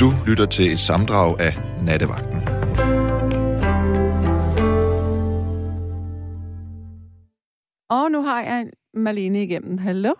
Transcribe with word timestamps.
Du 0.00 0.08
lytter 0.28 0.46
til 0.46 0.72
et 0.72 0.78
samdrag 0.80 1.40
af 1.40 1.52
Nattevagten. 1.86 2.40
Og 7.90 8.10
nu 8.10 8.22
har 8.22 8.42
jeg 8.42 8.66
Marlene 8.94 9.42
igennem. 9.42 9.78
Hallo? 9.78 10.14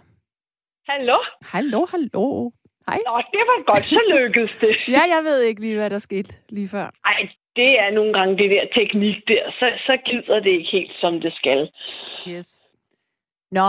Hallo? 0.89 1.19
Hallo, 1.43 1.87
hallo. 1.91 2.51
Hej. 2.89 2.99
Nå, 3.09 3.15
det 3.35 3.43
var 3.51 3.73
godt, 3.73 3.85
så 3.85 4.03
lykkedes 4.19 4.51
det. 4.61 4.77
Ja, 4.97 5.03
jeg 5.15 5.21
ved 5.25 5.41
ikke 5.43 5.61
lige, 5.61 5.77
hvad 5.77 5.91
der 5.91 5.99
skete 5.99 6.35
lige 6.49 6.69
før. 6.69 6.91
Ej, 7.05 7.29
det 7.57 7.81
er 7.81 7.91
nogle 7.95 8.13
gange 8.13 8.37
det 8.39 8.51
der 8.51 8.65
teknik 8.75 9.17
der. 9.29 9.43
Så, 9.59 9.67
så 9.87 9.97
gider 10.07 10.41
det 10.41 10.51
ikke 10.51 10.71
helt, 10.73 10.93
som 11.01 11.21
det 11.21 11.33
skal. 11.33 11.71
Yes. 12.29 12.63
Nå, 13.51 13.69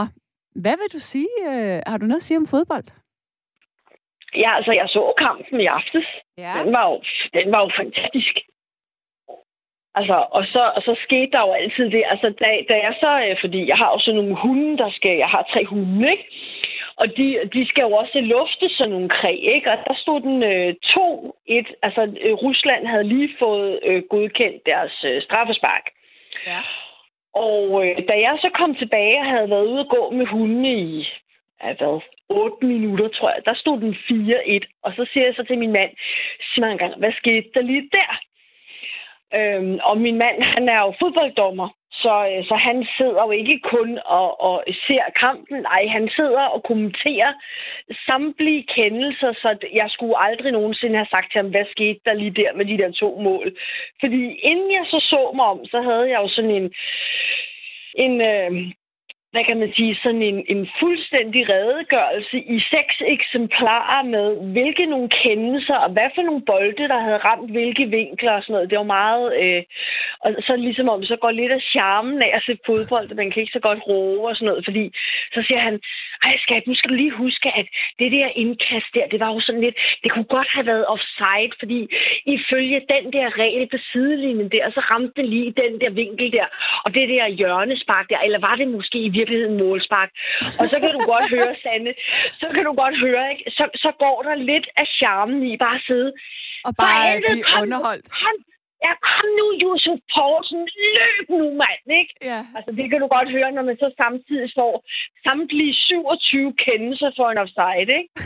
hvad 0.55 0.76
vil 0.82 0.89
du 0.94 1.00
sige? 1.00 1.28
Øh, 1.48 1.82
har 1.88 1.98
du 1.98 2.05
noget 2.05 2.16
at 2.20 2.24
sige 2.24 2.38
om 2.38 2.48
fodbold? 2.48 3.07
Ja, 4.44 4.56
altså, 4.58 4.72
jeg 4.72 4.88
så 4.90 5.14
kampen 5.18 5.62
i 5.62 5.66
aftes. 5.66 6.08
Ja. 6.38 6.54
Den 6.64 6.73
var 6.73 6.86
jo, 6.90 7.02
den 7.34 7.52
var 7.52 7.62
jo 7.66 7.70
fantastisk. 7.82 8.36
Altså, 10.00 10.18
og 10.38 10.44
så, 10.54 10.64
og 10.76 10.82
så 10.82 10.94
skete 11.05 11.32
der 11.32 11.41
jo 11.48 11.54
altid 11.54 11.86
det. 11.95 12.04
Altså, 12.14 12.28
da, 12.42 12.50
da 12.70 12.76
jeg 12.88 12.94
så, 13.04 13.12
øh, 13.26 13.36
fordi 13.42 13.68
jeg 13.68 13.78
har 13.78 13.90
jo 13.92 14.00
sådan 14.00 14.20
nogle 14.20 14.36
hunde, 14.42 14.78
der 14.78 14.90
skal, 14.92 15.18
jeg 15.18 15.30
har 15.36 15.44
tre 15.54 15.66
hunde, 15.66 16.12
ikke? 16.12 16.26
Og 17.02 17.08
de, 17.18 17.28
de 17.54 17.68
skal 17.68 17.81
jo 17.81 17.92
også 17.92 18.20
lufte 18.22 18.70
sådan 18.70 18.92
nogle 18.92 19.09
kræ, 19.09 19.34
ikke? 19.55 19.72
Og 19.72 19.78
der 19.88 19.95
stod 19.95 20.22
den 20.22 20.44
øh, 20.44 20.73
2-1. 20.86 21.73
Altså, 21.81 22.02
øh, 22.22 22.34
Rusland 22.34 22.88
havde 22.88 23.08
lige 23.14 23.30
fået 23.40 23.80
øh, 23.84 24.04
godkendt 24.09 24.66
deres 24.66 25.04
øh, 25.04 25.22
straffespark. 25.22 25.86
Ja. 26.48 26.62
Og 27.34 27.86
øh, 27.86 28.08
da 28.09 28.14
jeg 28.26 28.38
så 28.42 28.50
kom 28.59 28.76
tilbage 28.76 29.20
og 29.20 29.26
havde 29.26 29.50
været 29.50 29.67
ude 29.67 29.80
at 29.80 29.90
gå 29.95 30.09
med 30.09 30.26
hundene 30.26 30.73
i, 30.73 31.08
ja, 31.63 31.73
hvad, 31.73 32.02
8 32.29 32.66
minutter, 32.66 33.07
tror 33.07 33.29
jeg, 33.29 33.41
der 33.45 33.53
stod 33.53 33.79
den 33.81 33.93
4-1. 33.93 34.79
Og 34.84 34.93
så 34.95 35.05
siger 35.13 35.25
jeg 35.25 35.35
så 35.35 35.43
til 35.43 35.57
min 35.57 35.71
mand, 35.71 35.91
sig 36.53 36.61
mig 36.61 36.71
engang, 36.71 36.99
hvad 36.99 37.11
skete 37.11 37.49
der 37.53 37.61
lige 37.61 37.89
der? 37.91 38.11
Øhm, 39.38 39.80
og 39.83 39.97
min 39.97 40.17
mand, 40.17 40.44
han 40.44 40.69
er 40.69 40.80
jo 40.80 40.94
fodbolddommer, 40.99 41.69
så, 41.91 42.14
øh, 42.31 42.45
så 42.45 42.55
han 42.55 42.88
sidder 42.97 43.23
jo 43.23 43.31
ikke 43.31 43.59
kun 43.59 43.99
og, 44.05 44.41
og 44.41 44.64
ser 44.88 45.05
kampen. 45.19 45.61
Nej, 45.61 45.88
han 45.88 46.09
sidder 46.16 46.41
og 46.55 46.64
kommenterer 46.64 47.33
samtlige 48.05 48.64
kendelser, 48.75 49.33
så 49.33 49.67
jeg 49.73 49.89
skulle 49.89 50.17
aldrig 50.27 50.52
nogensinde 50.52 50.95
have 50.95 51.11
sagt 51.11 51.31
til 51.31 51.42
ham, 51.42 51.49
hvad 51.52 51.66
skete 51.71 51.99
der 52.05 52.14
lige 52.14 52.39
der 52.42 52.53
med 52.53 52.66
de 52.66 52.77
der 52.77 52.92
to 52.92 53.19
mål. 53.19 53.58
Fordi 53.99 54.21
inden 54.49 54.71
jeg 54.71 54.86
så 54.86 54.99
så 54.99 55.31
mig 55.36 55.45
om, 55.45 55.66
så 55.66 55.81
havde 55.81 56.09
jeg 56.09 56.19
jo 56.23 56.27
sådan 56.27 56.52
en, 56.52 56.73
en 57.95 58.21
øh, 58.21 58.52
hvad 59.38 59.45
kan 59.49 59.59
man 59.63 59.73
sige, 59.77 59.95
sådan 60.03 60.23
en, 60.31 60.39
en 60.53 60.63
fuldstændig 60.81 61.41
redegørelse 61.55 62.38
i 62.55 62.57
seks 62.73 62.95
eksemplarer 63.16 64.03
med, 64.16 64.27
hvilke 64.53 64.85
nogle 64.85 65.09
kendelser, 65.23 65.77
og 65.85 65.89
hvad 65.95 66.09
for 66.16 66.21
nogle 66.21 66.45
bolde, 66.52 66.88
der 66.93 66.99
havde 67.05 67.23
ramt 67.27 67.52
hvilke 67.52 67.85
vinkler 67.97 68.33
og 68.38 68.43
sådan 68.43 68.53
noget. 68.53 68.69
Det 68.69 68.77
var 68.77 68.93
meget... 68.99 69.25
Øh, 69.41 69.63
og 70.23 70.30
så 70.47 70.53
ligesom 70.55 70.89
om, 70.89 71.03
så 71.03 71.15
går 71.23 71.31
lidt 71.31 71.52
af 71.58 71.61
charmen 71.73 72.21
af 72.21 72.31
at 72.38 72.43
se 72.45 72.53
fodbold, 72.65 73.15
man 73.15 73.31
kan 73.31 73.41
ikke 73.41 73.58
så 73.58 73.63
godt 73.67 73.81
roe 73.88 74.30
og 74.30 74.35
sådan 74.35 74.47
noget, 74.49 74.65
fordi 74.67 74.83
så 75.35 75.39
siger 75.47 75.61
han, 75.67 75.75
ej 76.23 76.36
skat, 76.46 76.68
nu 76.68 76.76
skal 76.76 76.90
du 76.90 76.96
lige 76.96 77.20
huske, 77.23 77.48
at 77.60 77.68
det 78.00 78.12
der 78.12 78.28
indkast 78.44 78.90
der, 78.94 79.06
det 79.12 79.20
var 79.20 79.34
jo 79.34 79.40
sådan 79.40 79.62
lidt, 79.62 79.78
det 80.04 80.12
kunne 80.12 80.30
godt 80.38 80.50
have 80.56 80.66
været 80.66 80.86
offside, 80.94 81.52
fordi 81.62 81.80
ifølge 82.36 82.80
den 82.94 83.14
der 83.16 83.28
regel 83.44 83.68
på 83.73 83.78
sidelinjen 83.92 84.50
der, 84.52 84.72
så 84.72 84.80
ramte 84.92 85.14
den 85.18 85.26
lige 85.26 85.52
den 85.64 85.73
der 85.82 85.90
vinkel 85.90 86.32
der, 86.32 86.48
og 86.86 86.94
det 86.94 87.10
der 87.10 87.28
hjørnespark 87.28 88.06
der, 88.10 88.20
eller 88.20 88.40
var 88.40 88.56
det 88.56 88.68
måske 88.68 88.98
i 89.00 89.10
virkeligheden 89.10 89.58
målspark? 89.58 90.10
Og 90.60 90.66
så 90.72 90.76
kan 90.82 90.92
du 90.98 91.02
godt 91.14 91.30
høre, 91.36 91.56
Sande, 91.64 91.94
så 92.42 92.48
kan 92.56 92.64
du 92.66 92.73
godt 92.84 92.98
høre, 93.06 93.32
ikke? 93.32 93.44
Så, 93.58 93.64
så 93.76 93.92
går 94.00 94.18
der 94.28 94.36
lidt 94.36 94.68
af 94.78 94.88
charmen 94.98 95.44
i 95.52 95.58
bare 95.58 95.76
at 95.76 95.82
sidde. 95.88 96.12
Og 96.68 96.73
bare 96.80 97.22
blive 97.30 97.45
underholdt. 97.62 98.06
Kom, 98.22 98.38
ja, 98.86 98.92
kom 99.08 99.30
nu, 99.39 99.47
Josef 99.64 100.00
Poulsen, 100.14 100.64
løb 100.98 101.26
nu, 101.39 101.45
mand, 101.61 101.86
ikke? 102.02 102.14
Ja. 102.32 102.42
Altså, 102.55 102.71
det 102.80 102.86
kan 102.92 102.99
du 103.04 103.08
godt 103.17 103.30
høre, 103.38 103.52
når 103.52 103.64
man 103.70 103.77
så 103.83 103.89
samtidig 104.04 104.49
får 104.60 104.73
samtlige 105.27 105.73
27 105.73 106.54
kendelser 106.65 107.10
for 107.17 107.27
en 107.30 107.38
offside, 107.43 107.92
ikke? 108.02 108.14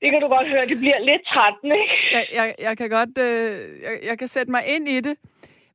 Det 0.00 0.08
kan 0.12 0.20
du 0.20 0.28
godt 0.28 0.48
høre, 0.48 0.66
det 0.66 0.78
bliver 0.78 0.98
lidt 0.98 1.24
trættende, 1.32 1.76
ikke? 1.82 1.96
Jeg, 2.16 2.24
jeg, 2.38 2.54
jeg 2.66 2.74
kan 2.78 2.90
godt... 2.90 3.14
Øh, 3.18 3.52
jeg, 3.86 3.94
jeg 4.08 4.18
kan 4.18 4.28
sætte 4.28 4.50
mig 4.50 4.62
ind 4.74 4.88
i 4.88 5.00
det. 5.00 5.16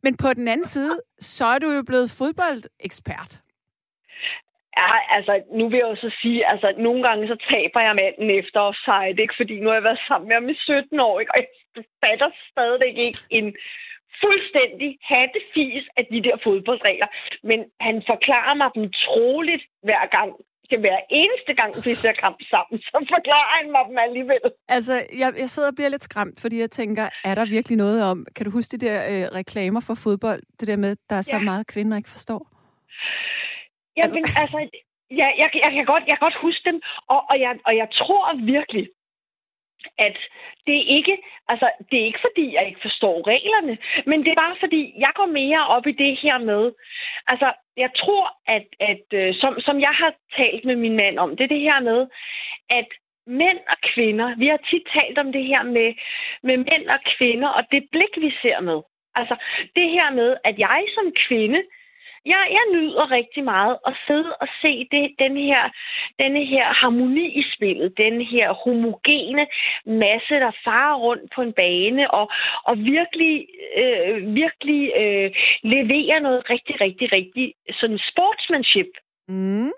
Men 0.04 0.18
på 0.18 0.34
den 0.34 0.48
anden 0.48 0.66
side, 0.76 0.96
så 1.20 1.46
er 1.46 1.60
du 1.60 1.70
jo 1.78 1.84
blevet 1.84 2.16
fodboldekspert. 2.20 3.32
Ja, 4.78 4.94
altså, 5.16 5.34
nu 5.58 5.64
vil 5.70 5.78
jeg 5.78 5.90
jo 5.92 5.96
så 5.96 6.10
sige, 6.22 6.40
altså, 6.52 6.68
nogle 6.78 7.02
gange 7.08 7.28
så 7.28 7.38
taber 7.50 7.82
jeg 7.82 7.96
manden 7.96 8.30
efter 8.40 8.60
offside, 8.60 9.22
ikke? 9.24 9.34
Fordi 9.38 9.56
nu 9.60 9.68
har 9.68 9.76
jeg 9.76 9.88
været 9.90 10.06
sammen 10.08 10.28
med 10.28 10.36
ham 10.36 10.50
i 10.50 10.56
17 10.56 11.00
år, 11.00 11.20
ikke? 11.20 11.32
Og 11.34 11.38
jeg 11.42 11.50
fatter 12.02 12.30
stadigvæk 12.52 12.96
ikke 13.08 13.22
en 13.40 13.48
fuldstændig 14.24 14.90
hattefis 15.12 15.84
af 15.98 16.04
de 16.12 16.20
der 16.28 16.36
fodboldregler. 16.44 17.08
Men 17.50 17.60
han 17.88 17.96
forklarer 18.12 18.54
mig 18.62 18.70
dem 18.76 18.86
troligt 19.06 19.64
hver 19.88 20.06
gang. 20.18 20.32
Det 20.70 20.80
hver 20.80 21.00
eneste 21.10 21.54
gang, 21.54 21.72
vi 21.86 21.94
ser 21.96 22.12
kamp 22.26 22.38
sammen, 22.54 22.78
så 22.82 22.98
forklarer 23.14 23.50
han 23.58 23.72
mig 23.72 23.84
dem 23.90 23.98
alligevel. 23.98 24.40
Altså, 24.68 24.94
jeg, 25.22 25.30
jeg 25.38 25.50
sidder 25.50 25.70
og 25.70 25.76
bliver 25.76 25.90
lidt 25.90 26.04
skræmt, 26.04 26.42
fordi 26.42 26.60
jeg 26.60 26.72
tænker, 26.72 27.06
er 27.24 27.36
der 27.36 27.46
virkelig 27.46 27.78
noget 27.78 28.04
om... 28.12 28.26
Kan 28.36 28.46
du 28.46 28.52
huske 28.52 28.78
de 28.78 28.86
der 28.86 28.98
øh, 29.12 29.24
reklamer 29.40 29.82
for 29.88 29.94
fodbold? 30.04 30.42
Det 30.60 30.68
der 30.68 30.78
med, 30.78 30.96
der 31.10 31.16
er 31.16 31.22
så 31.22 31.36
Ja. 31.36 31.42
meget 31.42 31.68
kvinder 31.68 31.98
ikke 31.98 32.10
forstår? 32.10 32.42
Jamen, 33.98 34.24
altså, 34.42 34.58
ja, 35.12 35.28
jeg, 35.42 35.50
jeg, 35.64 35.72
kan 35.76 35.86
godt, 35.86 36.04
jeg 36.08 36.16
kan 36.18 36.26
godt 36.28 36.38
huske 36.46 36.64
dem, 36.70 36.82
og, 37.14 37.22
og, 37.30 37.36
jeg, 37.40 37.54
og 37.68 37.74
jeg 37.82 37.88
tror 38.02 38.26
virkelig, 38.56 38.86
at 39.98 40.18
det 40.68 40.76
er 40.78 40.96
ikke, 40.98 41.18
altså, 41.48 41.68
det 41.92 42.00
er 42.00 42.06
ikke 42.06 42.26
fordi, 42.28 42.54
jeg 42.54 42.68
ikke 42.68 42.82
forstår 42.82 43.28
reglerne, 43.28 43.78
men 44.06 44.20
det 44.24 44.32
er 44.32 44.42
bare 44.46 44.56
fordi, 44.60 44.94
jeg 44.98 45.12
går 45.16 45.26
mere 45.26 45.68
op 45.68 45.88
i 45.88 45.92
det 45.92 46.20
her 46.24 46.38
med, 46.38 46.72
altså, 47.32 47.54
jeg 47.78 47.90
tror, 47.96 48.26
at, 48.48 48.68
at 48.80 49.06
øh, 49.14 49.36
som, 49.42 49.60
som 49.60 49.80
jeg 49.80 49.94
har 50.02 50.14
talt 50.38 50.66
med 50.66 50.76
min 50.76 50.96
mand 50.96 51.20
om, 51.20 51.30
det 51.38 51.44
er 51.44 51.56
det 51.56 51.68
her 51.70 51.80
med, 51.80 52.08
at 52.70 52.88
mænd 53.28 53.60
og 53.74 53.78
kvinder, 53.94 54.36
vi 54.38 54.48
har 54.48 54.60
tit 54.70 54.86
talt 54.98 55.18
om 55.18 55.32
det 55.32 55.46
her 55.46 55.64
med, 55.64 55.94
med 56.44 56.58
mænd 56.58 56.86
og 56.96 57.00
kvinder, 57.18 57.48
og 57.48 57.64
det 57.72 57.88
blik, 57.92 58.14
vi 58.18 58.32
ser 58.42 58.60
med. 58.60 58.82
Altså, 59.16 59.36
det 59.76 59.90
her 59.90 60.10
med, 60.12 60.38
at 60.44 60.60
jeg 60.60 60.84
som 60.96 61.14
kvinde, 61.28 61.62
jeg, 62.26 62.48
jeg 62.58 62.66
nyder 62.74 63.12
rigtig 63.12 63.44
meget 63.44 63.78
at 63.88 63.94
sidde 64.08 64.36
og 64.42 64.48
se 64.62 64.88
det, 64.92 65.16
den 65.20 65.38
her, 65.38 65.62
denne 66.20 66.46
her 66.46 66.66
harmoni 66.82 67.26
i 67.40 67.44
spillet, 67.56 67.98
den 67.98 68.22
her 68.22 68.54
homogene 68.54 69.48
masse, 69.86 70.34
der 70.34 70.52
farer 70.64 70.96
rundt 70.96 71.32
på 71.36 71.42
en 71.42 71.54
bane 71.54 72.12
og, 72.12 72.32
og 72.64 72.78
virkelig, 72.78 73.48
øh, 73.78 74.36
virkelig 74.36 74.92
øh, 75.02 75.32
leverer 75.64 76.20
noget 76.20 76.50
rigtig, 76.50 76.82
rigtig, 76.82 77.12
rigtig 77.12 77.54
sådan 77.72 78.00
sportsmanship. 78.12 78.92
Mm. 79.28 79.72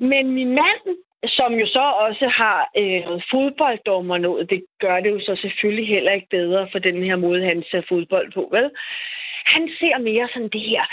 Men 0.00 0.30
min 0.30 0.48
mand, 0.48 0.82
som 1.26 1.52
jo 1.54 1.66
så 1.66 1.84
også 2.06 2.26
har 2.28 2.70
øh, 2.76 3.04
noget 3.04 3.24
fodbolddommer 3.30 4.18
noget, 4.18 4.50
det 4.50 4.64
gør 4.80 5.00
det 5.00 5.10
jo 5.10 5.20
så 5.20 5.36
selvfølgelig 5.42 5.88
heller 5.88 6.12
ikke 6.12 6.28
bedre 6.30 6.68
for 6.72 6.78
den 6.78 7.02
her 7.02 7.16
måde, 7.16 7.44
han 7.44 7.64
ser 7.70 7.82
fodbold 7.88 8.32
på, 8.32 8.48
vel? 8.52 8.70
Han 9.44 9.70
ser 9.80 9.98
mere 9.98 10.28
sådan 10.32 10.48
det 10.56 10.60
her 10.60 10.84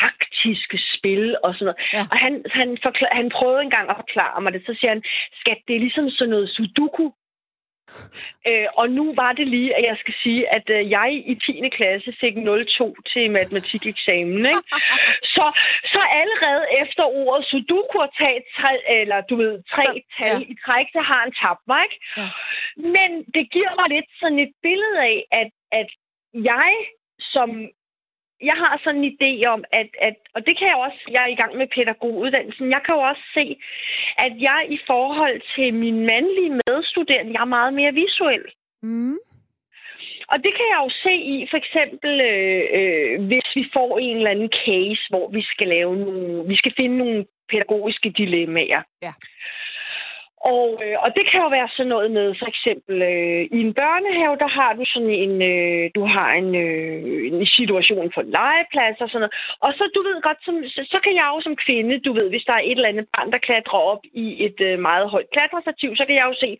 taktiske 0.00 0.78
spil 0.94 1.36
og 1.44 1.54
sådan 1.54 1.64
noget. 1.66 1.80
Ja. 1.92 2.02
Og 2.12 2.16
han, 2.24 2.44
han, 2.58 2.78
forklar, 2.82 3.08
han 3.12 3.28
prøvede 3.38 3.62
engang 3.62 3.90
at 3.90 3.96
forklare 3.96 4.40
mig 4.40 4.52
det, 4.52 4.62
så 4.66 4.76
siger 4.78 4.90
han, 4.94 5.02
skat, 5.40 5.58
det 5.68 5.76
er 5.76 5.80
ligesom 5.80 6.10
sådan 6.10 6.30
noget 6.30 6.48
sudoku. 6.56 7.10
Øh, 8.46 8.66
og 8.80 8.86
nu 8.90 9.04
var 9.14 9.32
det 9.32 9.46
lige, 9.48 9.76
at 9.78 9.84
jeg 9.90 9.96
skal 10.00 10.14
sige, 10.22 10.42
at 10.56 10.66
øh, 10.70 10.90
jeg 10.90 11.08
i 11.32 11.34
10. 11.34 11.68
klasse 11.78 12.10
fik 12.20 12.34
0,2 12.36 12.94
til 13.12 13.30
matematikeksamen. 13.30 14.46
Ikke? 14.52 14.64
så, 15.36 15.44
så 15.92 16.00
allerede 16.20 16.64
efter 16.82 17.04
ordet 17.04 17.46
sudoku 17.46 17.98
at 18.06 18.10
tage 18.18 18.40
tre, 18.58 18.72
eller 19.00 19.20
du 19.20 19.36
ved, 19.36 19.62
tre 19.74 19.82
Så- 19.82 20.00
tal 20.18 20.36
ja. 20.42 20.52
i 20.52 20.54
træk, 20.64 20.86
så 20.92 21.00
har 21.08 21.18
han 21.24 21.32
tabt 21.42 21.64
mig. 21.72 21.82
Ikke? 21.86 21.98
Ja. 22.16 22.28
Men 22.96 23.10
det 23.34 23.44
giver 23.54 23.72
mig 23.80 23.88
lidt 23.96 24.10
sådan 24.20 24.38
et 24.46 24.52
billede 24.62 24.98
af, 25.12 25.18
at, 25.40 25.50
at 25.80 25.88
jeg 26.34 26.70
som 27.34 27.50
jeg 28.42 28.56
har 28.62 28.80
sådan 28.84 29.04
en 29.04 29.12
idé 29.12 29.46
om, 29.54 29.64
at, 29.72 29.90
at, 30.08 30.16
og 30.34 30.46
det 30.46 30.58
kan 30.58 30.66
jeg 30.68 30.76
også, 30.76 31.00
jeg 31.10 31.22
er 31.22 31.30
i 31.32 31.40
gang 31.42 31.56
med 31.56 31.66
pædagoguddannelsen, 31.76 32.70
jeg 32.70 32.82
kan 32.84 32.94
jo 32.94 33.00
også 33.00 33.24
se, 33.34 33.56
at 34.26 34.32
jeg 34.48 34.60
i 34.76 34.78
forhold 34.86 35.40
til 35.54 35.74
min 35.74 35.98
mandlige 36.06 36.58
medstuderende, 36.66 37.32
jeg 37.32 37.42
er 37.42 37.56
meget 37.58 37.74
mere 37.74 37.92
visuel. 37.92 38.44
Mm. 38.82 39.18
Og 40.32 40.38
det 40.44 40.52
kan 40.56 40.66
jeg 40.72 40.80
jo 40.84 40.90
se 41.04 41.14
i, 41.34 41.46
for 41.50 41.56
eksempel, 41.56 42.12
øh, 42.20 42.62
øh, 42.78 43.26
hvis 43.28 43.48
vi 43.54 43.64
får 43.76 43.98
en 43.98 44.16
eller 44.16 44.30
anden 44.30 44.52
case, 44.64 45.02
hvor 45.10 45.26
vi 45.36 45.42
skal 45.42 45.68
lave 45.68 45.96
nogle, 45.96 46.48
vi 46.48 46.56
skal 46.56 46.72
finde 46.76 46.98
nogle 46.98 47.26
pædagogiske 47.50 48.10
dilemmaer. 48.10 48.82
Ja. 49.02 49.12
Og, 50.44 50.68
øh, 50.84 50.96
og 51.04 51.08
det 51.16 51.24
kan 51.30 51.40
jo 51.44 51.48
være 51.48 51.68
sådan 51.76 51.92
noget 51.94 52.10
med, 52.10 52.26
for 52.40 52.46
eksempel 52.52 52.96
øh, 53.12 53.42
i 53.56 53.58
en 53.66 53.74
børnehave, 53.80 54.36
der 54.42 54.50
har 54.58 54.72
du 54.78 54.84
sådan 54.94 55.14
en, 55.24 55.34
øh, 55.52 55.90
du 55.96 56.02
har 56.14 56.30
en, 56.40 56.50
øh, 56.66 56.98
en 57.28 57.46
situation 57.58 58.12
for 58.14 58.22
legeplads 58.38 58.98
og 59.04 59.08
sådan 59.08 59.22
noget. 59.24 59.34
Og 59.64 59.70
så, 59.78 59.84
du 59.94 60.00
ved 60.08 60.18
godt, 60.28 60.40
som, 60.46 60.54
så, 60.74 60.82
så 60.92 60.98
kan 61.04 61.14
jeg 61.20 61.26
jo 61.32 61.38
som 61.42 61.56
kvinde, 61.64 62.04
du 62.06 62.12
ved, 62.18 62.26
hvis 62.30 62.46
der 62.48 62.54
er 62.56 62.64
et 62.64 62.78
eller 62.78 62.92
andet 62.92 63.08
barn, 63.14 63.32
der 63.32 63.46
klatrer 63.48 63.82
op 63.92 64.02
i 64.24 64.26
et 64.46 64.58
øh, 64.68 64.78
meget 64.88 65.06
højt 65.14 65.30
klatrestativ, 65.34 65.90
så 65.96 66.04
kan 66.06 66.16
jeg 66.16 66.26
jo 66.30 66.34
se, 66.44 66.50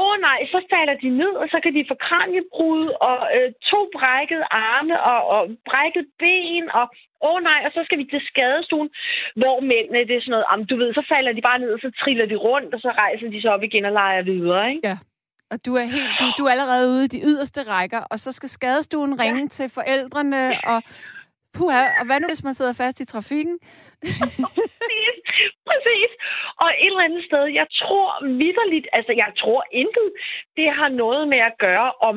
åh 0.00 0.04
oh, 0.04 0.14
nej, 0.28 0.38
så 0.52 0.58
falder 0.72 0.96
de 1.04 1.10
ned, 1.20 1.32
og 1.42 1.46
så 1.52 1.58
kan 1.62 1.74
de 1.74 1.88
få 1.90 1.94
kranjebrud 2.06 2.84
og 3.08 3.18
øh, 3.36 3.48
to 3.70 3.80
brækkede 3.96 4.44
arme 4.50 4.96
og, 5.12 5.20
og 5.34 5.42
brækket 5.68 6.06
ben, 6.20 6.66
og 6.80 6.86
åh 7.26 7.34
oh, 7.34 7.38
nej, 7.50 7.60
og 7.66 7.70
så 7.76 7.80
skal 7.84 7.98
vi 7.98 8.04
til 8.04 8.22
skadestuen, 8.30 8.90
hvor 9.40 9.56
mændene, 9.60 10.06
det 10.08 10.16
er 10.16 10.20
sådan 10.20 10.34
noget, 10.36 10.50
am, 10.52 10.66
du 10.70 10.76
ved, 10.76 10.90
så 10.94 11.04
falder 11.12 11.32
de 11.32 11.42
bare 11.48 11.58
ned, 11.58 11.70
og 11.76 11.80
så 11.84 11.90
triller 12.00 12.26
de 12.26 12.36
rundt, 12.46 12.74
og 12.74 12.80
så 12.80 12.90
rejser 13.02 13.28
de 13.30 13.42
sig 13.42 13.50
op 13.50 13.62
igen 13.62 13.84
og 13.84 13.92
leger 13.92 14.22
videre, 14.22 14.70
ikke? 14.70 14.88
Ja. 14.88 14.98
Og 15.52 15.58
du 15.66 15.72
er, 15.80 15.86
helt, 15.96 16.12
du, 16.20 16.24
du 16.38 16.42
er 16.44 16.50
allerede 16.50 16.88
ude 16.88 17.04
i 17.04 17.14
de 17.16 17.20
yderste 17.30 17.60
rækker, 17.62 18.02
og 18.10 18.18
så 18.18 18.32
skal 18.32 18.48
skadestuen 18.48 19.20
ringe 19.20 19.40
ja. 19.40 19.48
til 19.56 19.66
forældrene, 19.78 20.36
ja. 20.36 20.58
og 20.72 20.82
puha, 21.54 21.82
og 22.00 22.04
hvad 22.06 22.20
nu, 22.20 22.26
hvis 22.28 22.44
man 22.44 22.54
sidder 22.54 22.72
fast 22.72 23.00
i 23.00 23.06
trafikken? 23.06 23.58
præcis, 24.02 25.16
præcis. 25.68 26.10
Og 26.62 26.68
et 26.84 26.86
eller 26.86 27.06
andet 27.08 27.24
sted, 27.24 27.44
jeg 27.60 27.66
tror 27.80 28.08
vidderligt, 28.42 28.86
altså 28.92 29.12
jeg 29.22 29.30
tror 29.40 29.64
intet, 29.72 30.08
det 30.56 30.68
har 30.78 30.88
noget 30.88 31.28
med 31.28 31.38
at 31.38 31.54
gøre 31.58 31.92
om, 32.08 32.16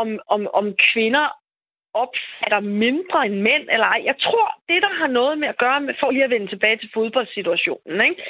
om, 0.00 0.08
om, 0.34 0.40
om 0.60 0.66
kvinder 0.92 1.26
opfatter 1.94 2.60
mindre 2.60 3.26
end 3.26 3.34
mænd, 3.34 3.64
eller 3.70 3.86
ej. 3.86 4.02
Jeg 4.04 4.16
tror, 4.20 4.48
det 4.68 4.82
der 4.82 4.94
har 5.00 5.06
noget 5.06 5.38
med 5.38 5.48
at 5.48 5.58
gøre 5.58 5.80
med, 5.80 5.94
for 6.00 6.10
lige 6.10 6.24
at 6.24 6.30
vende 6.30 6.46
tilbage 6.46 6.76
til 6.76 6.90
fodboldsituationen, 6.94 8.00
ikke? 8.00 8.22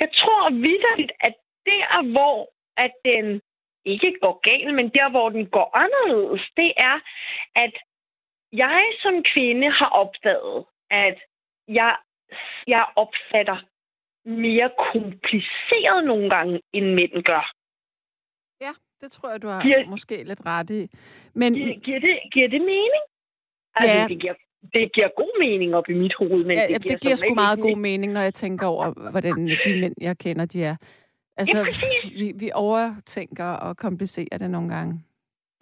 jeg 0.00 0.10
tror 0.14 0.50
vidderligt, 0.50 1.12
at 1.20 1.34
der, 1.66 2.12
hvor 2.12 2.48
at 2.76 2.92
den 3.04 3.40
ikke 3.84 4.12
går 4.20 4.40
galt, 4.48 4.74
men 4.74 4.88
der, 4.88 5.10
hvor 5.10 5.28
den 5.28 5.46
går 5.46 5.76
anderledes, 5.76 6.42
det 6.56 6.72
er, 6.76 6.96
at 7.54 7.74
jeg 8.52 8.84
som 9.02 9.22
kvinde 9.22 9.70
har 9.70 9.88
opdaget, 10.02 10.64
at 10.90 11.18
jeg, 11.68 11.96
jeg 12.66 12.84
opfatter 12.96 13.58
mere 14.24 14.70
kompliceret 14.92 16.04
nogle 16.04 16.30
gange, 16.30 16.60
end 16.72 16.86
mænd 16.94 17.22
gør. 17.22 17.52
Ja, 19.02 19.06
det 19.06 19.12
tror 19.12 19.30
jeg, 19.30 19.42
du 19.42 19.48
har 19.48 19.62
giver, 19.62 19.86
måske 19.86 20.24
lidt 20.24 20.40
ret 20.46 20.70
i. 20.70 20.90
Men... 21.34 21.54
Giver, 21.54 21.78
giver, 21.78 22.00
det, 22.00 22.18
giver 22.32 22.48
det 22.48 22.60
mening? 22.60 23.04
Altså, 23.74 23.96
ja. 23.96 24.06
det, 24.08 24.20
giver, 24.20 24.34
det 24.72 24.92
giver 24.92 25.08
god 25.16 25.40
mening 25.40 25.74
op 25.74 25.88
i 25.88 25.94
mit 25.94 26.14
hoved. 26.18 26.44
Men 26.44 26.56
ja, 26.58 26.66
det, 26.66 26.82
giver, 26.82 26.94
det 26.94 27.00
giver 27.00 27.16
sgu 27.16 27.34
meget 27.34 27.60
god 27.60 27.76
mening, 27.76 28.12
når 28.12 28.20
jeg 28.20 28.34
tænker 28.34 28.66
over, 28.66 29.10
hvordan 29.10 29.48
de 29.64 29.80
mænd, 29.80 29.94
jeg 30.00 30.18
kender, 30.18 30.44
de 30.44 30.62
er. 30.62 30.76
Altså, 31.36 31.58
ja, 31.58 31.64
vi, 32.18 32.32
vi 32.36 32.50
overtænker 32.54 33.44
og 33.44 33.76
komplicerer 33.76 34.38
det 34.38 34.50
nogle 34.50 34.68
gange. 34.68 35.04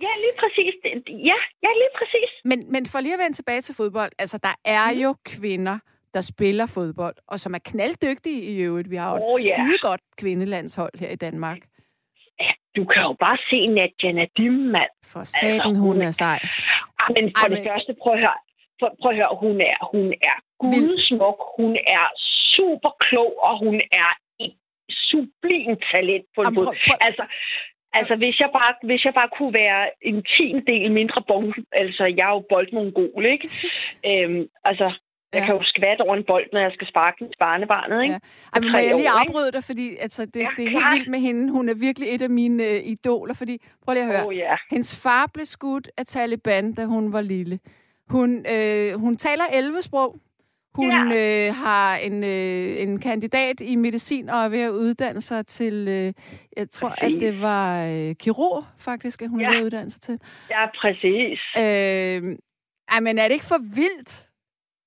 Ja, 0.03 0.13
lige 0.25 0.37
præcis. 0.39 0.75
Ja, 1.09 1.39
ja 1.63 1.71
lige 1.81 1.93
præcis. 1.99 2.31
Men, 2.45 2.73
men 2.73 2.87
for 2.87 3.01
lige 3.01 3.15
at 3.15 3.19
vende 3.19 3.37
tilbage 3.37 3.61
til 3.61 3.75
fodbold, 3.75 4.13
altså 4.19 4.39
der 4.39 4.55
er 4.65 4.93
mm. 4.93 4.99
jo 4.99 5.15
kvinder, 5.25 5.79
der 6.15 6.21
spiller 6.21 6.67
fodbold, 6.67 7.17
og 7.27 7.41
som 7.41 7.55
er 7.55 7.59
knalddygtige 7.65 8.43
i 8.43 8.63
øvrigt. 8.63 8.91
Vi 8.91 8.97
har 8.97 9.11
jo 9.11 9.17
oh, 9.17 9.41
et 9.41 9.47
yeah. 9.47 9.57
skide 9.57 9.79
godt 9.83 10.01
kvindelandshold 10.17 10.99
her 10.99 11.11
i 11.11 11.17
Danmark. 11.17 11.59
Du 12.77 12.85
kan 12.85 13.03
jo 13.03 13.13
bare 13.25 13.39
se 13.51 13.67
Nadia 13.67 14.13
Nadim, 14.13 14.53
mand. 14.53 14.93
For 15.13 15.25
satan, 15.25 15.51
altså, 15.51 15.69
hun, 15.69 15.77
hun 15.77 16.03
er 16.03 16.11
sej. 16.11 16.39
Ah, 17.01 17.09
men 17.17 17.25
for 17.39 17.47
Ej, 17.47 17.49
det 17.49 17.59
men... 17.59 17.67
første, 17.69 17.93
prøv 18.03 18.13
at 18.13 18.21
høre. 18.25 18.39
For, 18.81 18.89
prøv 19.01 19.11
at 19.11 19.17
høre, 19.17 19.33
hun 19.45 19.61
er, 19.61 19.79
hun 19.93 20.07
er 20.31 20.37
gudsmuk, 20.63 21.41
hun 21.59 21.73
er 21.97 22.07
super 22.55 22.93
klog, 23.07 23.33
og 23.49 23.55
hun 23.65 23.77
er 24.03 24.11
et 24.45 24.55
sublim 25.09 25.73
talent 25.91 26.27
på 26.35 26.41
en 26.43 26.55
måde. 26.55 26.73
Altså, 27.01 27.25
Altså, 27.99 28.15
hvis 28.17 28.41
jeg, 28.41 28.51
bare, 28.53 28.75
hvis 28.83 29.05
jeg 29.05 29.15
bare 29.15 29.31
kunne 29.37 29.55
være 29.55 29.91
en 30.03 30.25
tiendel 30.33 30.93
mindre 30.93 31.23
bong, 31.29 31.55
altså, 31.73 32.05
jeg 32.17 32.27
er 32.29 32.35
jo 32.39 32.45
boldmongol, 32.49 33.25
ikke? 33.27 33.49
øhm, 34.09 34.43
altså, 34.65 34.87
jeg 35.37 35.43
ja. 35.43 35.47
kan 35.47 35.55
jo 35.55 35.63
skvatte 35.73 36.03
over 36.03 36.17
en 36.17 36.25
bold, 36.25 36.47
når 36.53 36.61
jeg 36.61 36.73
skal 36.75 36.87
sparke 36.87 37.19
til 37.19 37.39
barnebarnet, 37.39 38.03
ikke? 38.03 38.13
Ja. 38.13 38.19
Ej, 38.53 38.61
men 38.61 38.73
må 38.73 38.79
jeg 38.79 38.95
lige 38.97 39.11
afbryde 39.21 39.53
dig, 39.53 39.65
fordi 39.65 39.97
altså, 39.97 40.23
det, 40.25 40.41
ja, 40.41 40.49
det 40.57 40.65
er 40.65 40.71
helt 40.71 40.91
vildt 40.95 41.09
med 41.09 41.19
hende. 41.19 41.53
Hun 41.53 41.69
er 41.69 41.75
virkelig 41.75 42.09
et 42.15 42.23
af 42.23 42.31
mine 42.31 42.65
øh, 42.65 42.81
idoler, 42.85 43.35
fordi, 43.35 43.55
prøv 43.85 43.93
lige 43.93 44.05
at 44.05 44.11
høre. 44.13 44.27
Oh, 44.27 44.35
yeah. 44.35 44.59
Hendes 44.71 45.03
far 45.03 45.31
blev 45.35 45.47
skudt 45.47 45.89
af 45.97 46.07
Taliban, 46.07 46.75
da 46.75 46.85
hun 46.85 47.13
var 47.13 47.21
lille. 47.21 47.59
Hun, 48.11 48.47
øh, 48.55 49.01
hun 49.01 49.17
taler 49.17 49.45
11 49.53 49.83
sprog. 49.83 50.17
Hun 50.75 51.13
ja. 51.13 51.47
øh, 51.49 51.55
har 51.55 51.97
en, 51.97 52.25
øh, 52.25 52.83
en 52.83 53.01
kandidat 53.01 53.61
i 53.61 53.77
medicin 53.77 54.29
og 54.29 54.39
er 54.45 54.49
ved 54.49 54.61
at 54.61 54.71
uddanne 54.71 55.21
sig 55.21 55.47
til, 55.47 55.89
øh, 55.89 56.13
jeg 56.57 56.71
tror, 56.71 56.89
præcis. 56.89 57.15
at 57.15 57.21
det 57.21 57.41
var 57.41 57.87
øh, 57.87 58.15
kirurg, 58.15 58.65
faktisk, 58.79 59.23
at 59.23 59.29
hun 59.29 59.41
ja. 59.41 59.47
er 59.47 59.51
ved 59.51 59.59
at 59.59 59.65
uddanne 59.65 59.91
sig 59.91 60.01
til. 60.01 60.21
Ja, 60.51 60.67
præcis. 60.81 61.41
Øh, 61.59 62.37
ej, 62.89 63.01
men 63.01 63.19
er 63.19 63.29
det 63.29 63.33
ikke 63.33 63.45
for 63.45 63.61
vildt? 63.75 64.26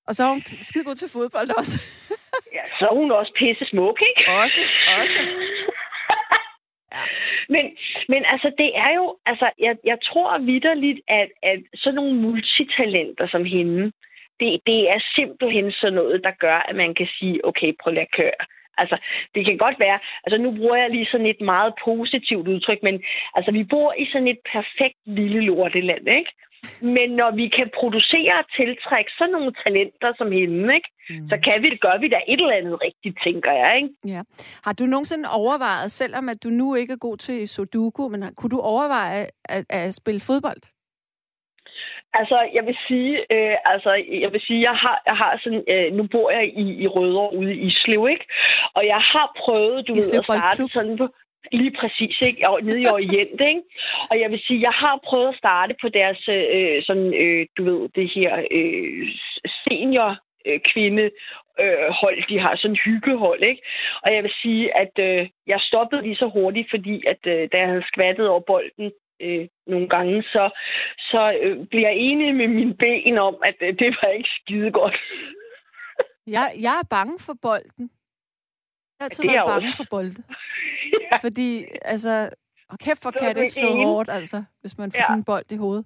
Og 0.10 0.16
så 0.16 0.24
er 0.24 0.30
hun 0.30 0.44
skide 0.70 0.84
god 0.84 0.96
til 0.96 1.10
fodbold 1.16 1.50
også. 1.58 1.78
ja, 2.58 2.64
så 2.80 2.84
er 2.92 2.96
hun 3.02 3.12
også 3.12 3.32
pisse 3.40 3.66
smuk, 3.66 3.98
ikke? 4.10 4.32
Også, 4.44 4.62
også. 5.02 5.20
Ja. 6.96 7.04
Men, 7.50 7.66
men 8.08 8.22
altså, 8.26 8.52
det 8.58 8.72
er 8.76 8.92
jo, 8.96 9.18
altså, 9.26 9.50
jeg, 9.60 9.76
jeg 9.84 9.98
tror 10.04 10.38
vidderligt, 10.38 11.00
at, 11.08 11.30
at 11.44 11.60
sådan 11.76 11.96
nogle 11.96 12.14
multitalenter 12.14 13.28
som 13.28 13.46
hende, 13.46 13.92
det, 14.40 14.60
det 14.66 14.90
er 14.90 15.00
simpelthen 15.16 15.72
sådan 15.72 15.94
noget, 15.94 16.24
der 16.24 16.32
gør, 16.32 16.58
at 16.70 16.76
man 16.76 16.94
kan 16.94 17.08
sige, 17.20 17.46
okay, 17.46 17.74
prøv 17.82 17.92
lige 17.92 18.02
at 18.02 18.16
køre. 18.20 18.42
Altså, 18.78 18.98
det 19.36 19.46
kan 19.46 19.58
godt 19.58 19.80
være, 19.80 20.00
altså 20.24 20.38
nu 20.38 20.52
bruger 20.58 20.76
jeg 20.76 20.90
lige 20.90 21.12
sådan 21.12 21.32
et 21.34 21.42
meget 21.42 21.74
positivt 21.86 22.48
udtryk, 22.48 22.84
men 22.84 23.04
altså, 23.36 23.52
vi 23.52 23.64
bor 23.64 23.94
i 23.94 24.06
sådan 24.12 24.28
et 24.28 24.40
perfekt 24.54 25.00
lille 25.06 25.42
lorteland, 25.42 26.08
ikke? 26.08 26.32
Men 26.82 27.10
når 27.22 27.32
vi 27.36 27.48
kan 27.58 27.70
producere 27.80 28.34
og 28.42 28.46
tiltrække 28.60 29.12
sådan 29.18 29.32
nogle 29.32 29.54
talenter 29.64 30.14
som 30.18 30.32
hende, 30.32 30.76
ikke? 30.76 30.90
Mm. 31.10 31.30
så 31.30 31.36
kan 31.46 31.62
vi 31.62 31.70
det, 31.70 31.82
gør 31.82 31.98
vi 32.00 32.08
da 32.08 32.20
et 32.28 32.42
eller 32.42 32.60
andet 32.60 32.82
rigtigt, 32.82 33.18
tænker 33.24 33.52
jeg. 33.52 33.72
Ikke? 33.82 33.90
Ja. 34.16 34.22
Har 34.66 34.74
du 34.74 34.84
nogensinde 34.86 35.30
overvejet, 35.30 35.92
selvom 35.92 36.30
at 36.30 36.44
du 36.44 36.50
nu 36.50 36.76
ikke 36.76 36.94
er 36.94 37.06
god 37.08 37.18
til 37.18 37.50
Sudoku, 37.50 38.08
men 38.08 38.24
kunne 38.38 38.50
du 38.50 38.60
overveje 38.60 39.28
at, 39.46 39.66
at 39.70 39.94
spille 39.94 40.22
fodbold? 40.28 40.62
Altså, 42.14 42.38
jeg 42.54 42.64
vil 42.66 42.78
sige, 42.88 43.14
øh, 43.34 43.56
altså, 43.66 43.92
jeg 44.24 44.32
vil 44.34 44.42
sige, 44.48 44.62
jeg 44.70 44.76
har, 44.84 45.02
jeg 45.06 45.16
har 45.24 45.40
sådan, 45.44 45.64
øh, 45.74 45.94
nu 45.98 46.04
bor 46.12 46.32
jeg 46.32 46.46
i, 46.64 46.66
i 46.84 46.88
Rødovre 46.88 47.38
ude 47.38 47.56
i 47.56 47.60
Islev, 47.68 48.08
ikke? 48.10 48.26
Og 48.78 48.84
jeg 48.94 49.02
har 49.14 49.28
prøvet, 49.42 49.88
du 49.88 49.94
Islev 49.94 50.14
ved, 50.14 50.36
at 50.36 50.40
starte 50.40 50.68
sådan 50.74 50.98
på, 50.98 51.08
Lige 51.52 51.76
præcis, 51.80 52.22
ikke? 52.22 52.50
Og 52.50 52.64
nede 52.64 52.82
i 52.82 52.88
Orient, 52.88 53.42
ikke? 53.42 53.62
Og 54.10 54.20
jeg 54.20 54.32
vil 54.32 54.42
sige, 54.48 54.62
jeg 54.62 54.72
har 54.72 55.00
prøvet 55.04 55.28
at 55.28 55.36
starte 55.36 55.76
på 55.82 55.90
deres, 55.90 56.28
øh, 56.28 56.84
sådan, 56.84 57.14
øh, 57.14 57.48
du 57.58 57.64
ved, 57.64 57.90
det 57.96 58.12
her 58.16 58.46
øh, 58.52 59.08
senior 59.64 60.18
øh, 60.46 60.60
kvinde 60.74 61.10
øh, 61.60 61.90
hold. 62.02 62.28
De 62.30 62.40
har 62.40 62.56
sådan 62.56 62.82
hyggehold, 62.86 63.44
ikke? 63.44 63.62
Og 64.04 64.14
jeg 64.14 64.24
vil 64.24 64.34
sige, 64.42 64.78
at 64.78 64.94
øh, 65.00 65.30
jeg 65.48 65.60
stoppede 65.60 66.02
lige 66.02 66.16
så 66.16 66.28
hurtigt, 66.34 66.68
fordi 66.70 67.04
at 67.08 67.22
øh, 67.28 67.50
da 67.52 67.58
jeg 67.58 67.68
havde 67.68 67.90
skvattet 67.92 68.28
over 68.30 68.40
bolden 68.40 68.92
øh, 69.22 69.48
nogle 69.68 69.90
gange, 69.90 70.24
så, 70.24 70.50
så 71.00 71.38
øh, 71.42 71.68
bliver 71.68 71.90
jeg 71.90 71.98
enig 71.98 72.36
med 72.36 72.48
mine 72.48 72.74
ben 72.74 73.18
om, 73.18 73.36
at 73.44 73.56
øh, 73.62 73.74
det 73.80 73.98
var 74.02 74.10
ikke 74.10 74.30
skide 74.42 74.72
godt. 74.72 74.98
jeg, 76.36 76.46
jeg 76.62 76.76
er 76.82 76.88
bange 76.90 77.20
for 77.20 77.36
bolden. 77.42 77.90
Jeg 79.00 79.06
er 79.06 79.10
altid 79.10 79.24
ja, 79.24 79.32
været 79.34 79.48
bange 79.48 79.70
også. 79.70 79.78
for 79.78 79.88
bolde. 79.90 80.24
ja. 81.12 81.18
Fordi, 81.22 81.66
altså, 81.82 82.30
og 82.70 82.80
kæft 82.80 83.02
for 83.04 83.12
kan 83.12 83.36
det 83.36 83.52
slå 83.52 83.76
hårdt, 83.76 84.10
altså, 84.10 84.44
hvis 84.62 84.78
man 84.78 84.92
får 84.92 84.98
ja. 84.98 85.02
sådan 85.02 85.18
en 85.18 85.24
bold 85.24 85.52
i 85.52 85.56
hovedet. 85.56 85.86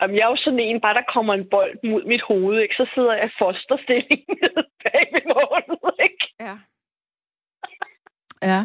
Jamen, 0.00 0.16
jeg 0.16 0.24
er 0.24 0.30
jo 0.30 0.36
sådan 0.36 0.58
en, 0.58 0.80
bare 0.80 0.94
der 0.94 1.12
kommer 1.14 1.34
en 1.34 1.48
bold 1.50 1.74
mod 1.90 2.04
mit 2.04 2.22
hoved, 2.22 2.60
ikke? 2.60 2.74
så 2.74 2.86
sidder 2.94 3.12
jeg 3.12 3.30
fosterstilling 3.38 4.22
bag 4.84 5.04
min 5.12 5.28
hoved, 5.38 5.96
ikke? 6.08 6.24
Ja. 6.40 6.56
Ja. 8.50 8.60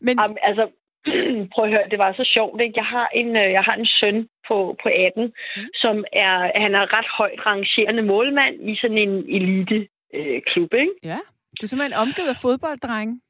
Men... 0.00 0.14
Jamen, 0.20 0.38
altså, 0.42 0.64
prøv 1.52 1.64
at 1.64 1.70
høre, 1.70 1.88
det 1.90 1.98
var 1.98 2.12
så 2.12 2.24
sjovt, 2.34 2.60
ikke? 2.60 2.74
Jeg 2.76 2.84
har 2.84 3.08
en, 3.14 3.36
øh, 3.36 3.52
jeg 3.52 3.62
har 3.62 3.74
en 3.74 3.86
søn 3.86 4.28
på, 4.48 4.76
på 4.82 4.88
18, 4.88 5.24
mm. 5.24 5.62
som 5.74 6.04
er, 6.12 6.62
han 6.62 6.74
er 6.74 6.94
ret 6.96 7.08
højt 7.18 7.46
rangerende 7.46 8.02
målmand 8.02 8.70
i 8.70 8.76
sådan 8.76 8.98
en 8.98 9.14
elite 9.36 9.88
øh, 10.14 10.42
klub, 10.46 10.74
ikke? 10.74 10.92
Ja. 11.02 11.18
Du 11.58 11.62
er 11.64 11.68
simpelthen 11.68 12.00
omgivet 12.04 12.28
af 12.34 12.38
fodbolddrenge. 12.44 13.20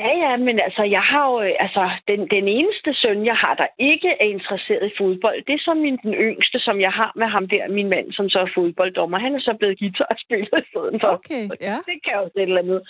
Ja, 0.00 0.10
ja, 0.24 0.36
men 0.36 0.56
altså, 0.66 0.82
jeg 0.96 1.04
har 1.10 1.24
jo, 1.32 1.38
altså, 1.64 1.82
den, 2.08 2.20
den 2.36 2.48
eneste 2.48 2.90
søn, 2.94 3.26
jeg 3.30 3.36
har, 3.42 3.54
der 3.62 3.68
ikke 3.78 4.10
er 4.20 4.28
interesseret 4.36 4.86
i 4.90 4.96
fodbold, 4.98 5.38
det 5.46 5.54
er 5.54 5.62
så 5.68 5.74
min, 5.74 5.98
den 6.02 6.14
yngste, 6.14 6.58
som 6.66 6.80
jeg 6.80 6.92
har 7.00 7.12
med 7.16 7.26
ham 7.26 7.48
der, 7.48 7.68
min 7.68 7.88
mand, 7.88 8.12
som 8.12 8.28
så 8.28 8.38
er 8.38 8.54
fodbolddommer. 8.54 9.18
Han 9.18 9.34
er 9.34 9.40
så 9.40 9.52
blevet 9.58 9.78
guitarspiller 9.78 10.58
i 10.62 10.68
stedet 10.70 10.96
for. 11.02 11.12
Okay, 11.18 11.44
ja. 11.68 11.76
Det 11.90 11.98
kan 12.04 12.14
jo 12.20 12.24
et 12.26 12.48
eller 12.48 12.62
andet. 12.64 12.80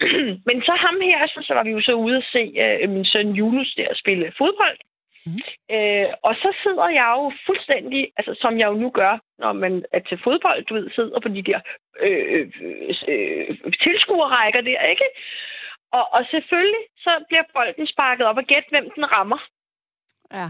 men 0.48 0.56
så 0.66 0.74
ham 0.84 0.96
her, 1.10 1.26
så, 1.26 1.38
så 1.46 1.52
var 1.54 1.64
vi 1.64 1.70
jo 1.76 1.80
så 1.80 1.94
ude 2.06 2.16
at 2.16 2.28
se 2.34 2.42
uh, 2.64 2.90
min 2.94 3.04
søn 3.12 3.30
Julius 3.40 3.74
der 3.78 3.88
spille 4.02 4.32
fodbold. 4.38 4.78
Mm. 5.26 5.40
Øh, 5.74 6.08
og 6.22 6.34
så 6.34 6.56
sidder 6.62 6.88
jeg 6.88 7.08
jo 7.16 7.32
fuldstændig, 7.46 8.12
altså 8.16 8.32
som 8.42 8.58
jeg 8.58 8.68
jo 8.68 8.74
nu 8.74 8.90
gør, 8.90 9.18
når 9.38 9.52
man 9.52 9.84
er 9.92 10.00
til 10.08 10.18
fodbold, 10.24 10.64
du 10.64 10.74
ved, 10.74 10.90
sidder 10.90 11.20
på 11.20 11.28
de 11.28 11.42
der 11.42 11.60
øh, 12.00 12.52
øh, 12.60 12.94
øh, 13.08 13.72
tilskuerrækker 13.84 14.60
der, 14.60 14.82
ikke? 14.92 15.08
Og, 15.92 16.14
og 16.14 16.26
selvfølgelig 16.30 16.84
så 16.96 17.24
bliver 17.28 17.42
bolden 17.54 17.86
sparket 17.86 18.26
op, 18.26 18.36
og 18.36 18.44
gæt, 18.44 18.64
hvem 18.70 18.90
den 18.90 19.12
rammer. 19.12 19.40
Ja. 20.32 20.48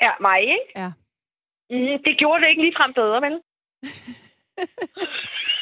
Ja, 0.00 0.10
mig, 0.20 0.40
ikke? 0.40 0.68
Ja. 0.76 0.90
Mm, 1.70 2.02
det 2.06 2.18
gjorde 2.18 2.42
det 2.42 2.48
ikke 2.48 2.62
ligefrem 2.62 2.92
bedre, 2.92 3.22
vel? 3.22 3.40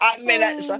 Ej, 0.00 0.16
men 0.28 0.42
altså, 0.42 0.74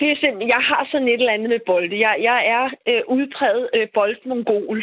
det 0.00 0.06
er 0.10 0.16
simpelthen, 0.20 0.48
jeg 0.48 0.62
har 0.70 0.88
sådan 0.90 1.08
et 1.08 1.20
eller 1.20 1.32
andet 1.32 1.48
med 1.48 1.60
bolde. 1.66 2.00
Jeg, 2.06 2.14
jeg 2.28 2.38
er 2.56 2.64
øh, 2.90 3.02
udpræget 3.08 3.70
øh, 3.76 3.88
boldmongol. 3.94 4.78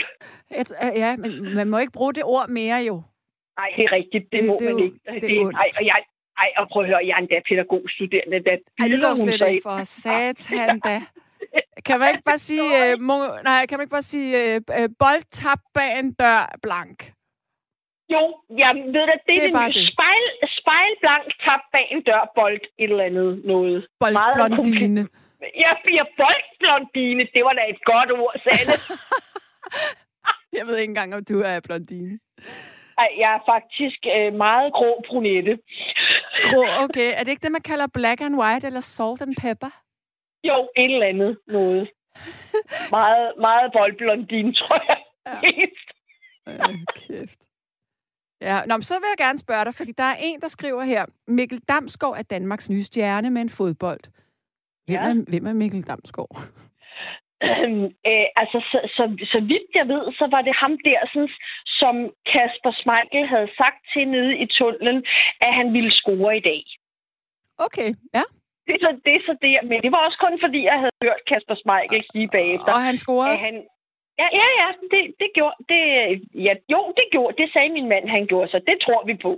Et, 0.59 0.71
øh, 0.83 0.91
ja, 1.03 1.17
men 1.17 1.53
man 1.55 1.67
må 1.67 1.77
ikke 1.77 1.97
bruge 1.99 2.13
det 2.13 2.23
ord 2.23 2.49
mere 2.49 2.79
jo. 2.89 2.95
Nej, 3.59 3.69
det 3.75 3.83
er 3.87 3.91
rigtigt. 3.91 4.23
Det, 4.31 4.39
det 4.39 4.47
må 4.49 4.57
det 4.59 4.65
man 4.67 4.77
jo, 4.77 4.83
ikke. 4.85 4.99
Det, 5.13 5.21
det 5.21 5.37
er 5.37 5.51
ej, 5.63 5.69
og 5.79 5.85
jeg, 5.85 5.99
ej, 6.37 6.49
og 6.57 6.67
prøv 6.71 6.83
at 6.83 6.89
høre, 6.89 7.07
jeg 7.07 7.15
er 7.17 7.21
endda 7.21 7.39
pædagogstuderende. 7.49 8.39
Da 8.47 8.51
ej, 8.79 8.87
det 8.87 9.01
var 9.01 9.15
slet 9.15 9.49
ikke 9.51 9.63
for 9.63 9.83
satan 9.83 10.79
da. 10.79 10.97
Kan 11.85 11.99
man 11.99 12.09
ikke 12.09 12.23
bare 12.23 12.37
sige, 12.49 12.67
øh, 12.83 13.01
må, 13.09 13.13
nej, 13.43 13.65
kan 13.65 13.77
man 13.77 13.83
ikke 13.83 13.97
bare 13.99 14.11
sige 14.13 14.55
øh, 14.55 14.61
øh, 14.79 14.89
boldtab 14.99 15.61
bag 15.73 15.99
en 15.99 16.13
dør 16.13 16.55
blank? 16.63 17.13
Jo, 18.13 18.23
jeg 18.63 18.71
ved 18.95 19.07
at 19.15 19.21
det, 19.27 19.35
det 19.35 19.37
er, 19.37 19.45
det 19.45 19.75
nye. 19.75 19.87
Spejl, 19.93 20.25
spejlblank 20.57 21.25
tab 21.43 21.61
bag 21.73 21.85
en 21.93 22.01
dør, 22.07 22.31
bold 22.35 22.61
et 22.81 22.89
eller 22.91 23.03
andet 23.09 23.29
noget. 23.45 23.87
Boldblondine. 23.99 25.01
Jeg 25.65 25.75
bliver 25.85 26.05
boldblondine. 26.21 27.23
Det 27.33 27.41
var 27.47 27.53
da 27.59 27.63
et 27.73 27.81
godt 27.91 28.11
ord, 28.19 28.35
Sanne. 28.43 28.75
jeg 30.57 30.63
ved 30.67 30.75
ikke 30.77 30.91
engang, 30.93 31.15
om 31.15 31.25
du 31.25 31.37
er 31.39 31.59
blondine. 31.67 32.19
Ej, 32.97 33.09
jeg 33.21 33.31
er 33.37 33.41
faktisk 33.53 33.99
øh, 34.15 34.33
meget 34.45 34.73
grå 34.73 35.03
brunette. 35.07 35.53
Grå, 36.49 36.63
okay. 36.85 37.09
Er 37.17 37.21
det 37.23 37.31
ikke 37.31 37.45
det, 37.45 37.51
man 37.51 37.61
kalder 37.71 37.87
black 37.93 38.21
and 38.21 38.35
white 38.41 38.67
eller 38.67 38.79
salt 38.79 39.21
and 39.21 39.35
pepper? 39.41 39.71
Jo, 40.43 40.69
et 40.77 40.91
eller 40.93 41.07
andet 41.07 41.37
noget. 41.47 41.89
meget, 42.97 43.33
meget 43.39 43.71
boldblondine, 43.73 44.53
tror 44.53 44.81
jeg. 44.89 44.99
Ja. 45.27 45.39
Øh, 46.51 46.75
kæft. 46.95 47.39
Ja, 48.49 48.57
Nå, 48.65 48.81
så 48.81 48.93
vil 48.93 49.09
jeg 49.13 49.25
gerne 49.25 49.37
spørge 49.45 49.65
dig, 49.65 49.73
fordi 49.73 49.91
der 49.91 50.03
er 50.13 50.17
en, 50.19 50.39
der 50.41 50.47
skriver 50.47 50.83
her, 50.83 51.05
Mikkel 51.27 51.59
Damsgaard 51.69 52.15
er 52.17 52.23
Danmarks 52.23 52.69
nye 52.69 52.83
stjerne 52.83 53.29
med 53.29 53.41
en 53.41 53.49
fodbold. 53.49 54.03
Hvem, 54.85 55.01
ja. 55.01 55.09
er, 55.09 55.23
hvem 55.29 55.45
er 55.45 55.53
Mikkel 55.53 55.83
Damsgaard? 55.83 56.35
Øhm, 57.47 57.85
øh, 58.09 58.27
altså, 58.41 58.59
så, 58.71 58.79
så, 58.95 59.03
så 59.33 59.39
vidt 59.51 59.69
jeg 59.79 59.87
ved, 59.93 60.03
så 60.19 60.25
var 60.33 60.41
det 60.47 60.55
ham 60.63 60.73
der, 60.87 60.99
sådan, 61.13 61.29
som 61.81 61.95
Kasper 62.31 62.73
Smeichel 62.81 63.27
havde 63.33 63.49
sagt 63.61 63.81
til 63.93 64.03
nede 64.15 64.33
i 64.43 64.45
tunnelen, 64.57 64.99
at 65.45 65.51
han 65.59 65.67
ville 65.75 65.91
score 65.99 66.37
i 66.37 66.43
dag. 66.51 66.63
Okay, 67.67 67.89
ja. 68.17 68.23
Det 68.67 68.73
er 68.77 68.81
så 68.85 68.91
det, 69.05 69.13
er 69.15 69.23
så 69.29 69.35
det. 69.45 69.53
Men 69.69 69.77
det 69.83 69.91
var 69.91 70.01
også 70.07 70.19
kun 70.25 70.35
fordi, 70.45 70.59
jeg 70.71 70.77
havde 70.83 70.95
hørt 71.05 71.21
Kasper 71.31 71.57
Smeichel 71.63 72.03
sige 72.11 72.29
bagefter. 72.37 72.71
Og 72.75 72.81
han 72.89 72.97
scorede? 72.97 73.33
At 73.33 73.39
han, 73.47 73.55
Ja, 74.21 74.27
ja, 74.39 74.47
ja. 74.61 74.67
Det, 74.91 75.01
det 75.19 75.29
gjorde, 75.35 75.55
det, 75.69 75.81
ja, 76.47 76.53
jo, 76.73 76.93
det 76.97 77.05
gjorde, 77.11 77.37
det 77.41 77.53
sagde 77.53 77.69
min 77.69 77.89
mand, 77.89 78.09
han 78.09 78.27
gjorde, 78.27 78.51
så 78.51 78.59
det 78.67 78.77
tror 78.85 79.05
vi 79.05 79.17
på. 79.21 79.31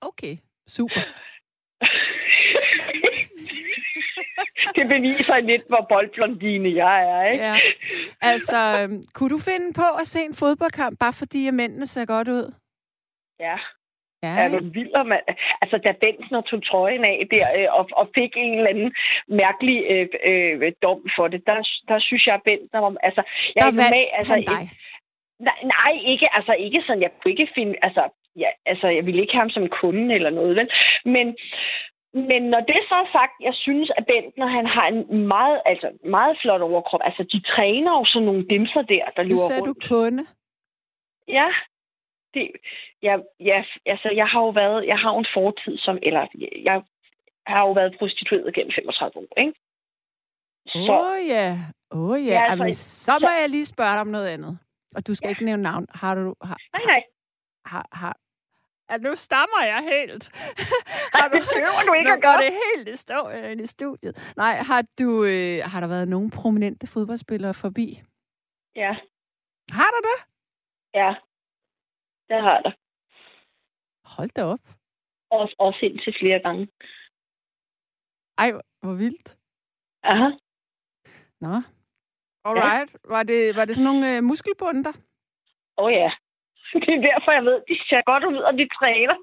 Okay, 0.00 0.36
super. 0.68 1.00
det 4.76 4.88
beviser 4.88 5.38
lidt, 5.38 5.62
hvor 5.68 5.86
boldblondine 5.88 6.84
jeg 6.84 6.98
er, 7.16 7.22
ikke? 7.32 7.44
Ja. 7.44 7.56
Altså, 8.20 8.58
øhm, 8.82 9.04
kunne 9.14 9.30
du 9.30 9.38
finde 9.38 9.72
på 9.72 9.88
at 10.00 10.06
se 10.06 10.20
en 10.20 10.34
fodboldkamp, 10.34 10.98
bare 10.98 11.12
fordi 11.12 11.48
at 11.48 11.54
mændene 11.54 11.86
ser 11.86 12.06
godt 12.06 12.28
ud? 12.28 12.52
Ja, 13.40 13.58
Ja. 14.22 14.32
Er 14.42 14.48
du 14.48 14.58
vild, 14.76 15.04
mand? 15.04 15.22
Altså, 15.62 15.76
da 15.84 15.92
Bensner 16.00 16.40
tog 16.40 16.66
trøjen 16.66 17.04
af 17.04 17.26
der 17.30 17.46
øh, 17.56 17.68
og, 17.78 17.88
og 17.92 18.10
fik 18.14 18.32
en 18.36 18.58
eller 18.58 18.70
anden 18.70 18.94
mærkelig 19.28 19.78
øh, 19.90 20.08
øh, 20.30 20.72
dom 20.82 21.00
for 21.16 21.28
det, 21.28 21.42
der, 21.46 21.56
der 21.88 21.98
synes 22.00 22.26
jeg, 22.26 22.34
at 22.34 22.42
Bensner 22.44 22.80
var... 22.80 22.96
Altså, 23.02 23.22
jeg 23.54 23.62
der 23.62 23.68
er 23.68 23.72
normal, 23.72 24.08
altså, 24.12 24.34
dig? 24.34 24.70
Nej, 25.40 25.58
nej, 25.74 25.92
ikke, 26.12 26.28
altså, 26.36 26.52
ikke 26.52 26.82
sådan, 26.86 27.02
jeg 27.02 27.10
kunne 27.22 27.32
ikke 27.32 27.52
finde... 27.54 27.74
Altså, 27.82 28.02
ja, 28.36 28.50
altså, 28.66 28.86
jeg 28.88 29.06
ville 29.06 29.20
ikke 29.20 29.32
have 29.32 29.46
ham 29.46 29.50
som 29.50 29.68
kunde 29.68 30.14
eller 30.14 30.30
noget, 30.30 30.56
vel? 30.56 30.68
Men, 31.04 31.26
men 32.30 32.42
når 32.52 32.60
det 32.60 32.80
så 32.88 32.94
er 32.94 33.08
sagt, 33.12 33.34
jeg 33.40 33.54
synes, 33.54 33.90
at 33.96 34.06
Bentner, 34.06 34.46
han 34.46 34.66
har 34.66 34.86
en 34.86 35.26
meget, 35.26 35.60
altså, 35.66 35.88
meget 36.04 36.38
flot 36.42 36.60
overkrop. 36.60 37.00
Altså, 37.04 37.22
de 37.32 37.40
træner 37.40 37.92
jo 37.98 38.04
sådan 38.04 38.26
nogle 38.26 38.46
dimser 38.50 38.82
der, 38.82 39.04
der 39.16 39.22
løber 39.22 39.48
rundt. 39.56 39.66
Nu 39.66 39.72
du 39.72 39.88
kunde. 39.88 40.26
Ja, 41.28 41.48
det, 42.36 42.50
ja, 43.02 43.14
ja, 43.40 43.64
altså, 43.86 44.08
jeg 44.20 44.26
har 44.26 44.40
jo 44.40 44.48
været, 44.48 44.86
jeg 44.86 44.98
har 44.98 45.10
jo 45.12 45.18
en 45.18 45.32
fortid 45.34 45.78
som, 45.78 45.98
eller 46.02 46.26
jeg 46.68 46.82
har 47.46 47.60
jo 47.66 47.72
været 47.72 47.96
prostitueret 47.98 48.54
gennem 48.54 48.72
35 48.74 49.16
år, 49.16 49.40
ikke? 49.40 49.54
Åh 50.74 50.90
oh, 50.90 51.18
ja, 51.34 51.58
åh 51.90 52.10
oh, 52.10 52.26
ja. 52.26 52.32
ja 52.32 52.42
altså, 52.42 52.64
Jamen, 52.64 52.74
så 52.74 53.12
må 53.22 53.26
så, 53.26 53.32
jeg 53.40 53.50
lige 53.50 53.66
spørge 53.66 53.92
dig 53.92 54.00
om 54.00 54.12
noget 54.16 54.28
andet. 54.28 54.58
Og 54.96 55.06
du 55.06 55.14
skal 55.14 55.26
ja. 55.26 55.30
ikke 55.30 55.44
nævne 55.44 55.62
navn. 55.62 55.86
Har 55.94 56.14
du... 56.14 56.34
Har, 56.42 56.58
nej, 56.72 56.84
nej. 56.86 57.02
Har, 57.66 57.88
har, 57.92 58.16
Ja, 58.90 58.96
nu 58.96 59.14
stammer 59.14 59.62
jeg 59.64 59.82
helt. 59.92 60.30
har 61.16 61.28
du, 61.28 61.38
det 61.38 61.86
du 61.86 61.92
ikke 61.92 62.12
at 62.12 62.22
gøre. 62.22 62.42
det 62.42 62.52
helt 62.74 62.88
i, 62.88 62.96
stå, 62.96 63.30
øh, 63.30 63.56
i 63.60 63.66
studiet. 63.66 64.32
Nej, 64.36 64.54
har, 64.54 64.82
du, 64.98 65.24
øh, 65.24 65.58
har 65.70 65.80
der 65.80 65.86
været 65.88 66.08
nogen 66.08 66.30
prominente 66.30 66.86
fodboldspillere 66.86 67.54
forbi? 67.54 68.02
Ja. 68.76 68.96
Har 69.70 69.90
du 69.94 70.00
det? 70.10 70.18
Ja. 70.94 71.14
Det 72.28 72.42
har 72.42 72.60
der. 72.60 72.72
Hold 74.16 74.30
da 74.36 74.44
op. 74.44 74.64
Også, 75.30 75.54
også 75.58 75.78
indtil 75.82 76.14
flere 76.20 76.38
gange. 76.38 76.68
Ej, 78.38 78.52
hvor 78.82 78.94
vildt. 78.94 79.36
Aha. 80.02 80.30
Nå. 81.40 81.54
Alright. 82.44 82.92
Ja. 82.92 82.98
Var, 83.14 83.22
det, 83.22 83.56
var 83.56 83.64
det 83.64 83.76
sådan 83.76 83.92
nogle 83.92 84.16
øh, 84.16 84.22
muskelbunder? 84.24 84.92
Åh 85.78 85.84
oh, 85.84 85.92
ja. 85.92 86.10
Det 86.84 86.92
er 86.94 87.02
derfor, 87.10 87.30
jeg 87.32 87.44
ved, 87.44 87.62
de 87.68 87.74
ser 87.88 88.02
godt 88.10 88.24
ud, 88.24 88.36
og 88.36 88.52
de 88.52 88.68
træner. 88.78 89.16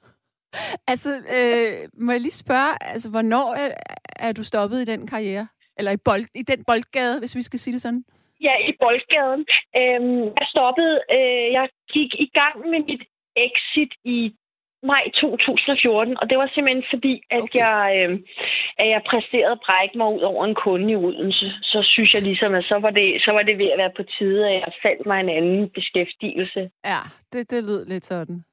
altså, 0.92 1.10
øh, 1.36 1.88
må 2.04 2.12
jeg 2.12 2.20
lige 2.20 2.42
spørge, 2.44 2.82
altså, 2.82 3.10
hvornår 3.10 3.54
er, 3.54 3.70
er 4.16 4.32
du 4.32 4.44
stoppet 4.44 4.80
i 4.82 4.84
den 4.92 5.06
karriere? 5.06 5.48
Eller 5.76 5.92
i, 5.92 5.96
bold, 5.96 6.24
i 6.34 6.42
den 6.42 6.64
boldgade, 6.64 7.18
hvis 7.18 7.36
vi 7.36 7.42
skal 7.42 7.58
sige 7.58 7.72
det 7.72 7.82
sådan? 7.82 8.04
Ja, 8.46 8.54
i 8.70 8.72
Boldgaden. 8.80 9.42
Øhm, 9.80 10.24
jeg 10.40 10.46
stoppede, 10.54 10.94
øh, 11.16 11.46
jeg 11.56 11.68
gik 11.94 12.10
i 12.26 12.28
gang 12.38 12.54
med 12.70 12.80
mit 12.90 13.04
exit 13.46 13.92
i 14.04 14.18
maj 14.82 15.04
2014, 15.14 16.16
og 16.20 16.30
det 16.30 16.38
var 16.38 16.48
simpelthen 16.54 16.84
fordi, 16.94 17.14
at 17.30 17.42
okay. 17.42 17.58
jeg, 17.64 17.82
øh, 17.98 18.10
at 18.80 18.88
jeg 18.94 19.02
præsterede 19.10 19.56
at 19.58 19.64
brække 19.66 19.98
mig 19.98 20.08
ud 20.16 20.22
over 20.30 20.44
en 20.44 20.54
kunde 20.54 20.92
i 20.92 20.96
Odense. 20.96 21.48
Så 21.72 21.78
synes 21.92 22.14
jeg 22.14 22.22
ligesom, 22.22 22.54
at 22.54 22.64
så 22.64 22.76
var 22.84 22.90
det, 22.90 23.06
så 23.24 23.30
var 23.32 23.42
det 23.42 23.58
ved 23.58 23.70
at 23.74 23.78
være 23.78 23.96
på 23.96 24.04
tide, 24.18 24.40
at 24.48 24.54
jeg 24.54 24.72
fandt 24.82 25.06
mig 25.06 25.20
en 25.20 25.28
anden 25.38 25.70
beskæftigelse. 25.70 26.60
Ja, 26.92 27.02
det, 27.32 27.50
det 27.50 27.64
lød 27.64 27.86
lidt 27.86 28.04
sådan 28.04 28.44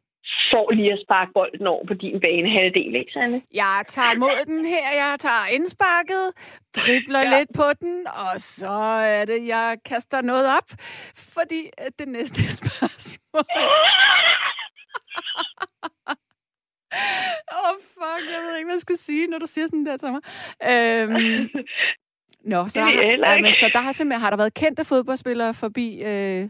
for 0.53 0.71
lige 0.71 0.93
at 0.93 0.99
sparke 1.05 1.31
bolden 1.33 1.67
over 1.67 1.85
på 1.85 1.93
din 1.93 2.19
bane 2.19 2.49
halvdel, 2.57 2.95
ikke 2.95 3.11
Sanne? 3.11 3.41
Jeg 3.53 3.83
tager 3.87 4.15
mod 4.23 4.45
den 4.45 4.65
her, 4.65 4.85
jeg 5.03 5.15
tager 5.19 5.45
indsparket, 5.55 6.25
dribler 6.77 7.19
ja. 7.19 7.37
lidt 7.37 7.49
på 7.55 7.67
den, 7.81 8.07
og 8.07 8.41
så 8.41 8.75
er 9.17 9.25
det, 9.25 9.47
jeg 9.47 9.77
kaster 9.85 10.21
noget 10.21 10.47
op, 10.57 10.69
fordi 11.35 11.61
det 11.99 12.07
næste 12.07 12.41
spørgsmål... 12.59 13.45
Åh, 17.53 17.69
oh, 17.69 17.75
fuck, 17.93 18.23
jeg 18.33 18.41
ved 18.41 18.57
ikke, 18.57 18.67
hvad 18.67 18.75
jeg 18.75 18.81
skal 18.81 18.97
sige, 18.97 19.27
når 19.27 19.39
du 19.39 19.47
siger 19.47 19.67
sådan 19.67 19.85
der 19.85 19.97
til 19.97 20.11
mig. 20.11 20.21
Øhm, 20.71 21.49
Nå, 22.53 22.67
så, 22.67 22.81
har, 22.81 22.91
ja, 22.91 23.41
men, 23.41 23.53
så 23.53 23.69
der 23.73 23.79
har 23.79 23.91
simpelthen 23.91 24.21
har 24.21 24.29
der 24.29 24.37
været 24.37 24.53
kendte 24.53 24.85
fodboldspillere 24.85 25.53
forbi 25.53 26.03
øh, 26.03 26.49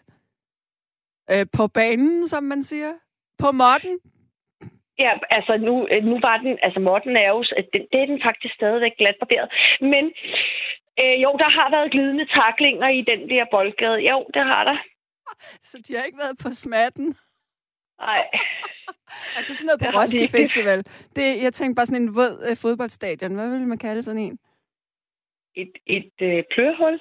øh, 1.31 1.45
på 1.53 1.67
banen, 1.67 2.27
som 2.27 2.43
man 2.43 2.63
siger? 2.63 2.93
På 3.43 3.51
modden? 3.51 3.95
Ja, 4.99 5.11
altså 5.37 5.53
nu, 5.57 5.87
øh, 5.91 6.03
nu 6.03 6.15
var 6.27 6.37
den, 6.37 6.57
altså 6.65 6.79
modden 6.79 7.15
er 7.23 7.29
jo, 7.29 7.43
det, 7.73 7.81
det 7.91 7.99
er 8.01 8.05
den 8.05 8.21
faktisk 8.27 8.53
stadigvæk 8.55 8.95
glat 8.97 9.15
barberet. 9.19 9.47
Men 9.93 10.03
øh, 11.01 11.15
jo, 11.23 11.31
der 11.43 11.49
har 11.57 11.67
været 11.75 11.91
glidende 11.91 12.25
taklinger 12.39 12.89
i 12.99 13.01
den 13.11 13.21
der 13.29 13.45
boldgade. 13.51 13.99
Jo, 14.11 14.17
det 14.33 14.43
har 14.51 14.63
der. 14.69 14.77
Så 15.69 15.75
de 15.87 15.95
har 15.95 16.03
ikke 16.03 16.23
været 16.25 16.37
på 16.43 16.49
smatten? 16.63 17.07
Nej. 17.99 18.23
er 19.37 19.41
det 19.47 19.55
sådan 19.55 19.67
noget 19.69 19.81
på 19.81 19.99
Roskilde 19.99 20.31
Festival? 20.37 20.79
Det, 21.15 21.43
jeg 21.43 21.53
tænkte 21.53 21.75
bare 21.75 21.85
sådan 21.85 22.01
en 22.01 22.15
våd 22.15 22.33
øh, 22.49 22.55
fodboldstadion. 22.63 23.35
Hvad 23.35 23.49
vil 23.49 23.67
man 23.67 23.77
kalde 23.77 24.01
sådan 24.01 24.21
en? 24.21 24.39
Et, 25.55 25.73
et 25.85 26.15
øh, 26.21 26.43
plørehul. 26.53 26.95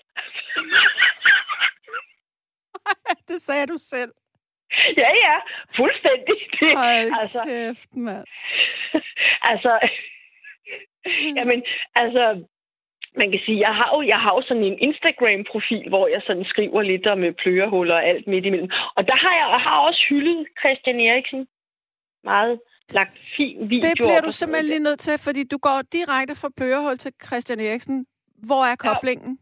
det 3.29 3.41
sagde 3.41 3.67
du 3.67 3.77
selv. 3.77 4.13
Ja, 5.03 5.11
ja. 5.27 5.37
Fuldstændig. 5.77 6.37
Det, 6.61 6.77
Hold 6.77 7.11
altså, 7.21 7.41
kæft, 7.47 7.97
mand. 7.97 8.27
altså, 9.51 9.73
jamen, 11.37 11.63
altså, 11.95 12.45
man 13.17 13.31
kan 13.31 13.41
sige, 13.47 13.61
jeg 13.61 13.75
har 13.75 13.89
jo, 13.95 14.03
jeg 14.03 14.21
har 14.25 14.33
jo 14.37 14.43
sådan 14.49 14.65
en 14.65 14.79
Instagram-profil, 14.79 15.89
hvor 15.89 16.07
jeg 16.07 16.23
sådan 16.27 16.45
skriver 16.45 16.83
lidt 16.83 17.07
om 17.07 17.25
øh, 17.25 17.33
plørehuller 17.33 17.95
og 17.95 18.05
alt 18.05 18.27
midt 18.27 18.47
imellem. 18.47 18.71
Og 18.97 19.07
der 19.09 19.17
har 19.25 19.35
jeg, 19.41 19.61
har 19.61 19.79
også 19.79 20.03
hyldet 20.09 20.47
Christian 20.61 21.01
Eriksen. 21.01 21.47
Meget 22.25 22.61
lagt 22.91 23.19
fin 23.37 23.71
video. 23.71 23.89
Det 23.89 23.97
bliver 23.97 24.21
du 24.21 24.33
simpelthen 24.33 24.69
lige 24.69 24.85
nødt 24.89 25.01
til, 25.01 25.19
fordi 25.19 25.45
du 25.45 25.59
går 25.59 25.83
direkte 25.93 26.35
fra 26.41 26.49
plørehul 26.57 26.99
til 26.99 27.13
Christian 27.27 27.61
Eriksen. 27.61 28.07
Hvor 28.47 28.63
er 28.65 28.77
koblingen? 28.77 29.31
Ja. 29.31 29.42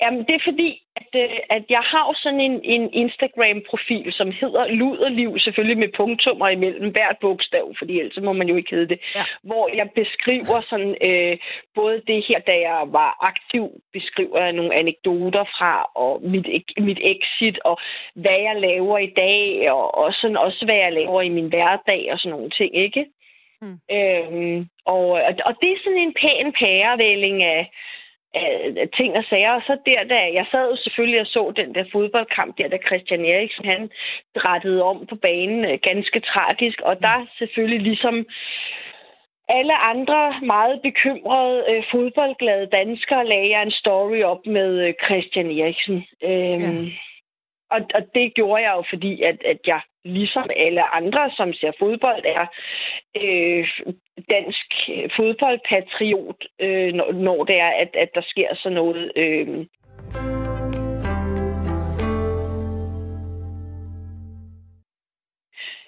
Jamen, 0.00 0.20
det 0.26 0.34
er 0.34 0.44
fordi, 0.44 0.82
at, 0.96 1.10
øh, 1.22 1.38
at 1.50 1.64
jeg 1.68 1.84
har 1.92 2.04
sådan 2.22 2.40
en, 2.40 2.60
en 2.64 2.92
Instagram-profil, 2.92 4.12
som 4.12 4.32
hedder 4.40 4.66
Luderliv, 4.66 5.38
selvfølgelig 5.38 5.78
med 5.78 5.96
punktummer 5.96 6.48
imellem 6.48 6.90
hvert 6.90 7.16
bogstav, 7.20 7.74
fordi 7.78 7.98
ellers 8.00 8.18
må 8.22 8.32
man 8.32 8.48
jo 8.48 8.56
ikke 8.56 8.70
hedde 8.70 8.88
det, 8.88 9.00
ja. 9.14 9.24
hvor 9.42 9.76
jeg 9.76 9.90
beskriver 9.94 10.58
sådan 10.70 10.96
øh, 11.08 11.38
både 11.74 12.02
det 12.06 12.24
her, 12.28 12.38
da 12.38 12.52
jeg 12.68 12.80
var 12.86 13.16
aktiv, 13.20 13.64
beskriver 13.92 14.40
jeg 14.44 14.52
nogle 14.52 14.74
anekdoter 14.74 15.44
fra, 15.44 15.90
og 15.94 16.22
mit, 16.22 16.46
mit 16.78 17.00
exit, 17.02 17.58
og 17.64 17.78
hvad 18.14 18.38
jeg 18.48 18.56
laver 18.60 18.98
i 18.98 19.12
dag, 19.16 19.70
og, 19.72 19.94
og 19.94 20.12
sådan 20.12 20.36
også, 20.36 20.64
hvad 20.64 20.76
jeg 20.76 20.92
laver 20.92 21.22
i 21.22 21.28
min 21.28 21.48
hverdag, 21.48 22.12
og 22.12 22.18
sådan 22.18 22.36
nogle 22.36 22.50
ting, 22.50 22.76
ikke? 22.76 23.06
Mm. 23.62 23.78
Øhm, 23.96 24.68
og, 24.84 25.06
og 25.48 25.52
det 25.60 25.68
er 25.72 25.82
sådan 25.84 25.98
en 25.98 26.14
pæn 26.20 26.52
pærevælling 26.52 27.42
af 27.42 27.70
Øh, 28.36 28.88
ting 28.98 29.16
og 29.16 29.24
sager. 29.30 29.52
Og 29.58 29.62
så 29.66 29.78
der, 29.86 30.04
da 30.04 30.20
jeg 30.38 30.46
sad 30.50 30.70
jo 30.70 30.76
selvfølgelig 30.76 31.20
og 31.20 31.26
så 31.26 31.52
den 31.56 31.74
der 31.74 31.84
fodboldkamp 31.92 32.58
der, 32.58 32.68
da 32.68 32.78
Christian 32.88 33.24
Eriksen, 33.24 33.64
han 33.64 33.90
rettede 34.36 34.82
om 34.82 35.06
på 35.10 35.14
banen 35.14 35.64
øh, 35.64 35.78
ganske 35.88 36.20
tragisk. 36.20 36.80
Og 36.80 36.94
der 37.02 37.26
selvfølgelig 37.38 37.80
ligesom 37.80 38.26
alle 39.48 39.76
andre 39.92 40.34
meget 40.42 40.80
bekymrede 40.82 41.64
øh, 41.70 41.84
fodboldglade 41.90 42.66
danskere 42.66 43.26
lagde 43.26 43.50
jeg 43.50 43.62
en 43.62 43.70
story 43.70 44.20
op 44.22 44.46
med 44.46 44.70
øh, 44.86 44.94
Christian 45.04 45.50
Eriksen. 45.50 46.04
Øh, 46.24 46.60
ja 46.62 46.70
og, 47.70 47.80
og 47.94 48.02
det 48.14 48.34
gjorde 48.34 48.62
jeg 48.62 48.72
jo, 48.76 48.84
fordi 48.90 49.22
at, 49.22 49.42
at 49.44 49.60
jeg 49.66 49.80
ligesom 50.04 50.50
alle 50.56 50.94
andre, 50.94 51.30
som 51.30 51.52
ser 51.52 51.72
fodbold, 51.78 52.24
er 52.24 52.46
øh, 53.16 53.68
dansk 54.30 54.66
fodboldpatriot, 55.16 56.44
øh, 56.60 56.92
når, 56.92 57.12
når 57.12 57.44
det 57.44 57.56
er, 57.60 57.70
at, 57.70 57.90
at 57.94 58.10
der 58.14 58.22
sker 58.22 58.54
sådan 58.54 58.74
noget. 58.74 59.12
Øh. 59.16 59.66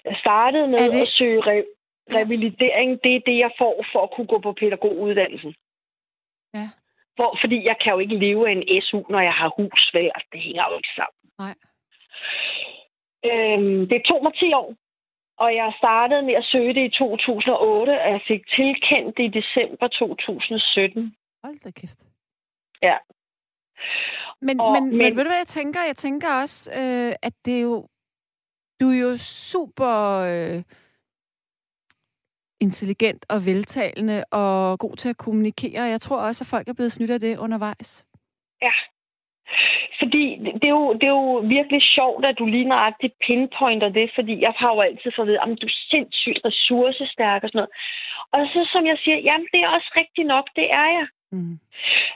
Jeg 0.05 0.17
startede 0.19 0.67
med 0.67 0.91
det... 0.91 1.01
at 1.01 1.07
søge 1.07 1.41
re- 1.41 1.75
revalidering. 2.17 3.03
Det 3.03 3.15
er 3.15 3.19
det, 3.25 3.37
jeg 3.37 3.51
får 3.57 3.85
for 3.91 4.03
at 4.03 4.11
kunne 4.15 4.27
gå 4.27 4.39
på 4.39 4.53
pædagoguddannelsen. 4.53 5.55
Ja. 6.53 6.69
For, 7.17 7.37
fordi 7.41 7.65
jeg 7.65 7.75
kan 7.83 7.93
jo 7.93 7.99
ikke 7.99 8.17
leve 8.17 8.49
af 8.49 8.51
en 8.51 8.81
SU, 8.81 9.03
når 9.09 9.19
jeg 9.19 9.33
har 9.33 9.49
hus. 9.57 9.91
Altså, 9.93 10.27
det 10.33 10.41
hænger 10.41 10.63
jo 10.71 10.77
ikke 10.77 10.93
sammen. 10.95 11.19
Nej. 11.39 11.68
Øhm, 13.25 13.87
det 13.91 14.01
tog 14.09 14.23
mig 14.23 14.33
10 14.33 14.53
år, 14.53 14.69
og 15.43 15.49
jeg 15.55 15.73
startede 15.77 16.21
med 16.21 16.33
at 16.33 16.45
søge 16.51 16.73
det 16.73 16.83
i 16.85 16.97
2008, 16.97 18.01
og 18.03 18.09
jeg 18.15 18.21
fik 18.27 18.41
tilkendt 18.59 19.17
det 19.17 19.23
i 19.23 19.35
december 19.39 19.87
2017. 19.87 21.15
Hold 21.43 21.59
da 21.63 21.71
kæft. 21.71 21.99
Ja. 22.81 22.97
Men, 24.41 24.59
og, 24.59 24.71
men, 24.73 24.83
men, 24.83 24.97
men 24.97 25.15
ved 25.15 25.23
du, 25.23 25.29
hvad 25.29 25.43
jeg 25.45 25.53
tænker? 25.59 25.79
Jeg 25.87 25.95
tænker 25.95 26.27
også, 26.41 26.71
øh, 26.81 27.13
at 27.21 27.33
det 27.45 27.57
er 27.57 27.61
jo... 27.61 27.87
Du 28.81 28.89
er 28.89 28.99
jo 28.99 29.17
super 29.17 29.95
øh, 30.31 30.63
intelligent 32.61 33.25
og 33.29 33.45
veltalende 33.45 34.23
og 34.31 34.79
god 34.79 34.95
til 34.95 35.09
at 35.09 35.17
kommunikere. 35.17 35.83
Jeg 35.83 36.01
tror 36.01 36.19
også, 36.27 36.43
at 36.43 36.49
folk 36.49 36.67
er 36.67 36.73
blevet 36.73 36.91
snydt 36.91 37.11
af 37.11 37.19
det 37.19 37.37
undervejs. 37.37 38.05
Ja, 38.61 38.71
fordi 39.99 40.23
det 40.61 40.67
er, 40.71 40.75
jo, 40.79 40.93
det 40.93 41.03
er 41.03 41.17
jo 41.21 41.35
virkelig 41.57 41.81
sjovt, 41.81 42.25
at 42.25 42.39
du 42.39 42.45
lige 42.45 42.71
nøjagtigt 42.73 43.13
pinpointer 43.25 43.89
det, 43.89 44.11
fordi 44.15 44.41
jeg 44.41 44.53
har 44.57 44.73
jo 44.73 44.81
altid 44.81 45.11
fået 45.15 45.25
at 45.25 45.27
vide, 45.27 45.41
at 45.41 45.61
du 45.61 45.67
er 45.67 45.79
sindssygt 45.89 46.39
ressourcestærk 46.45 47.43
og 47.43 47.49
sådan 47.49 47.59
noget. 47.59 47.75
Og 48.31 48.41
så 48.53 48.69
som 48.73 48.85
jeg 48.85 48.97
siger, 49.03 49.17
jamen 49.17 49.47
det 49.53 49.59
er 49.61 49.69
også 49.77 49.91
rigtigt 49.95 50.27
nok, 50.27 50.45
det 50.55 50.67
er 50.69 50.89
jeg. 50.97 51.07
Mm. 51.31 51.59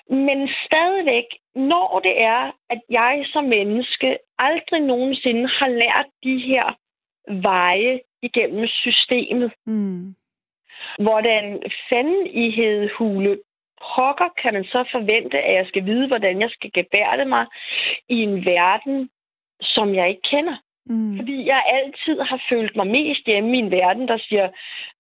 Men 0.09 0.49
stadigvæk, 0.65 1.25
når 1.55 1.99
det 2.03 2.21
er, 2.21 2.51
at 2.69 2.81
jeg 2.89 3.25
som 3.33 3.43
menneske 3.43 4.17
aldrig 4.39 4.81
nogensinde 4.81 5.47
har 5.47 5.67
lært 5.67 6.07
de 6.23 6.37
her 6.39 6.65
veje 7.41 7.99
igennem 8.21 8.67
systemet, 8.67 9.51
mm. 9.65 10.15
hvordan 10.99 11.63
fanden 11.89 12.27
i 12.27 12.51
hedhule 12.51 13.39
pokker 13.83 14.29
kan 14.41 14.53
man 14.53 14.63
så 14.63 14.81
forvente, 14.91 15.37
at 15.39 15.53
jeg 15.55 15.65
skal 15.67 15.85
vide, 15.85 16.07
hvordan 16.07 16.41
jeg 16.41 16.49
skal 16.49 16.71
gebærde 16.73 17.25
mig 17.25 17.45
i 18.09 18.17
en 18.27 18.45
verden, 18.45 19.09
som 19.61 19.95
jeg 19.95 20.09
ikke 20.09 20.21
kender? 20.31 20.57
Mm. 20.85 21.17
Fordi 21.17 21.45
jeg 21.45 21.63
altid 21.73 22.19
har 22.21 22.41
følt 22.49 22.75
mig 22.75 22.87
mest 22.87 23.25
hjemme 23.25 23.55
i 23.57 23.59
en 23.59 23.71
verden, 23.71 24.07
der 24.07 24.17
siger, 24.17 24.49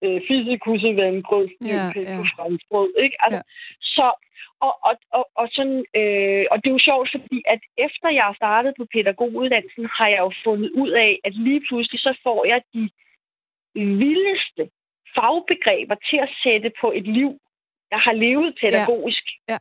øh, 0.03 0.21
fysikus 0.27 0.83
er 0.83 1.07
en 1.07 1.23
grød, 1.23 1.47
ja, 1.65 1.91
ja. 1.95 3.03
ikke? 3.03 3.17
Altså, 3.19 3.37
ja. 3.37 3.41
Så, 3.81 4.07
og, 4.59 4.73
og, 4.87 4.95
og, 5.17 5.25
og, 5.35 5.47
sådan, 5.51 5.85
øh, 5.99 6.45
og 6.51 6.57
det 6.57 6.67
er 6.69 6.77
jo 6.77 6.87
sjovt, 6.89 7.09
fordi 7.11 7.41
at 7.53 7.61
efter 7.77 8.09
jeg 8.09 8.23
har 8.23 8.33
startet 8.33 8.73
på 8.77 8.85
pædagoguddannelsen, 8.93 9.85
har 9.97 10.07
jeg 10.07 10.19
jo 10.19 10.31
fundet 10.43 10.71
ud 10.71 10.89
af, 10.89 11.19
at 11.23 11.33
lige 11.35 11.61
pludselig 11.67 11.99
så 11.99 12.13
får 12.23 12.45
jeg 12.45 12.61
de 12.73 12.89
vildeste 13.75 14.63
fagbegreber 15.15 15.95
til 16.09 16.17
at 16.25 16.29
sætte 16.43 16.71
på 16.81 16.91
et 16.95 17.07
liv, 17.07 17.31
jeg 17.93 18.01
har 18.07 18.13
levet 18.25 18.49
pædagogisk. 18.61 19.23
Ja. 19.49 19.53
ja. 19.53 19.57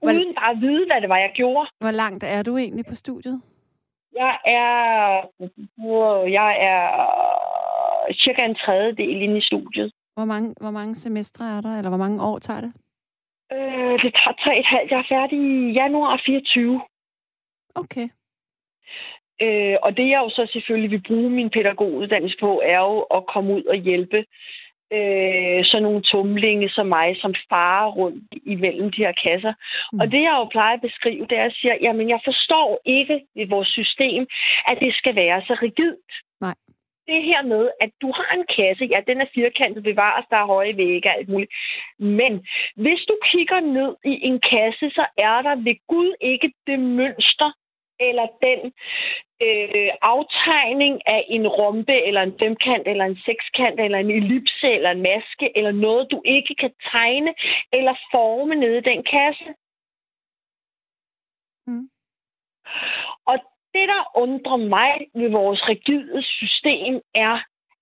Hvor... 0.00 0.10
Uden 0.10 0.34
bare 0.34 0.50
at 0.50 0.60
vide, 0.60 0.86
hvad 0.86 1.00
det 1.00 1.08
var, 1.08 1.18
jeg 1.26 1.32
gjorde. 1.34 1.68
Hvor 1.84 1.94
langt 2.02 2.24
er 2.24 2.42
du 2.42 2.56
egentlig 2.56 2.86
på 2.88 2.94
studiet? 2.94 3.42
Jeg 4.22 4.34
er, 4.44 4.66
jeg 6.38 6.50
er 6.70 6.82
cirka 8.22 8.42
en 8.44 8.54
tredjedel 8.54 9.22
inde 9.22 9.38
i 9.38 9.48
studiet. 9.50 9.92
Hvor 10.14 10.24
mange, 10.24 10.54
hvor 10.60 10.70
mange 10.70 10.94
semestre 10.94 11.56
er 11.56 11.60
der, 11.60 11.78
eller 11.78 11.90
hvor 11.90 12.04
mange 12.04 12.22
år 12.22 12.38
tager 12.38 12.60
det? 12.60 12.72
Øh, 13.52 13.96
det 14.02 14.12
tager 14.14 14.36
tre 14.44 14.58
et 14.58 14.66
halvt. 14.66 14.90
Jeg 14.90 14.98
er 14.98 15.12
færdig 15.14 15.38
i 15.38 15.72
januar 15.72 16.22
24. 16.26 16.80
Okay. 17.74 18.08
Øh, 19.42 19.76
og 19.82 19.96
det 19.96 20.08
jeg 20.08 20.20
jo 20.24 20.28
så 20.28 20.48
selvfølgelig 20.52 20.90
vil 20.90 21.02
bruge 21.08 21.30
min 21.30 21.50
pædagoguddannelse 21.50 22.36
på, 22.40 22.60
er 22.64 22.78
jo 22.78 23.00
at 23.00 23.26
komme 23.26 23.54
ud 23.54 23.62
og 23.62 23.76
hjælpe 23.76 24.24
øh, 24.92 25.64
sådan 25.64 25.82
nogle 25.82 26.02
tumlinge 26.02 26.68
som 26.68 26.86
mig, 26.86 27.16
som 27.20 27.34
farer 27.48 27.90
rundt 27.90 28.34
imellem 28.46 28.90
de 28.90 29.04
her 29.04 29.12
kasser. 29.12 29.54
Mm. 29.92 30.00
Og 30.00 30.06
det, 30.12 30.22
jeg 30.22 30.34
jo 30.38 30.44
plejer 30.44 30.74
at 30.74 30.86
beskrive, 30.88 31.26
det 31.30 31.38
er, 31.38 31.44
at 31.44 31.44
jeg 31.44 31.52
siger, 31.52 31.76
jamen, 31.80 32.08
jeg 32.08 32.20
forstår 32.24 32.80
ikke 32.84 33.20
i 33.34 33.44
vores 33.44 33.68
system, 33.68 34.26
at 34.70 34.76
det 34.80 34.94
skal 34.94 35.14
være 35.16 35.42
så 35.46 35.54
rigidt. 35.62 36.10
Nej. 36.40 36.54
Det 37.06 37.22
her 37.22 37.42
med, 37.42 37.70
at 37.80 37.90
du 38.02 38.12
har 38.18 38.30
en 38.34 38.46
kasse, 38.56 38.84
ja, 38.84 39.00
den 39.06 39.20
er 39.20 39.26
firkantet, 39.34 39.82
bevares, 39.82 40.26
der 40.30 40.36
er 40.36 40.46
høje 40.46 40.76
vægge 40.76 41.08
og 41.08 41.16
alt 41.18 41.28
muligt. 41.28 41.52
Men 41.98 42.46
hvis 42.76 43.00
du 43.08 43.16
kigger 43.30 43.60
ned 43.60 43.96
i 44.04 44.14
en 44.28 44.40
kasse, 44.50 44.90
så 44.90 45.04
er 45.18 45.42
der 45.42 45.54
ved 45.56 45.76
Gud 45.88 46.14
ikke 46.20 46.52
det 46.66 46.78
mønster, 46.80 47.50
eller 48.00 48.26
den 48.42 48.72
øh, 49.42 49.90
aftegning 50.02 51.02
af 51.06 51.24
en 51.28 51.48
rombe, 51.48 52.02
eller 52.06 52.22
en 52.22 52.38
femkant, 52.38 52.88
eller 52.88 53.04
en 53.04 53.18
sekskant, 53.24 53.80
eller 53.80 53.98
en 53.98 54.10
ellipse, 54.10 54.68
eller 54.68 54.90
en 54.90 55.02
maske, 55.02 55.58
eller 55.58 55.72
noget, 55.72 56.10
du 56.10 56.22
ikke 56.24 56.54
kan 56.54 56.72
tegne 56.90 57.34
eller 57.72 57.94
forme 58.12 58.54
nede 58.54 58.78
i 58.78 58.88
den 58.90 59.02
kasse. 59.02 59.54
Mm. 61.66 61.88
Og 63.26 63.36
det, 63.74 63.88
der 63.88 64.02
undrer 64.14 64.56
mig 64.56 64.92
ved 65.14 65.30
vores 65.30 65.68
rigide 65.68 66.22
system, 66.22 67.00
er, 67.14 67.36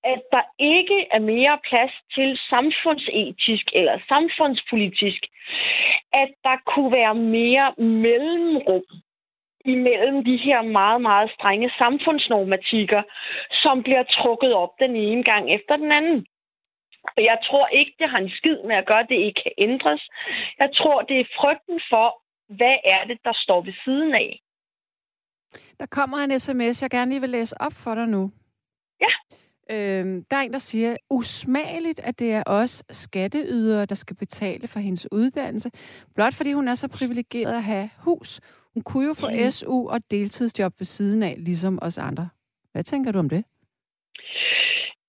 at 0.04 0.22
der 0.32 0.42
ikke 0.58 1.06
er 1.10 1.18
mere 1.18 1.58
plads 1.68 1.92
til 2.14 2.38
samfundsetisk 2.50 3.66
eller 3.72 3.98
samfundspolitisk, 4.08 5.22
at 6.12 6.30
der 6.44 6.56
kunne 6.66 6.92
være 6.92 7.14
mere 7.14 7.74
mellemrum 7.78 8.84
imellem 9.64 10.24
de 10.24 10.36
her 10.36 10.62
meget, 10.62 11.00
meget 11.00 11.30
strenge 11.36 11.70
samfundsnormatikker, 11.78 13.02
som 13.62 13.82
bliver 13.82 14.02
trukket 14.02 14.52
op 14.54 14.72
den 14.78 14.96
ene 14.96 15.22
gang 15.22 15.54
efter 15.56 15.76
den 15.76 15.92
anden. 15.92 16.26
Og 17.16 17.24
jeg 17.30 17.38
tror 17.46 17.66
ikke, 17.66 17.92
det 17.98 18.10
har 18.10 18.18
en 18.18 18.30
skid 18.38 18.58
med 18.68 18.76
at 18.76 18.86
gøre, 18.86 19.00
at 19.00 19.08
det 19.08 19.20
ikke 19.26 19.40
kan 19.42 19.52
ændres. 19.58 20.02
Jeg 20.58 20.70
tror, 20.74 21.02
det 21.02 21.20
er 21.20 21.34
frygten 21.40 21.80
for, 21.90 22.06
hvad 22.58 22.76
er 22.84 23.04
det, 23.04 23.18
der 23.24 23.32
står 23.44 23.60
ved 23.62 23.74
siden 23.84 24.14
af. 24.14 24.40
Der 25.80 25.86
kommer 25.86 26.18
en 26.18 26.40
sms, 26.40 26.82
jeg 26.82 26.90
gerne 26.90 27.10
lige 27.10 27.20
vil 27.20 27.30
læse 27.30 27.56
op 27.60 27.72
for 27.72 27.94
dig 27.94 28.08
nu. 28.08 28.30
Ja. 29.00 29.12
Øhm, 29.70 30.24
der 30.30 30.36
er 30.36 30.40
en, 30.40 30.52
der 30.52 30.58
siger, 30.58 30.96
usmageligt, 31.10 32.00
at 32.00 32.18
det 32.18 32.32
er 32.32 32.42
os 32.46 32.84
skatteydere, 32.90 33.86
der 33.86 33.94
skal 33.94 34.16
betale 34.16 34.68
for 34.68 34.78
hendes 34.78 35.12
uddannelse, 35.12 35.70
blot 36.14 36.34
fordi 36.34 36.52
hun 36.52 36.68
er 36.68 36.74
så 36.74 36.88
privilegeret 36.88 37.54
at 37.56 37.62
have 37.62 37.90
hus. 37.98 38.40
Hun 38.74 38.82
kunne 38.82 39.06
jo 39.06 39.14
få 39.14 39.28
mm. 39.30 39.50
SU 39.50 39.88
og 39.88 40.00
deltidsjob 40.10 40.72
ved 40.78 40.86
siden 40.86 41.22
af, 41.22 41.34
ligesom 41.38 41.78
os 41.82 41.98
andre. 41.98 42.28
Hvad 42.72 42.82
tænker 42.82 43.12
du 43.12 43.18
om 43.18 43.28
det? 43.28 43.44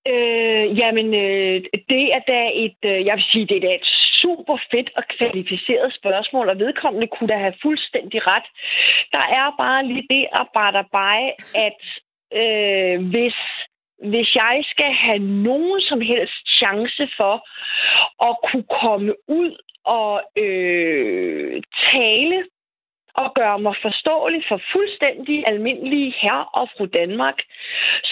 Øh, 0.07 0.77
jamen, 0.79 1.13
øh, 1.13 1.61
det 1.89 2.03
er 2.17 2.23
da 2.27 2.41
et, 2.53 2.79
øh, 2.85 3.05
jeg 3.05 3.15
vil 3.15 3.25
sige, 3.31 3.47
det 3.47 3.57
er 3.57 3.67
da 3.67 3.73
et 3.75 3.87
super 4.21 4.57
fedt 4.71 4.89
og 4.97 5.03
kvalificeret 5.17 5.93
spørgsmål, 5.93 6.49
og 6.49 6.59
vedkommende 6.59 7.07
kunne 7.07 7.29
da 7.33 7.37
have 7.37 7.53
fuldstændig 7.61 8.27
ret. 8.27 8.47
Der 9.13 9.25
er 9.39 9.47
bare 9.57 9.87
lige 9.87 10.07
det 10.09 10.25
bare, 10.93 11.31
at 11.67 11.81
øh, 12.41 13.09
hvis 13.13 13.37
hvis 14.11 14.35
jeg 14.35 14.63
skal 14.71 14.91
have 14.93 15.19
nogen 15.19 15.81
som 15.81 16.01
helst 16.01 16.57
chance 16.59 17.03
for 17.17 17.35
at 18.27 18.35
kunne 18.47 18.67
komme 18.81 19.13
ud 19.27 19.51
at 19.99 20.43
øh, 20.43 21.61
tale 21.91 22.43
og 23.21 23.27
gøre 23.39 23.59
mig 23.65 23.75
forståelig 23.87 24.41
for 24.49 24.59
fuldstændig 24.73 25.37
almindelige 25.51 26.13
herre 26.21 26.45
og 26.59 26.65
fru 26.73 26.85
Danmark, 26.99 27.37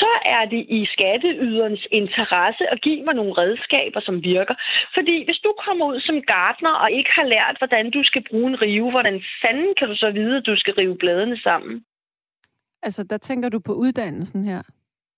så 0.02 0.10
er 0.36 0.44
det 0.54 0.62
i 0.78 0.80
skatteyderens 0.96 1.86
interesse 1.92 2.63
at 2.74 2.82
give 2.82 3.04
mig 3.06 3.16
nogle 3.16 3.34
redskaber, 3.42 4.02
som 4.08 4.16
virker. 4.34 4.56
Fordi 4.96 5.26
hvis 5.26 5.39
du 5.46 5.52
kommer 5.66 5.86
ud 5.92 6.00
som 6.00 6.18
gartner 6.34 6.74
og 6.84 6.92
ikke 6.92 7.12
har 7.20 7.28
lært, 7.36 7.56
hvordan 7.58 7.92
du 7.92 8.02
skal 8.04 8.24
bruge 8.30 8.48
en 8.52 8.62
rive, 8.62 8.92
hvordan 8.92 9.18
fanden 9.42 9.74
kan 9.78 9.88
du 9.88 9.96
så 9.96 10.10
vide, 10.12 10.38
at 10.38 10.46
du 10.46 10.56
skal 10.56 10.74
rive 10.74 10.98
bladene 10.98 11.38
sammen? 11.38 11.86
Altså, 12.84 13.04
der 13.04 13.18
tænker 13.18 13.50
du 13.50 13.60
på 13.60 13.74
uddannelsen 13.74 14.44
her? 14.44 14.62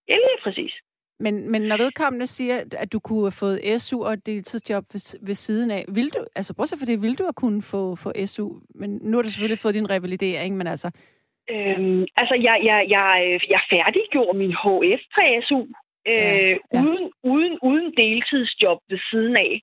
Ja, 0.08 0.16
lige 0.16 0.42
præcis. 0.44 0.74
Men, 1.20 1.52
men 1.52 1.62
når 1.62 1.78
vedkommende 1.78 2.28
siger, 2.28 2.64
at 2.78 2.94
du 2.94 3.00
kunne 3.00 3.24
have 3.24 3.32
fået 3.32 3.82
SU 3.82 4.04
og 4.04 4.26
deltidsjob 4.26 4.86
ved, 4.94 5.26
ved 5.26 5.34
siden 5.34 5.72
af, 5.72 5.86
vil 5.88 6.10
du, 6.14 6.20
altså 6.36 6.54
bortset 6.54 6.80
for 6.80 6.86
det, 6.86 7.02
vil 7.02 7.18
du 7.18 7.24
have 7.24 7.34
kunne 7.34 7.62
få, 7.62 7.96
få 7.96 8.12
SU? 8.26 8.50
Men 8.76 8.90
nu 9.04 9.18
har 9.18 9.24
du 9.24 9.30
selvfølgelig 9.30 9.60
fået 9.60 9.76
din 9.76 9.90
revalidering, 9.90 10.58
men 10.58 10.68
altså... 10.68 10.92
Øhm, 11.50 12.06
altså, 12.18 12.36
jeg, 12.48 12.58
jeg, 12.64 12.86
jeg, 12.90 13.10
øh, 13.26 13.40
jeg 13.50 13.62
færdiggjorde 13.70 14.38
min 14.38 14.52
HF 14.52 15.02
på 15.16 15.22
SU, 15.48 15.66
øh, 16.08 16.56
ja. 16.74 16.82
uden, 16.82 17.06
uden, 17.24 17.54
uden 17.70 17.88
deltidsjob 17.98 18.80
ved 18.90 19.00
siden 19.10 19.36
af. 19.48 19.54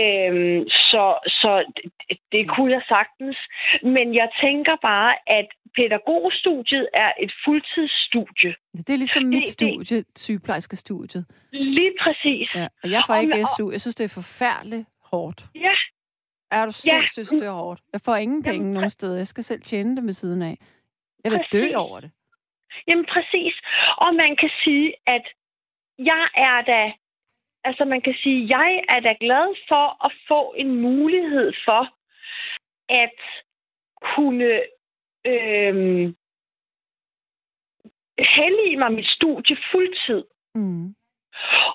Øhm, 0.00 0.68
så 0.90 1.04
så 1.40 1.50
det, 1.76 2.18
det 2.32 2.42
kunne 2.54 2.72
jeg 2.72 2.82
sagtens. 2.94 3.38
Men 3.82 4.14
jeg 4.14 4.28
tænker 4.44 4.76
bare, 4.82 5.12
at 5.38 5.48
pædagogstudiet 5.76 6.88
er 6.94 7.12
et 7.24 7.32
fuldtidsstudie. 7.44 8.54
Det 8.86 8.90
er 8.90 8.96
ligesom 8.96 9.24
mit 9.24 9.44
det, 9.44 9.52
studie, 9.52 9.96
det, 9.96 10.06
sygeplejerskestudiet. 10.16 11.24
Lige 11.52 11.94
præcis. 12.02 12.48
Ja, 12.54 12.68
og 12.82 12.90
jeg 12.90 13.02
får 13.06 13.14
og, 13.14 13.22
ikke 13.22 13.46
SU. 13.56 13.70
Jeg 13.70 13.80
synes, 13.80 13.94
det 13.94 14.04
er 14.04 14.14
forfærdeligt 14.22 14.86
hårdt. 15.12 15.40
Ja. 15.54 15.74
Er 16.50 16.66
du 16.66 16.72
selv 16.72 17.00
ja. 17.00 17.06
synes, 17.06 17.28
det 17.28 17.46
er 17.46 17.52
hårdt? 17.52 17.80
Jeg 17.92 18.00
får 18.04 18.16
ingen 18.16 18.42
penge 18.42 18.58
Jamen, 18.58 18.72
nogen 18.72 18.90
steder. 18.90 19.16
Jeg 19.16 19.26
skal 19.26 19.44
selv 19.44 19.62
tjene 19.62 19.96
det 19.96 20.04
med 20.04 20.12
siden 20.12 20.42
af. 20.42 20.56
Jeg 21.24 21.32
vil 21.32 21.38
præcis. 21.38 21.72
dø 21.72 21.76
over 21.76 22.00
det. 22.00 22.10
Jamen 22.86 23.06
præcis. 23.06 23.54
Og 23.96 24.14
man 24.14 24.36
kan 24.36 24.50
sige, 24.64 24.94
at 25.06 25.26
jeg 25.98 26.28
er 26.34 26.62
da, 26.62 26.92
altså 27.64 27.84
man 27.84 28.00
kan 28.00 28.14
sige, 28.22 28.58
jeg 28.58 28.84
er 28.88 29.00
da 29.00 29.14
glad 29.20 29.56
for 29.68 30.04
at 30.06 30.12
få 30.28 30.54
en 30.56 30.80
mulighed 30.80 31.52
for 31.64 31.88
at 32.88 33.18
kunne 34.14 34.60
øh, 35.26 36.14
hellige 38.36 38.76
mig 38.76 38.92
mit 38.92 39.06
studie 39.06 39.56
fuldtid. 39.70 40.24
Mm. 40.54 40.94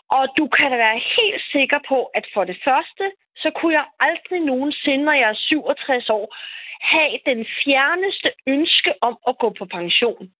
Og 0.10 0.28
du 0.38 0.48
kan 0.48 0.72
da 0.72 0.78
være 0.78 1.02
helt 1.18 1.44
sikker 1.52 1.80
på, 1.88 2.06
at 2.06 2.26
for 2.34 2.44
det 2.44 2.58
første, 2.64 3.12
så 3.36 3.52
kunne 3.56 3.74
jeg 3.74 3.86
aldrig 4.00 4.40
nogensinde, 4.40 5.04
når 5.06 5.14
jeg 5.14 5.30
er 5.30 5.44
67 5.48 6.10
år, 6.10 6.36
have 6.82 7.20
den 7.26 7.46
fjerneste 7.64 8.30
ønske 8.48 8.94
om 9.02 9.18
at 9.28 9.38
gå 9.38 9.50
på 9.50 9.66
pension. 9.66 10.34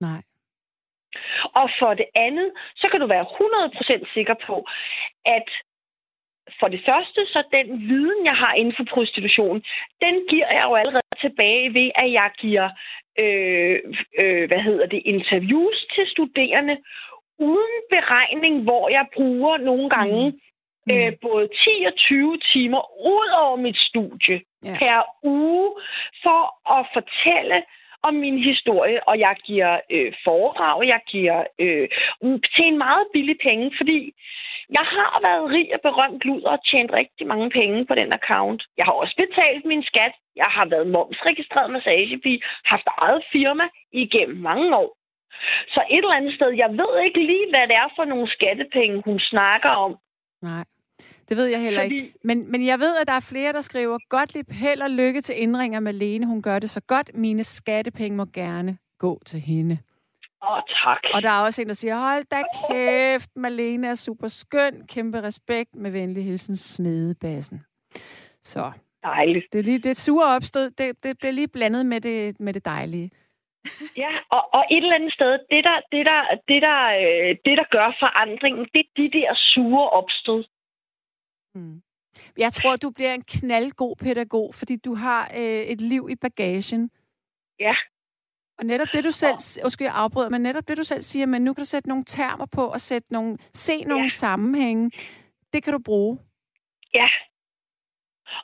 Nej. 0.00 0.22
Og 1.60 1.70
for 1.78 1.94
det 1.94 2.06
andet, 2.14 2.50
så 2.76 2.88
kan 2.90 3.00
du 3.00 3.06
være 3.06 3.26
100% 4.04 4.14
sikker 4.14 4.34
på, 4.46 4.66
at 5.24 5.48
for 6.60 6.68
det 6.68 6.82
første, 6.88 7.26
så 7.26 7.42
den 7.52 7.88
viden, 7.88 8.24
jeg 8.24 8.36
har 8.36 8.54
inden 8.54 8.74
for 8.76 8.84
prostitution, 8.94 9.62
den 10.00 10.14
giver 10.30 10.50
jeg 10.52 10.64
jo 10.68 10.74
allerede 10.74 11.16
tilbage 11.20 11.74
ved, 11.74 11.90
at 11.94 12.12
jeg 12.12 12.30
giver 12.38 12.68
øh, 13.18 13.78
øh, 14.18 14.48
hvad 14.48 14.60
hedder 14.60 14.86
det, 14.86 15.02
interviews 15.04 15.86
til 15.94 16.04
studerende 16.06 16.76
uden 17.38 17.74
beregning, 17.90 18.62
hvor 18.62 18.88
jeg 18.88 19.06
bruger 19.14 19.56
nogle 19.56 19.90
gange 19.90 20.30
mm. 20.30 20.92
øh, 20.92 21.08
mm. 21.08 21.18
både 21.22 21.48
10 21.48 21.84
og 21.86 21.96
20 21.96 22.38
timer 22.52 22.82
ud 23.14 23.28
over 23.44 23.56
mit 23.56 23.76
studie 23.76 24.40
yeah. 24.66 24.78
per 24.78 25.02
uge 25.22 25.70
for 26.22 26.42
at 26.78 26.86
fortælle 26.94 27.62
om 28.02 28.14
min 28.14 28.38
historie, 28.38 29.08
og 29.08 29.18
jeg 29.18 29.36
giver 29.44 29.80
øh, 29.90 30.12
foredrag, 30.24 30.88
jeg 30.88 31.00
giver 31.08 31.44
øh, 31.58 31.88
til 32.54 32.64
en 32.64 32.78
meget 32.78 33.06
billig 33.12 33.38
penge, 33.42 33.72
fordi 33.76 34.12
jeg 34.70 34.86
har 34.96 35.20
været 35.28 35.50
rig 35.50 35.68
og 35.74 35.80
berømt 35.80 36.24
luder 36.24 36.50
og 36.50 36.64
tjent 36.70 36.92
rigtig 36.92 37.26
mange 37.26 37.50
penge 37.50 37.86
på 37.86 37.94
den 37.94 38.12
account. 38.12 38.62
Jeg 38.76 38.84
har 38.84 38.92
også 38.92 39.14
betalt 39.16 39.64
min 39.64 39.82
skat. 39.82 40.12
Jeg 40.36 40.50
har 40.56 40.66
været 40.66 40.86
momsregistreret 40.86 41.70
massagepige, 41.70 42.42
haft 42.64 42.86
eget 42.98 43.22
firma 43.32 43.64
igennem 43.92 44.36
mange 44.36 44.76
år. 44.76 44.96
Så 45.74 45.80
et 45.90 45.96
eller 45.98 46.18
andet 46.20 46.34
sted, 46.34 46.50
jeg 46.50 46.70
ved 46.70 46.92
ikke 47.04 47.20
lige, 47.20 47.48
hvad 47.50 47.68
det 47.68 47.76
er 47.76 47.88
for 47.96 48.04
nogle 48.04 48.28
skattepenge, 48.30 49.02
hun 49.04 49.20
snakker 49.20 49.68
om. 49.68 49.96
Nej. 50.42 50.64
Det 51.28 51.36
ved 51.36 51.46
jeg 51.46 51.62
heller 51.62 51.82
Fordi... 51.82 51.94
ikke. 51.94 52.14
Men, 52.24 52.50
men 52.50 52.66
jeg 52.66 52.78
ved, 52.78 52.96
at 52.96 53.06
der 53.08 53.12
er 53.12 53.26
flere, 53.30 53.52
der 53.52 53.60
skriver, 53.60 53.98
Gottlieb, 54.08 54.50
held 54.50 54.80
og 54.80 54.90
lykke 54.90 55.20
til 55.20 55.42
indringer 55.42 55.80
med 55.80 55.92
Lene. 55.92 56.26
Hun 56.26 56.42
gør 56.42 56.58
det 56.58 56.70
så 56.70 56.80
godt. 56.80 57.10
Mine 57.14 57.44
skattepenge 57.44 58.16
må 58.16 58.24
gerne 58.34 58.78
gå 58.98 59.22
til 59.26 59.40
hende. 59.40 59.78
Åh, 60.42 60.56
oh, 60.56 60.62
tak. 60.84 60.98
Og 61.14 61.22
der 61.22 61.30
er 61.30 61.40
også 61.40 61.62
en, 61.62 61.68
der 61.68 61.74
siger, 61.74 61.96
hold 61.96 62.24
da 62.30 62.42
kæft, 62.68 63.30
Malene 63.36 63.86
er 63.88 63.94
super 63.94 64.28
skøn. 64.28 64.86
Kæmpe 64.88 65.22
respekt 65.22 65.74
med 65.74 65.90
venlig 65.90 66.24
hilsen, 66.24 66.56
smedebassen. 66.56 67.64
Så. 68.42 68.72
Dejligt. 69.02 69.46
Det, 69.52 69.58
er 69.58 69.62
lige, 69.62 69.78
det 69.78 69.96
sure 69.96 70.26
opstød, 70.36 70.70
det, 70.70 71.04
det 71.04 71.18
bliver 71.18 71.32
lige 71.32 71.48
blandet 71.48 71.86
med 71.86 72.00
det, 72.00 72.40
med 72.40 72.52
det 72.52 72.64
dejlige. 72.64 73.10
Ja, 73.96 74.12
og, 74.30 74.54
og 74.54 74.64
et 74.70 74.76
eller 74.76 74.94
andet 74.94 75.12
sted, 75.12 75.32
det 75.50 75.64
der, 75.68 75.78
det, 75.92 76.06
der, 76.06 76.20
det, 76.48 76.62
der, 76.62 76.80
øh, 77.02 77.30
det, 77.44 77.54
der 77.60 77.66
gør 77.76 77.88
forandringen, 78.04 78.66
det 78.72 78.80
er 78.80 78.90
de 78.96 79.10
der 79.18 79.34
sure 79.34 79.90
opstød. 79.90 80.44
Mm. 81.56 81.82
Jeg 82.38 82.52
tror, 82.52 82.76
du 82.76 82.90
bliver 82.90 83.14
en 83.14 83.22
knaldgod 83.22 83.96
pædagog, 83.96 84.54
fordi 84.54 84.76
du 84.76 84.94
har 84.94 85.30
øh, 85.36 85.62
et 85.72 85.80
liv 85.80 86.08
i 86.10 86.16
bagagen. 86.16 86.90
Ja. 87.60 87.74
Og 88.58 88.66
netop 88.66 88.88
det, 88.92 89.04
du 89.04 89.10
selv... 89.10 89.38
Undskyld, 89.64 89.86
jeg 89.86 89.94
afbryder, 89.94 90.28
men 90.28 90.42
netop 90.42 90.68
det, 90.68 90.76
du 90.76 90.84
selv 90.84 91.02
siger, 91.02 91.26
men 91.26 91.42
nu 91.44 91.54
kan 91.54 91.62
du 91.62 91.66
sætte 91.66 91.88
nogle 91.88 92.04
termer 92.04 92.46
på 92.46 92.64
og 92.66 92.80
sætte 92.80 93.12
nogle, 93.12 93.38
se 93.52 93.84
nogle 93.84 94.04
ja. 94.04 94.08
sammenhænge. 94.08 94.90
Det 95.52 95.64
kan 95.64 95.72
du 95.72 95.78
bruge. 95.78 96.18
Ja. 96.94 97.08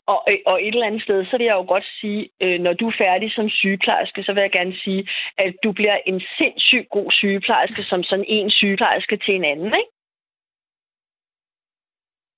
Og, 0.06 0.24
øh, 0.30 0.38
og 0.46 0.62
et 0.62 0.74
eller 0.74 0.86
andet 0.86 1.02
sted, 1.02 1.24
så 1.26 1.36
vil 1.36 1.46
jeg 1.46 1.54
jo 1.54 1.66
godt 1.68 1.86
sige, 2.00 2.30
øh, 2.40 2.60
når 2.60 2.72
du 2.72 2.88
er 2.88 2.94
færdig 2.98 3.32
som 3.32 3.48
sygeplejerske, 3.48 4.22
så 4.22 4.32
vil 4.32 4.40
jeg 4.40 4.52
gerne 4.52 4.76
sige, 4.84 5.08
at 5.38 5.54
du 5.64 5.72
bliver 5.72 5.98
en 6.06 6.22
sindssygt 6.38 6.88
god 6.90 7.10
sygeplejerske, 7.10 7.82
som 7.82 8.02
sådan 8.02 8.24
en 8.28 8.50
sygeplejerske 8.50 9.16
til 9.16 9.34
en 9.34 9.44
anden, 9.44 9.66
ikke? 9.66 9.92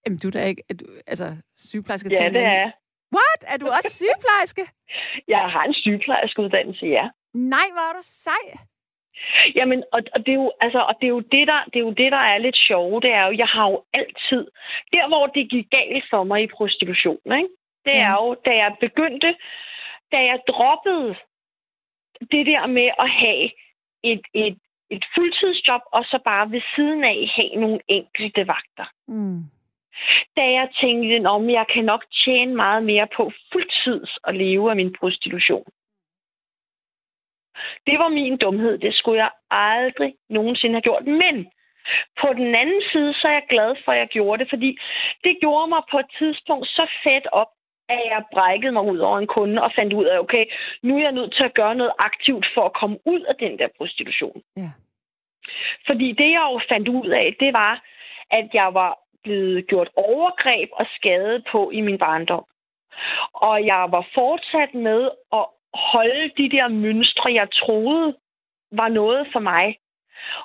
Jamen, 0.07 0.19
du 0.19 0.29
er 0.29 0.33
da 0.33 0.45
ikke... 0.45 0.63
Er 0.71 0.75
du, 0.75 0.85
altså, 1.07 1.37
sygeplejerske 1.57 2.09
ja, 2.13 2.17
til? 2.17 2.25
Ja, 2.25 2.31
det 2.39 2.47
er 2.47 2.71
What? 3.17 3.41
Er 3.53 3.57
du 3.57 3.67
også 3.77 3.91
sygeplejerske? 4.01 4.65
jeg 5.35 5.43
har 5.53 5.65
en 5.65 5.75
sygeplejerskeuddannelse, 5.75 6.87
ja. 6.87 7.09
Nej, 7.35 7.67
hvor 7.73 7.85
er 7.91 7.95
du 7.99 8.03
sej. 8.03 8.45
Jamen, 9.55 9.85
og, 9.93 10.01
og, 10.15 10.21
det 10.27 10.33
er 10.33 10.41
jo, 10.45 10.53
altså, 10.61 10.81
og 10.89 10.95
det, 11.01 11.07
er 11.07 11.15
jo 11.19 11.21
det, 11.21 11.47
der, 11.47 11.61
det 11.73 11.77
er 11.77 11.87
jo 11.89 11.95
det, 12.03 12.13
der 12.13 12.25
er 12.33 12.39
lidt 12.39 12.59
sjovt. 12.69 13.03
Det 13.03 13.13
er 13.13 13.25
jo, 13.27 13.33
jeg 13.43 13.47
har 13.47 13.67
jo 13.71 13.85
altid... 13.93 14.43
Der, 14.93 15.09
hvor 15.09 15.27
det 15.27 15.51
gik 15.51 15.67
galt 15.71 16.05
for 16.11 16.25
mig 16.25 16.43
i 16.43 16.55
prostitution, 16.57 17.27
ikke? 17.41 17.49
det 17.85 17.97
er 17.97 18.13
jo, 18.13 18.37
da 18.47 18.51
jeg 18.51 18.77
begyndte, 18.81 19.37
da 20.13 20.19
jeg 20.31 20.39
droppede 20.49 21.15
det 22.21 22.47
der 22.47 22.67
med 22.67 22.89
at 22.99 23.11
have 23.11 23.45
et, 24.03 24.23
et, 24.35 24.59
et 24.91 25.05
fuldtidsjob, 25.15 25.81
og 25.93 26.05
så 26.05 26.19
bare 26.25 26.51
ved 26.51 26.63
siden 26.77 27.05
af 27.05 27.33
have 27.37 27.61
nogle 27.61 27.81
enkelte 27.89 28.47
vagter. 28.47 28.87
Mm. 29.09 29.43
Da 30.37 30.43
jeg 30.43 30.69
tænkte, 30.81 31.29
om 31.29 31.51
jeg 31.51 31.67
kan 31.75 31.85
nok 31.85 32.05
tjene 32.25 32.55
meget 32.55 32.83
mere 32.85 33.09
på 33.17 33.33
fuldtids 33.53 34.19
at 34.25 34.37
leve 34.37 34.71
af 34.71 34.77
min 34.77 34.93
prostitution. 35.01 35.65
Det 37.87 37.99
var 37.99 38.09
min 38.09 38.37
dumhed. 38.37 38.79
Det 38.79 38.95
skulle 38.95 39.23
jeg 39.23 39.31
aldrig 39.51 40.15
nogensinde 40.29 40.75
have 40.75 40.83
gjort. 40.83 41.07
Men 41.07 41.47
på 42.21 42.33
den 42.33 42.55
anden 42.55 42.83
side, 42.93 43.15
så 43.15 43.29
er 43.29 43.33
jeg 43.33 43.47
glad 43.49 43.77
for, 43.85 43.93
at 43.93 43.99
jeg 43.99 44.09
gjorde 44.09 44.41
det, 44.43 44.51
fordi 44.51 44.79
det 45.25 45.39
gjorde 45.41 45.69
mig 45.69 45.83
på 45.91 45.99
et 45.99 46.11
tidspunkt 46.19 46.67
så 46.69 46.87
fedt 47.05 47.27
op, 47.33 47.51
at 47.89 48.01
jeg 48.05 48.25
brækkede 48.33 48.73
mig 48.73 48.83
ud 48.83 48.99
over 48.99 49.19
en 49.19 49.27
kunde 49.27 49.63
og 49.63 49.73
fandt 49.77 49.93
ud 49.93 50.05
af, 50.05 50.19
okay, 50.19 50.45
nu 50.83 50.97
er 50.97 51.03
jeg 51.03 51.13
nødt 51.13 51.35
til 51.35 51.45
at 51.45 51.55
gøre 51.55 51.75
noget 51.75 51.93
aktivt 51.99 52.47
for 52.55 52.65
at 52.67 52.73
komme 52.73 52.99
ud 53.05 53.21
af 53.21 53.35
den 53.35 53.59
der 53.59 53.69
prostitution. 53.77 54.43
Ja. 54.57 54.71
Fordi 55.87 56.13
det, 56.13 56.31
jeg 56.31 56.45
jo 56.53 56.61
fandt 56.69 56.89
ud 56.89 57.09
af, 57.09 57.37
det 57.41 57.53
var, 57.53 57.85
at 58.31 58.49
jeg 58.53 58.75
var 58.75 58.99
blevet 59.25 59.67
gjort 59.67 59.91
overgreb 59.97 60.69
og 60.73 60.87
skadet 60.97 61.45
på 61.53 61.71
i 61.71 61.81
min 61.81 61.99
barndom. 61.99 62.45
Og 63.35 63.67
jeg 63.67 63.87
var 63.91 64.07
fortsat 64.15 64.75
med 64.75 65.11
at 65.33 65.47
holde 65.93 66.31
de 66.37 66.51
der 66.57 66.69
mønstre, 66.69 67.33
jeg 67.33 67.49
troede 67.53 68.17
var 68.73 68.89
noget 68.89 69.27
for 69.33 69.41
mig. 69.41 69.79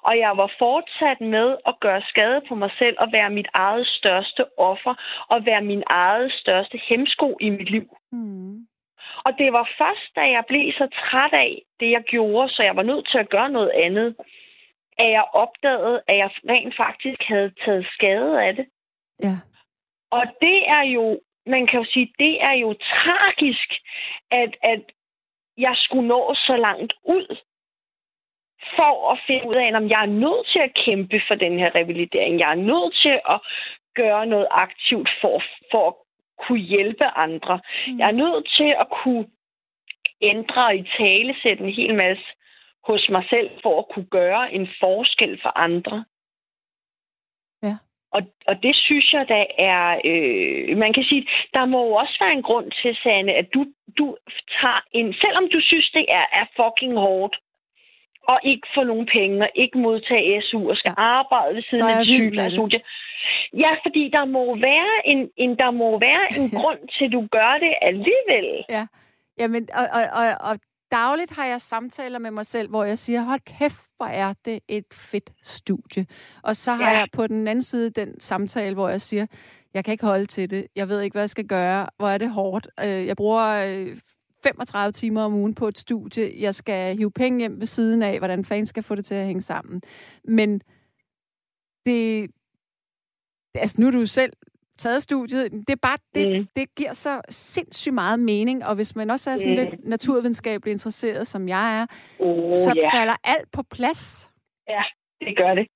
Og 0.01 0.17
jeg 0.17 0.37
var 0.37 0.51
fortsat 0.59 1.21
med 1.21 1.57
at 1.67 1.75
gøre 1.79 2.01
skade 2.01 2.41
på 2.49 2.55
mig 2.55 2.71
selv 2.79 2.95
og 2.99 3.11
være 3.11 3.29
mit 3.29 3.47
eget 3.53 3.87
største 3.87 4.45
offer 4.57 4.93
og 5.27 5.45
være 5.45 5.61
min 5.61 5.83
eget 5.87 6.31
største 6.31 6.79
hemsko 6.89 7.37
i 7.41 7.49
mit 7.49 7.69
liv. 7.69 7.97
Mm. 8.11 8.67
Og 9.25 9.31
det 9.37 9.53
var 9.53 9.69
først, 9.77 10.15
da 10.15 10.21
jeg 10.21 10.43
blev 10.47 10.71
så 10.71 10.87
træt 11.01 11.33
af 11.33 11.61
det, 11.79 11.91
jeg 11.91 12.03
gjorde, 12.03 12.49
så 12.49 12.63
jeg 12.63 12.75
var 12.75 12.83
nødt 12.83 13.07
til 13.11 13.17
at 13.17 13.29
gøre 13.29 13.49
noget 13.49 13.71
andet, 13.85 14.15
at 14.99 15.11
jeg 15.11 15.25
opdagede, 15.33 16.01
at 16.07 16.17
jeg 16.17 16.29
rent 16.49 16.75
faktisk 16.77 17.21
havde 17.23 17.51
taget 17.65 17.85
skade 17.93 18.43
af 18.43 18.55
det. 18.55 18.65
Ja. 19.23 19.35
Og 20.11 20.23
det 20.41 20.69
er 20.69 20.81
jo 20.81 21.19
man 21.45 21.67
kan 21.67 21.79
jo 21.79 21.85
sige, 21.93 22.13
det 22.19 22.43
er 22.43 22.51
jo 22.51 22.73
tragisk, 22.73 23.69
at, 24.31 24.57
at 24.63 24.81
jeg 25.57 25.75
skulle 25.75 26.07
nå 26.07 26.35
så 26.35 26.55
langt 26.57 26.93
ud 27.03 27.37
for 28.75 29.11
at 29.11 29.19
finde 29.27 29.47
ud 29.47 29.55
af, 29.55 29.75
om 29.75 29.89
jeg 29.89 30.01
er 30.01 30.15
nødt 30.25 30.47
til 30.47 30.59
at 30.59 30.77
kæmpe 30.85 31.21
for 31.27 31.35
den 31.35 31.59
her 31.59 31.75
revalidering. 31.75 32.39
Jeg 32.39 32.51
er 32.51 32.61
nødt 32.71 32.95
til 33.01 33.19
at 33.29 33.39
gøre 33.95 34.25
noget 34.25 34.47
aktivt 34.51 35.09
for, 35.21 35.43
for 35.71 35.87
at 35.87 35.93
kunne 36.47 36.59
hjælpe 36.73 37.05
andre. 37.05 37.59
Mm. 37.87 37.99
Jeg 37.99 38.07
er 38.07 38.17
nødt 38.23 38.49
til 38.57 38.75
at 38.79 38.87
kunne 38.89 39.25
ændre 40.21 40.77
i 40.77 40.83
talesætte 40.97 41.63
en 41.63 41.73
hel 41.73 41.95
masse 41.95 42.25
hos 42.87 43.09
mig 43.09 43.25
selv, 43.29 43.49
for 43.63 43.79
at 43.79 43.85
kunne 43.93 44.05
gøre 44.05 44.53
en 44.53 44.67
forskel 44.79 45.39
for 45.41 45.57
andre. 45.57 46.05
Ja. 47.63 47.75
Og, 48.11 48.21
og 48.47 48.63
det 48.63 48.75
synes 48.75 49.13
jeg, 49.13 49.25
der 49.27 49.45
er... 49.57 50.01
Øh, 50.05 50.77
man 50.77 50.93
kan 50.93 51.03
sige, 51.03 51.27
der 51.53 51.65
må 51.65 51.85
jo 51.87 51.93
også 51.93 52.17
være 52.19 52.33
en 52.33 52.43
grund 52.43 52.71
til, 52.81 52.97
Sanne, 53.03 53.33
at 53.33 53.47
du, 53.53 53.65
du 53.97 54.17
tager 54.61 54.81
en... 54.91 55.13
Selvom 55.13 55.45
du 55.53 55.59
synes, 55.61 55.89
det 55.91 56.05
er, 56.09 56.25
er 56.39 56.45
fucking 56.59 56.97
hårdt, 56.97 57.35
og 58.23 58.39
ikke 58.43 58.67
få 58.75 58.83
nogen 58.83 59.07
penge, 59.17 59.43
og 59.43 59.49
ikke 59.55 59.77
modtage 59.77 60.41
SU, 60.41 60.69
og 60.69 60.77
skal 60.77 60.93
ja. 60.97 61.01
arbejde 61.01 61.55
ved 61.55 61.63
siden 61.67 61.87
af 61.89 62.05
sygeplejerstudie. 62.05 62.81
Ja, 63.53 63.71
fordi 63.85 64.09
der 64.09 64.25
må 64.25 64.55
være 64.55 64.93
en, 65.05 65.29
en, 65.37 65.57
der 65.57 65.71
må 65.71 65.99
være 65.99 66.25
en 66.37 66.49
grund 66.59 66.79
til, 66.97 67.05
at 67.05 67.11
du 67.11 67.27
gør 67.31 67.53
det 67.65 67.73
alligevel. 67.81 68.65
Ja, 68.69 68.85
Jamen, 69.39 69.67
og, 69.79 69.85
og, 69.97 70.03
og, 70.21 70.27
og 70.49 70.55
dagligt 70.91 71.31
har 71.31 71.45
jeg 71.45 71.61
samtaler 71.61 72.19
med 72.19 72.31
mig 72.31 72.45
selv, 72.45 72.69
hvor 72.69 72.83
jeg 72.83 72.97
siger, 72.97 73.21
hold 73.21 73.39
kæft, 73.39 73.85
hvor 73.97 74.05
er 74.05 74.33
det 74.45 74.59
et 74.67 74.85
fedt 74.93 75.29
studie. 75.43 76.07
Og 76.41 76.55
så 76.55 76.73
har 76.73 76.91
ja. 76.91 76.97
jeg 76.97 77.07
på 77.13 77.27
den 77.27 77.47
anden 77.47 77.63
side 77.63 77.89
den 77.89 78.19
samtale, 78.19 78.73
hvor 78.73 78.89
jeg 78.89 79.01
siger, 79.01 79.25
jeg 79.73 79.85
kan 79.85 79.91
ikke 79.91 80.05
holde 80.05 80.25
til 80.25 80.49
det. 80.49 80.67
Jeg 80.75 80.89
ved 80.89 81.01
ikke, 81.01 81.13
hvad 81.13 81.21
jeg 81.21 81.29
skal 81.29 81.47
gøre. 81.47 81.87
Hvor 81.97 82.09
er 82.09 82.17
det 82.17 82.29
hårdt. 82.29 82.67
Øh, 82.79 83.05
jeg 83.05 83.15
bruger 83.15 83.95
35 84.43 84.87
øh, 84.87 84.93
timer 84.93 85.21
om 85.21 85.33
ugen 85.33 85.55
på 85.55 85.67
et 85.67 85.77
studie. 85.77 86.41
Jeg 86.41 86.55
skal 86.55 86.97
hive 86.97 87.11
penge 87.11 87.39
hjem 87.39 87.59
ved 87.59 87.65
siden 87.65 88.03
af, 88.03 88.17
hvordan 88.17 88.45
fanden 88.45 88.65
skal 88.65 88.83
få 88.83 88.95
det 88.95 89.05
til 89.05 89.15
at 89.15 89.25
hænge 89.25 89.41
sammen. 89.41 89.81
Men 90.23 90.61
det, 91.85 92.31
altså 93.55 93.75
nu 93.79 93.87
er 93.87 93.91
du 93.91 94.05
selv 94.05 94.33
taget 94.79 95.03
studiet. 95.03 95.51
Det 95.51 95.73
er 95.77 95.83
bare, 95.89 95.97
det, 96.15 96.25
mm. 96.27 96.47
det 96.55 96.65
giver 96.77 96.93
så 96.93 97.21
sindssygt 97.29 97.93
meget 97.93 98.19
mening, 98.19 98.65
og 98.67 98.75
hvis 98.75 98.95
man 98.95 99.09
også 99.09 99.29
er 99.31 99.37
sådan 99.37 99.51
mm. 99.51 99.59
lidt 99.61 99.73
naturvidenskabeligt 99.93 100.73
interesseret, 100.73 101.27
som 101.27 101.41
jeg 101.47 101.65
er, 101.79 101.85
oh, 102.19 102.51
så 102.51 102.71
yeah. 102.77 102.91
falder 102.95 103.17
alt 103.23 103.47
på 103.55 103.61
plads. 103.75 104.31
Ja, 104.69 104.83
det 105.25 105.37
gør 105.37 105.53
det. 105.59 105.67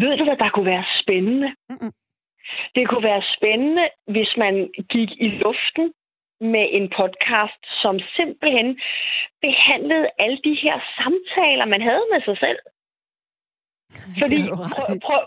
Ved 0.00 0.16
du, 0.18 0.24
hvad 0.24 0.36
der 0.36 0.50
kunne 0.54 0.70
være 0.74 0.84
spændende? 1.02 1.48
Mm-mm. 1.68 1.92
Det 2.74 2.88
kunne 2.88 3.06
være 3.12 3.22
spændende, 3.36 3.88
hvis 4.14 4.30
man 4.36 4.54
gik 4.94 5.10
i 5.26 5.28
luften 5.44 5.92
med 6.40 6.66
en 6.78 6.86
podcast, 7.00 7.60
som 7.82 7.94
simpelthen 8.16 8.68
behandlede 9.46 10.06
alle 10.18 10.38
de 10.48 10.54
her 10.64 10.76
samtaler, 10.98 11.64
man 11.64 11.82
havde 11.88 12.06
med 12.12 12.20
sig 12.28 12.38
selv. 12.44 12.58
Fordi, 14.20 14.38
prøv, 14.48 14.98
prøv, 15.06 15.20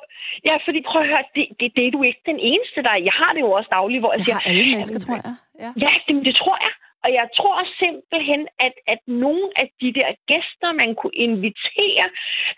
ja, 0.50 0.56
fordi 0.66 0.80
prøv 0.90 1.02
at 1.02 1.08
høre, 1.08 1.24
det, 1.36 1.46
det, 1.60 1.68
det 1.76 1.84
er 1.88 1.92
du 1.92 2.02
ikke 2.04 2.22
den 2.26 2.40
eneste, 2.40 2.80
der 2.84 2.94
Jeg 3.10 3.16
har 3.22 3.32
det 3.34 3.42
jo 3.42 3.52
også 3.52 3.70
dagligt, 3.78 4.02
hvor 4.02 4.12
jeg 4.12 4.18
det 4.18 4.26
siger... 4.26 4.36
har 4.40 4.50
alle 4.50 4.66
mennesker, 4.74 5.00
tror 5.00 5.16
jeg. 5.16 5.36
Ja, 5.64 5.70
ja 5.84 5.92
det, 6.08 6.26
det 6.26 6.36
tror 6.36 6.58
jeg. 6.66 6.74
Og 7.04 7.10
jeg 7.20 7.28
tror 7.38 7.58
simpelthen, 7.84 8.42
at, 8.60 8.76
at 8.94 9.02
nogle 9.08 9.48
af 9.62 9.68
de 9.82 9.90
der 10.00 10.10
gæster, 10.32 10.72
man 10.82 10.96
kunne 10.96 11.18
invitere, 11.28 12.06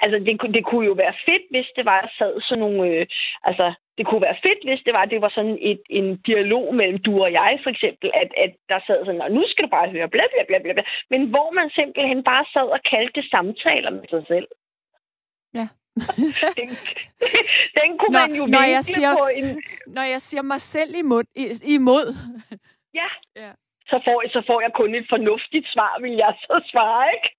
altså 0.04 0.18
det, 0.26 0.54
det 0.56 0.64
kunne 0.66 0.86
jo 0.92 0.96
være 1.04 1.16
fedt, 1.28 1.46
hvis 1.54 1.70
det 1.76 1.86
var, 1.86 2.00
sad 2.18 2.42
sådan 2.42 2.60
nogle, 2.60 2.82
øh, 2.90 3.06
altså 3.44 3.74
det 3.98 4.08
kunne 4.08 4.22
være 4.28 4.42
fedt, 4.46 4.62
hvis 4.68 4.82
det 4.86 4.94
var, 4.94 5.06
det 5.06 5.22
var 5.22 5.32
sådan 5.38 5.58
et, 5.62 5.82
en 5.90 6.18
dialog 6.30 6.76
mellem 6.76 7.00
du 7.06 7.14
og 7.26 7.32
jeg, 7.32 7.60
for 7.64 7.70
eksempel, 7.70 8.12
at, 8.22 8.30
at 8.46 8.52
der 8.70 8.80
sad 8.88 9.06
sådan, 9.06 9.22
og 9.22 9.32
nu 9.32 9.44
skal 9.48 9.66
du 9.66 9.70
bare 9.70 9.90
høre, 9.96 10.10
bla, 10.16 10.24
bla, 10.34 10.44
bla, 10.48 10.58
bla, 10.64 10.74
bla. 10.74 10.84
Men 11.10 11.22
hvor 11.34 11.50
man 11.60 11.70
simpelthen 11.70 12.24
bare 12.24 12.46
sad 12.54 12.68
og 12.76 12.80
kaldte 12.92 13.22
det 13.22 13.30
samtaler 13.32 13.92
med 13.92 14.08
sig 14.10 14.24
selv. 14.28 14.48
Ja. 15.54 15.68
Den, 16.60 16.70
den 17.80 17.90
kunne 18.00 18.14
når, 18.18 18.28
man 18.28 18.36
jo 18.36 18.46
når 18.46 18.66
jeg 18.76 18.84
siger, 18.84 19.14
på 19.14 19.28
en... 19.28 19.64
Når 19.88 20.02
jeg 20.02 20.22
siger 20.22 20.42
mig 20.42 20.62
selv 20.62 20.96
imod, 20.96 21.24
imod. 21.64 22.06
Ja. 22.94 23.10
ja. 23.36 23.52
Så, 23.92 24.02
får, 24.06 24.24
så 24.36 24.44
får 24.48 24.62
jeg 24.62 24.72
kun 24.76 24.96
et 24.96 25.06
fornuftigt 25.10 25.68
svar, 25.74 26.02
vil 26.02 26.12
jeg 26.12 26.34
så 26.40 26.62
svare, 26.72 27.06
ikke? 27.16 27.30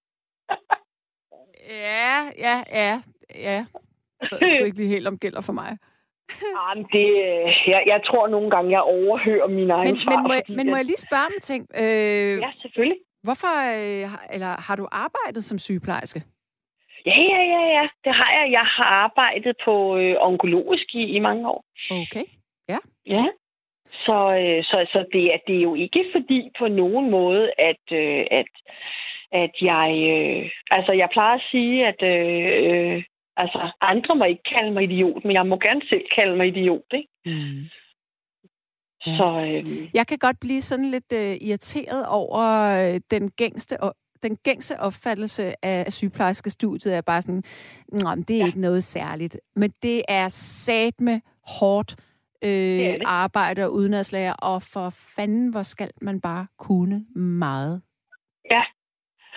ja, 1.91 2.17
ja, 2.47 2.57
ja, 2.81 3.01
ja. 3.35 3.65
Det 4.21 4.61
er 4.61 4.65
ikke 4.65 4.77
lige 4.77 4.89
helt 4.89 5.07
om 5.07 5.19
gælder 5.19 5.41
for 5.41 5.53
mig. 5.53 5.79
Jamen, 6.57 6.85
det, 6.95 7.07
jeg, 7.67 7.83
jeg 7.87 8.01
tror 8.07 8.29
nogle 8.29 8.51
gange, 8.51 8.71
jeg 8.71 8.81
overhører 8.81 9.49
mine 9.49 9.73
egne 9.73 9.93
men, 9.93 10.03
svar. 10.03 10.17
Men 10.17 10.23
må, 10.23 10.33
jeg, 10.33 10.43
men 10.49 10.71
må 10.71 10.77
jeg 10.77 10.85
lige 10.85 11.07
spørge 11.09 11.27
om 11.27 11.41
ting? 11.43 11.69
Øh, 11.75 12.39
ja, 12.47 12.51
selvfølgelig. 12.63 12.99
Hvorfor, 13.23 13.55
øh, 13.77 14.35
eller 14.35 14.53
har 14.67 14.77
du 14.77 14.89
arbejdet 14.93 15.45
som 15.45 15.59
sygeplejerske? 15.59 16.23
Ja, 17.07 17.21
ja, 17.33 17.43
ja, 17.55 17.63
ja. 17.77 17.89
Det 18.05 18.13
har 18.15 18.31
jeg. 18.39 18.53
Jeg 18.53 18.67
har 18.77 18.85
arbejdet 18.85 19.57
på 19.65 19.97
øh, 19.97 20.17
onkologisk 20.19 20.95
i, 20.95 21.03
i 21.03 21.19
mange 21.19 21.49
år. 21.49 21.65
Okay, 21.91 22.25
ja. 22.69 22.79
Ja. 23.07 23.27
Så, 23.93 24.19
øh, 24.43 24.65
så, 24.65 24.87
så 24.93 25.07
det, 25.13 25.25
er, 25.35 25.39
det 25.47 25.57
er 25.57 25.63
jo 25.63 25.75
ikke 25.75 26.05
fordi 26.13 26.51
på 26.59 26.69
nogen 26.69 27.11
måde, 27.11 27.51
at, 27.59 27.85
øh, 27.93 28.27
at, 28.31 28.53
at 29.33 29.55
jeg... 29.61 29.89
Øh, 30.15 30.51
altså, 30.71 30.93
jeg 30.93 31.09
plejer 31.13 31.35
at 31.35 31.47
sige, 31.51 31.87
at 31.87 32.03
øh, 32.03 32.49
øh, 32.71 33.05
altså, 33.37 33.71
andre 33.81 34.15
må 34.15 34.25
ikke 34.25 34.43
kalde 34.57 34.71
mig 34.71 34.83
idiot, 34.83 35.25
men 35.25 35.33
jeg 35.33 35.47
må 35.47 35.57
gerne 35.57 35.83
selv 35.89 36.05
kalde 36.15 36.37
mig 36.37 36.47
idiot, 36.47 36.91
ikke? 36.93 37.09
Mm. 37.27 37.61
Ja. 39.07 39.17
Så, 39.17 39.27
øh... 39.47 39.95
Jeg 39.95 40.07
kan 40.07 40.19
godt 40.19 40.37
blive 40.41 40.63
sådan 40.63 40.91
lidt 40.91 41.13
øh, 41.13 41.37
irriteret 41.49 42.07
over 42.09 42.45
øh, 42.81 43.01
den 43.11 43.31
gængste 43.31 43.77
den 44.23 44.37
gængse 44.37 44.81
opfattelse 44.81 45.65
af 45.65 45.93
sygeplejerskestudiet 45.93 46.97
er 46.97 47.01
bare 47.01 47.23
sådan, 47.23 47.43
det 48.23 48.37
er 48.37 48.39
ja. 48.39 48.47
ikke 48.47 48.61
noget 48.61 48.85
særligt. 48.85 49.41
Men 49.57 49.73
det 49.83 50.03
er 50.09 50.29
sat 50.29 51.01
med 51.01 51.21
hårdt 51.47 51.97
øh, 52.45 52.51
det 52.51 53.01
det. 53.01 53.03
arbejde 53.07 53.65
og 53.65 53.73
udenrigslærer, 53.73 54.33
og 54.33 54.63
for 54.63 54.91
fanden, 54.91 55.49
hvor 55.49 55.63
skal 55.63 55.91
man 56.03 56.21
bare 56.21 56.47
kunne 56.59 57.07
meget. 57.17 57.83
Ja. 58.51 58.63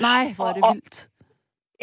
Nej, 0.01 0.33
hvor 0.35 0.49
er 0.49 0.53
det 0.53 0.63
og, 0.63 0.73
vildt. 0.73 1.09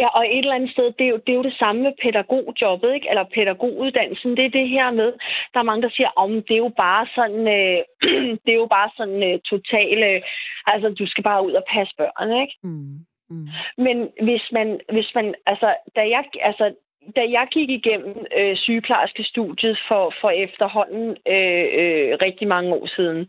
Ja, 0.01 0.09
og 0.19 0.23
et 0.27 0.39
eller 0.39 0.55
andet 0.55 0.71
sted, 0.71 0.93
det 0.99 1.05
er 1.07 1.13
jo 1.15 1.21
det, 1.27 1.33
er 1.33 1.41
jo 1.41 1.43
det 1.43 1.57
samme 1.63 1.83
med 1.83 1.93
pædagogjobbet, 2.03 2.95
ikke? 2.95 3.09
eller 3.11 3.25
pædagoguddannelsen. 3.35 4.37
Det 4.37 4.45
er 4.45 4.57
det 4.59 4.69
her 4.69 4.91
med, 4.91 5.13
der 5.53 5.61
er 5.61 5.69
mange, 5.71 5.83
der 5.83 5.91
siger, 5.91 6.11
om 6.17 6.31
det 6.43 6.55
er 6.55 6.65
jo 6.67 6.73
bare 6.77 7.07
sådan, 7.15 7.43
øh, 7.59 7.79
det 8.45 8.53
er 8.53 8.61
jo 8.65 8.69
bare 8.79 8.91
sådan 8.97 9.23
øh, 9.29 9.39
totalt, 9.51 10.05
øh, 10.11 10.23
altså 10.67 10.89
du 10.89 11.07
skal 11.07 11.25
bare 11.25 11.47
ud 11.47 11.53
og 11.53 11.65
passe 11.73 11.95
børn, 11.99 12.43
ikke? 12.43 12.55
Mm. 12.63 12.99
Mm. 13.31 13.49
Men 13.79 13.97
hvis 14.23 14.45
man, 14.53 14.81
hvis 14.93 15.11
man, 15.15 15.35
altså, 15.47 15.75
da 15.97 16.01
jeg, 16.01 16.25
altså, 16.41 16.75
da 17.17 17.21
jeg 17.21 17.47
gik 17.51 17.71
igennem 17.71 18.27
øh, 18.39 18.57
sygeplejerske 18.57 19.25
studiet 19.25 19.79
for, 19.89 20.15
for 20.21 20.31
efterhånden 20.31 21.09
øh, 21.35 21.67
øh, 21.81 22.19
rigtig 22.23 22.49
mange 22.49 22.75
år 22.75 22.87
siden, 22.97 23.19
øh, 23.21 23.27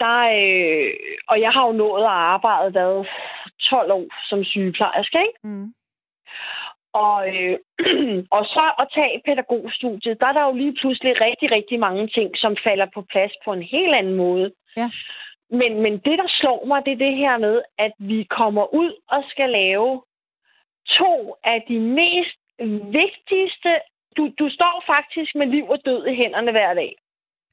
der, 0.00 0.20
øh, 0.40 0.92
og 1.28 1.40
jeg 1.40 1.50
har 1.50 1.66
jo 1.66 1.72
nået 1.72 2.02
at 2.02 2.18
arbejde 2.34 2.72
der 2.72 3.04
12 3.60 3.92
år 3.92 4.06
som 4.28 4.44
sygeplejerske, 4.44 5.18
ikke? 5.18 5.38
Mm. 5.42 5.74
Og, 6.92 7.28
øh, 7.36 7.58
og 8.36 8.44
så 8.44 8.64
at 8.78 8.86
tage 8.94 9.22
pædagogstudiet, 9.26 10.20
der 10.20 10.26
er 10.26 10.32
der 10.32 10.44
jo 10.44 10.52
lige 10.52 10.74
pludselig 10.80 11.20
rigtig, 11.20 11.50
rigtig 11.50 11.78
mange 11.80 12.08
ting, 12.08 12.30
som 12.36 12.56
falder 12.64 12.86
på 12.94 13.02
plads 13.02 13.32
på 13.44 13.52
en 13.52 13.62
helt 13.62 13.94
anden 13.94 14.14
måde. 14.14 14.52
Ja. 14.76 14.90
Men, 15.50 15.82
men 15.82 15.92
det, 15.92 16.18
der 16.18 16.28
slår 16.40 16.64
mig, 16.66 16.84
det 16.84 16.92
er 16.92 17.04
det 17.06 17.16
her 17.16 17.38
med, 17.38 17.62
at 17.78 17.92
vi 17.98 18.26
kommer 18.30 18.74
ud 18.74 18.92
og 19.08 19.24
skal 19.28 19.50
lave 19.50 20.02
to 20.98 21.36
af 21.44 21.64
de 21.68 21.78
mest 21.78 22.38
vigtigste... 23.00 23.72
Du, 24.16 24.30
du 24.38 24.50
står 24.50 24.84
faktisk 24.86 25.34
med 25.34 25.46
liv 25.46 25.68
og 25.68 25.78
død 25.84 26.06
i 26.06 26.14
hænderne 26.14 26.50
hver 26.50 26.74
dag. 26.74 26.96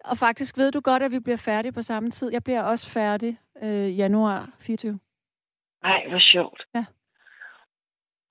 Og 0.05 0.17
faktisk 0.17 0.57
ved 0.57 0.71
du 0.71 0.79
godt, 0.79 1.03
at 1.03 1.12
vi 1.12 1.19
bliver 1.19 1.38
færdige 1.38 1.71
på 1.71 1.81
samme 1.81 2.12
tid. 2.12 2.31
Jeg 2.31 2.43
bliver 2.43 2.63
også 2.63 2.91
færdig 2.93 3.38
øh, 3.63 3.97
januar 3.97 4.49
24. 4.60 4.99
Ej, 5.83 6.07
hvor 6.10 6.19
sjovt. 6.19 6.63
Ja. 6.75 6.86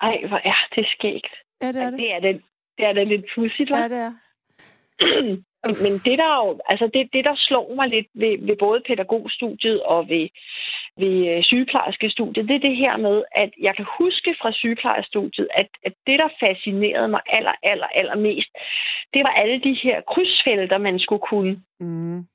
Ej, 0.00 0.26
hvor 0.28 0.40
er 0.44 0.56
det 0.74 0.86
skægt. 0.86 1.34
Ja, 1.62 1.72
det 1.72 1.82
er 1.82 1.90
det. 1.90 1.98
Det 1.98 2.12
er 2.12 2.20
det, 2.20 2.42
det, 2.78 2.86
er 2.86 2.92
det 2.92 3.08
lidt 3.08 3.26
pudsigt, 3.34 3.70
hva'? 3.70 3.76
Ja, 3.76 3.88
det 3.88 3.98
er. 3.98 4.12
men, 5.66 5.76
men 5.84 5.92
det 6.06 6.16
der 6.22 6.32
jo, 6.42 6.60
altså 6.68 6.86
det, 6.94 7.02
det 7.12 7.24
der 7.24 7.36
slår 7.36 7.74
mig 7.74 7.88
lidt 7.88 8.08
ved, 8.14 8.46
ved 8.46 8.56
både 8.56 8.80
pædagogstudiet 8.86 9.82
og 9.82 10.08
ved, 10.08 10.28
ved 11.02 11.16
øh, 11.30 11.42
sygeplejerskestudiet, 11.42 12.48
det 12.48 12.56
er 12.56 12.68
det 12.68 12.76
her 12.76 12.96
med, 12.96 13.22
at 13.32 13.50
jeg 13.66 13.76
kan 13.76 13.86
huske 13.98 14.36
fra 14.40 14.52
sygeplejestudiet, 14.52 15.48
at, 15.54 15.68
at 15.86 15.92
det, 16.06 16.18
der 16.18 16.28
fascinerede 16.40 17.08
mig 17.08 17.20
aller, 17.26 17.54
aller, 17.62 17.86
aller 17.86 18.16
mest, 18.16 18.50
det 19.14 19.22
var 19.26 19.32
alle 19.42 19.60
de 19.60 19.78
her 19.82 20.00
krydsfelter, 20.12 20.78
man 20.78 20.98
skulle 20.98 21.24
kunne. 21.30 21.62
Mm. 21.80 22.26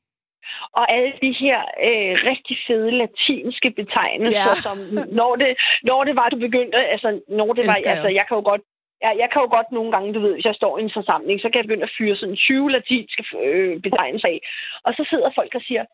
Og 0.73 0.93
alle 0.95 1.13
de 1.21 1.31
her 1.43 1.59
øh, 1.87 2.13
rigtig 2.31 2.57
fede 2.67 2.91
latinske 2.91 3.69
betegnelser, 3.71 4.53
ja. 4.55 4.65
som 4.65 4.77
når 5.19 5.35
det, 5.35 5.51
når 5.83 6.03
det 6.03 6.15
var, 6.15 6.29
du 6.29 6.37
begyndte, 6.47 6.77
altså 6.77 7.19
når 7.27 7.53
det 7.53 7.67
var, 7.67 7.77
altså 7.85 8.09
jeg 8.17 8.25
kan 8.27 8.37
jo 8.37 8.43
godt 8.51 8.61
Ja, 9.03 9.09
jeg 9.21 9.29
kan 9.31 9.41
jo 9.41 9.47
godt 9.57 9.71
nogle 9.71 9.91
gange, 9.91 10.13
du 10.13 10.19
ved, 10.19 10.33
hvis 10.33 10.45
jeg 10.45 10.55
står 10.55 10.77
i 10.77 10.83
en 10.83 10.91
forsamling, 10.93 11.41
så 11.41 11.49
kan 11.49 11.57
jeg 11.57 11.65
begynde 11.65 11.83
at 11.83 11.95
fyre 11.97 12.15
sådan 12.15 12.35
20 12.35 12.71
latinske 12.71 13.23
øh, 13.43 13.81
betegnelser 13.81 14.27
af. 14.27 14.39
Og 14.83 14.93
så 14.93 15.07
sidder 15.09 15.31
folk 15.35 15.55
og 15.55 15.61
siger, 15.61 15.85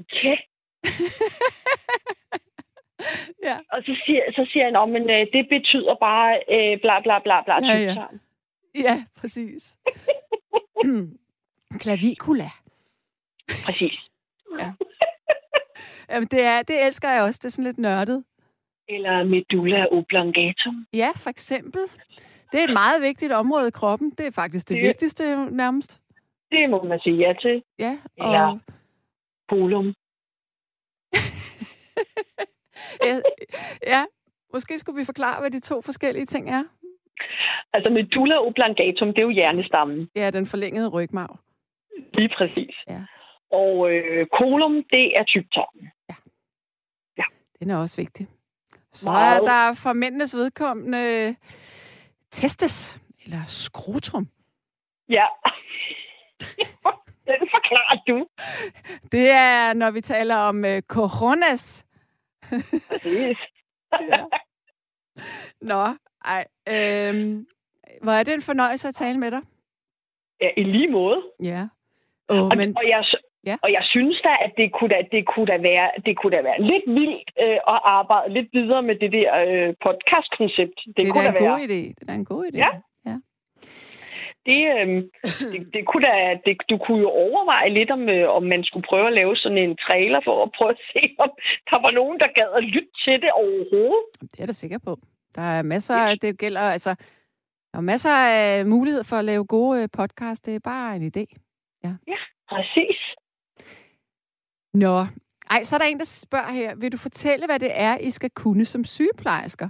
okay. 0.00 0.36
ja. 3.48 3.56
Og 3.72 3.82
så 3.86 4.02
siger, 4.04 4.22
så 4.32 4.48
siger 4.52 4.68
jeg, 4.68 4.88
men 4.88 5.10
øh, 5.10 5.26
det 5.32 5.48
betyder 5.48 5.94
bare 5.94 6.40
øh, 6.54 6.80
bla 6.80 7.00
bla 7.00 7.18
bla 7.18 7.42
bla. 7.42 7.54
Ja, 7.66 7.78
ja. 7.78 7.94
ja 8.88 9.04
præcis. 9.20 9.78
Klavikula. 11.82 12.50
Præcis. 13.64 13.98
Ja. 14.58 14.72
Jamen, 16.10 16.28
det, 16.28 16.42
er, 16.44 16.62
det 16.62 16.86
elsker 16.86 17.10
jeg 17.10 17.22
også. 17.22 17.38
Det 17.42 17.44
er 17.44 17.50
sådan 17.50 17.64
lidt 17.64 17.78
nørdet. 17.78 18.24
Eller 18.94 19.24
medulla 19.24 19.86
oblongatum. 19.90 20.86
Ja, 20.92 21.10
for 21.16 21.30
eksempel. 21.30 21.82
Det 22.52 22.60
er 22.60 22.64
et 22.64 22.72
meget 22.72 23.02
vigtigt 23.02 23.32
område 23.32 23.68
i 23.68 23.70
kroppen. 23.70 24.10
Det 24.10 24.26
er 24.26 24.30
faktisk 24.30 24.68
det, 24.68 24.76
det 24.76 24.82
vigtigste 24.88 25.24
nærmest. 25.50 26.00
Det 26.50 26.70
må 26.70 26.82
man 26.82 27.00
sige 27.00 27.16
ja 27.16 27.32
til. 27.40 27.62
Ja, 27.78 27.98
og... 28.18 28.26
Eller 28.26 28.58
polum. 29.48 29.86
ja, 33.06 33.20
ja, 33.86 34.04
måske 34.52 34.78
skulle 34.78 34.98
vi 35.00 35.04
forklare, 35.04 35.40
hvad 35.40 35.50
de 35.50 35.60
to 35.60 35.80
forskellige 35.82 36.26
ting 36.26 36.50
er. 36.50 36.64
Altså 37.72 37.90
medulla 37.90 38.36
oblongatum, 38.46 39.08
det 39.08 39.18
er 39.18 39.22
jo 39.22 39.30
hjernestammen. 39.30 40.10
Ja, 40.16 40.30
den 40.30 40.46
forlængede 40.46 40.88
rygmarv. 40.88 41.38
Lige 42.14 42.30
præcis. 42.38 42.74
Ja. 42.88 43.00
Og 43.50 43.90
øh, 43.92 44.26
kolum, 44.26 44.74
det 44.74 45.16
er 45.18 45.24
tyktarmen. 45.24 45.90
Ja. 46.08 46.14
ja. 47.18 47.24
Den 47.60 47.70
er 47.70 47.76
også 47.76 48.00
vigtig. 48.00 48.26
Så 48.92 49.10
er 49.10 49.40
der 49.40 49.74
for 49.74 49.92
mændenes 49.92 50.36
vedkommende 50.36 51.36
testes, 52.30 53.00
eller 53.24 53.40
skrotum. 53.46 54.28
Ja. 55.08 55.26
Den 57.30 57.48
forklarer 57.54 58.02
du. 58.08 58.26
Det 59.12 59.30
er, 59.30 59.72
når 59.74 59.90
vi 59.90 60.00
taler 60.00 60.36
om 60.36 60.56
uh, 60.56 60.78
coronas. 60.88 61.86
Præcis. 62.88 63.38
ja. 64.12 64.24
Nå, 65.60 65.94
ej. 66.24 66.46
Øhm, 66.68 67.46
hvor 68.02 68.12
er 68.12 68.22
det 68.22 68.34
en 68.34 68.42
fornøjelse 68.42 68.88
at 68.88 68.94
tale 68.94 69.18
med 69.18 69.30
dig? 69.30 69.40
Ja, 70.40 70.48
i 70.56 70.62
lige 70.62 70.90
måde. 70.90 71.22
Ja. 71.42 71.68
Oh, 72.28 72.48
og, 72.48 72.56
men... 72.56 72.76
og, 72.76 72.88
jeg, 72.88 73.04
Ja. 73.46 73.56
Og 73.62 73.72
jeg 73.72 73.84
synes 73.84 74.20
da, 74.24 74.32
at 74.44 74.52
det 74.56 74.72
kunne 74.72 74.90
da, 74.94 75.00
det 75.12 75.26
kunne 75.26 75.46
da, 75.52 75.56
være, 75.70 75.90
det 76.06 76.14
kunne 76.18 76.36
da 76.36 76.42
være 76.42 76.60
lidt 76.62 76.86
vildt 76.86 77.28
øh, 77.44 77.58
at 77.74 77.80
arbejde 77.98 78.34
lidt 78.34 78.48
videre 78.52 78.82
med 78.82 78.94
det 79.02 79.12
der 79.12 79.30
øh, 79.44 79.74
podcast-koncept. 79.84 80.78
Det, 80.86 80.96
det 80.96 81.12
kunne 81.12 81.24
da, 81.24 81.28
en 81.28 81.34
være. 81.34 81.50
god 81.50 81.60
idé. 81.68 81.82
Det 81.98 82.04
er 82.08 82.14
en 82.14 82.30
god 82.34 82.44
idé. 82.50 82.58
Ja. 82.64 82.70
ja. 83.08 83.16
Det, 84.48 84.60
øh, 84.74 84.86
det, 85.52 85.60
det 85.74 85.82
kunne 85.88 86.06
da, 86.08 86.14
det, 86.46 86.56
du 86.70 86.76
kunne 86.84 87.00
jo 87.06 87.10
overveje 87.10 87.70
lidt, 87.78 87.90
om, 87.90 88.08
øh, 88.08 88.36
om 88.36 88.42
man 88.42 88.64
skulle 88.64 88.86
prøve 88.90 89.06
at 89.06 89.12
lave 89.12 89.36
sådan 89.36 89.58
en 89.58 89.76
trailer 89.76 90.20
for 90.24 90.42
at 90.42 90.50
prøve 90.56 90.70
at 90.70 90.80
se, 90.92 91.02
om 91.24 91.30
der 91.70 91.78
var 91.84 91.90
nogen, 91.90 92.20
der 92.20 92.28
gad 92.38 92.50
at 92.56 92.64
lytte 92.64 92.92
til 93.04 93.16
det 93.22 93.32
overhovedet. 93.32 94.04
Det 94.20 94.38
er 94.38 94.42
jeg 94.42 94.48
da 94.48 94.52
sikker 94.52 94.78
på. 94.78 94.92
Der 95.34 95.42
er 95.42 95.62
masser 95.62 95.94
af, 95.94 96.18
det 96.18 96.38
gælder, 96.38 96.60
altså, 96.60 96.90
der 97.72 97.78
er 97.78 97.86
masser 97.92 98.10
af 98.10 98.66
mulighed 98.66 99.04
for 99.04 99.16
at 99.16 99.24
lave 99.24 99.44
gode 99.46 99.82
øh, 99.82 99.88
podcast. 99.92 100.46
Det 100.46 100.54
er 100.54 100.60
bare 100.64 100.96
en 100.96 101.12
idé. 101.12 101.24
Ja, 101.84 101.92
ja 102.08 102.20
præcis. 102.48 102.98
Nå, 104.74 105.06
ej, 105.50 105.62
så 105.62 105.76
er 105.76 105.78
der 105.78 105.86
en, 105.86 105.98
der 105.98 106.04
spørger 106.04 106.52
her. 106.52 106.74
Vil 106.74 106.92
du 106.92 106.96
fortælle, 106.96 107.46
hvad 107.46 107.58
det 107.58 107.70
er, 107.72 107.98
I 107.98 108.10
skal 108.10 108.30
kunne 108.30 108.64
som 108.64 108.84
sygeplejersker? 108.84 109.68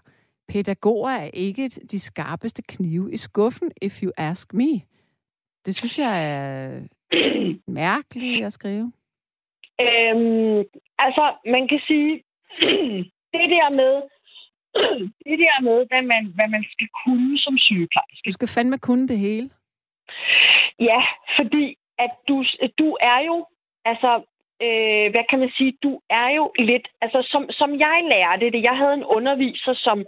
Pædagoger 0.49 1.11
er 1.11 1.31
ikke 1.35 1.69
de 1.69 1.99
skarpeste 1.99 2.63
knive 2.63 3.13
i 3.13 3.17
skuffen, 3.17 3.71
if 3.83 4.03
you 4.03 4.11
ask 4.17 4.55
me. 4.55 4.81
Det 5.67 5.75
synes 5.75 5.99
jeg 5.99 6.15
er 6.35 6.81
mærkeligt 7.83 8.47
at 8.47 8.53
skrive. 8.53 8.93
Øhm, 9.81 10.65
altså, 10.99 11.25
man 11.47 11.69
kan 11.69 11.81
sige, 11.87 12.23
det 13.37 13.47
der 13.57 13.69
med, 13.81 13.95
det 15.29 15.39
der 15.45 15.61
med, 15.63 15.87
hvad 15.89 16.03
man, 16.03 16.33
hvad 16.35 16.49
man 16.49 16.65
skal 16.73 16.89
kunne 17.05 17.39
som 17.39 17.59
sygeplejerske. 17.59 18.27
Du 18.27 18.33
skal 18.33 18.49
fandme 18.49 18.79
kunne 18.79 19.09
det 19.09 19.19
hele. 19.19 19.51
Ja, 20.81 21.01
fordi 21.39 21.77
at 21.99 22.13
du, 22.29 22.45
du 22.79 22.97
er 23.01 23.21
jo, 23.29 23.47
altså 23.85 24.23
øh, 24.67 25.07
hvad 25.13 25.25
kan 25.31 25.39
man 25.43 25.53
sige, 25.59 25.73
du 25.87 25.93
er 26.21 26.29
jo 26.39 26.45
lidt, 26.71 26.87
altså 27.05 27.21
som, 27.33 27.43
som 27.61 27.71
jeg 27.85 27.97
lærte 28.15 28.47
det, 28.55 28.63
jeg 28.69 28.77
havde 28.81 28.95
en 29.01 29.05
underviser, 29.17 29.75
som, 29.87 29.99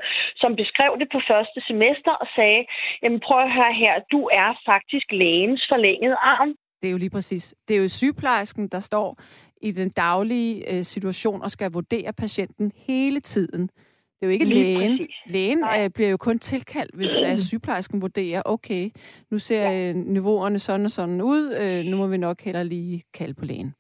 som 0.43 0.51
beskrev 0.57 0.93
det 1.01 1.09
på 1.13 1.21
første 1.31 1.61
semester 1.69 2.13
og 2.23 2.27
sagde, 2.37 2.63
jamen 3.03 3.21
prøv 3.27 3.39
at 3.47 3.55
høre 3.59 3.75
her, 3.83 3.95
du 4.13 4.21
er 4.43 4.49
faktisk 4.71 5.07
lægens 5.13 5.63
forlængede 5.71 6.17
arm. 6.35 6.51
Det 6.81 6.89
er 6.89 6.93
jo 6.93 6.99
lige 6.99 7.17
præcis. 7.19 7.55
Det 7.69 7.77
er 7.77 7.81
jo 7.81 7.89
sygeplejersken, 7.89 8.69
der 8.69 8.79
står 8.79 9.19
i 9.63 9.71
den 9.71 9.91
daglige 9.91 10.55
øh, 10.73 10.85
situation 10.85 11.43
og 11.43 11.51
skal 11.51 11.73
vurdere 11.73 12.13
patienten 12.13 12.73
hele 12.87 13.21
tiden. 13.21 13.63
Det 13.63 14.23
er 14.23 14.27
jo 14.27 14.33
ikke 14.33 14.45
Lige 14.45 14.79
lægen. 14.79 14.99
Præcis. 14.99 15.15
Lægen 15.27 15.65
øh, 15.79 15.91
bliver 15.91 16.11
jo 16.11 16.17
kun 16.17 16.39
tilkaldt, 16.39 16.95
hvis 16.95 17.23
øh, 17.31 17.39
sygeplejersken 17.49 18.03
vurderer, 18.03 18.43
okay, 18.45 18.91
nu 19.31 19.39
ser 19.39 19.71
ja. 19.71 19.93
niveauerne 19.93 20.59
sådan 20.59 20.87
og 20.87 20.91
sådan 20.91 21.21
ud, 21.21 21.55
øh, 21.63 21.85
nu 21.85 21.97
må 21.97 22.07
vi 22.07 22.17
nok 22.17 22.41
heller 22.41 22.63
lige 22.63 23.05
kalde 23.15 23.35
på 23.35 23.45
lægen. 23.45 23.75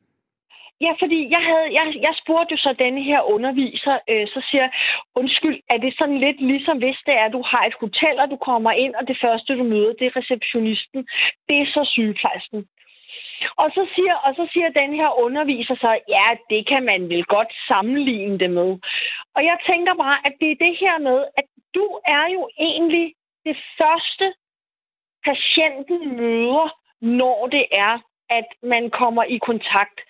Ja, 0.85 0.93
fordi 1.03 1.31
jeg, 1.31 1.43
havde, 1.49 1.69
jeg, 1.79 1.87
jeg 2.07 2.15
spurgte 2.23 2.53
jo 2.53 2.59
så 2.59 2.73
denne 2.79 3.03
her 3.03 3.21
underviser, 3.35 3.99
øh, 4.11 4.27
så 4.35 4.41
siger 4.51 4.69
undskyld, 5.15 5.61
er 5.71 5.79
det 5.79 5.95
sådan 5.99 6.19
lidt 6.19 6.41
ligesom 6.41 6.79
hvis 6.79 7.01
det 7.07 7.15
er, 7.15 7.25
at 7.25 7.33
du 7.33 7.43
har 7.43 7.65
et 7.65 7.81
hotel, 7.81 8.15
og 8.23 8.31
du 8.31 8.37
kommer 8.37 8.73
ind, 8.73 8.95
og 8.95 9.09
det 9.09 9.19
første, 9.25 9.59
du 9.59 9.65
møder, 9.65 9.93
det 9.99 10.07
er 10.07 10.17
receptionisten. 10.17 11.01
Det 11.49 11.57
er 11.63 11.67
så 11.67 11.83
sygeplejersken. 11.95 12.67
Og 13.57 13.71
så 13.77 13.83
siger, 13.95 14.15
og 14.15 14.35
så 14.35 14.45
siger 14.53 14.69
den 14.69 14.95
her 14.95 15.11
underviser 15.25 15.75
så, 15.75 15.99
ja, 16.09 16.29
det 16.51 16.67
kan 16.69 16.83
man 16.83 17.09
vel 17.09 17.25
godt 17.25 17.53
sammenligne 17.69 18.39
det 18.39 18.51
med. 18.51 18.71
Og 19.37 19.45
jeg 19.45 19.57
tænker 19.67 19.95
bare, 19.95 20.19
at 20.27 20.35
det 20.41 20.51
er 20.51 20.65
det 20.67 20.77
her 20.81 20.99
med, 20.99 21.19
at 21.37 21.45
du 21.75 22.01
er 22.07 22.25
jo 22.33 22.49
egentlig 22.59 23.15
det 23.45 23.57
første, 23.79 24.35
patienten 25.25 26.17
møder, 26.17 26.69
når 27.01 27.47
det 27.47 27.67
er, 27.73 27.99
at 28.31 28.49
man 28.63 28.91
kommer 28.91 29.25
i 29.25 29.39
kontakt 29.39 30.01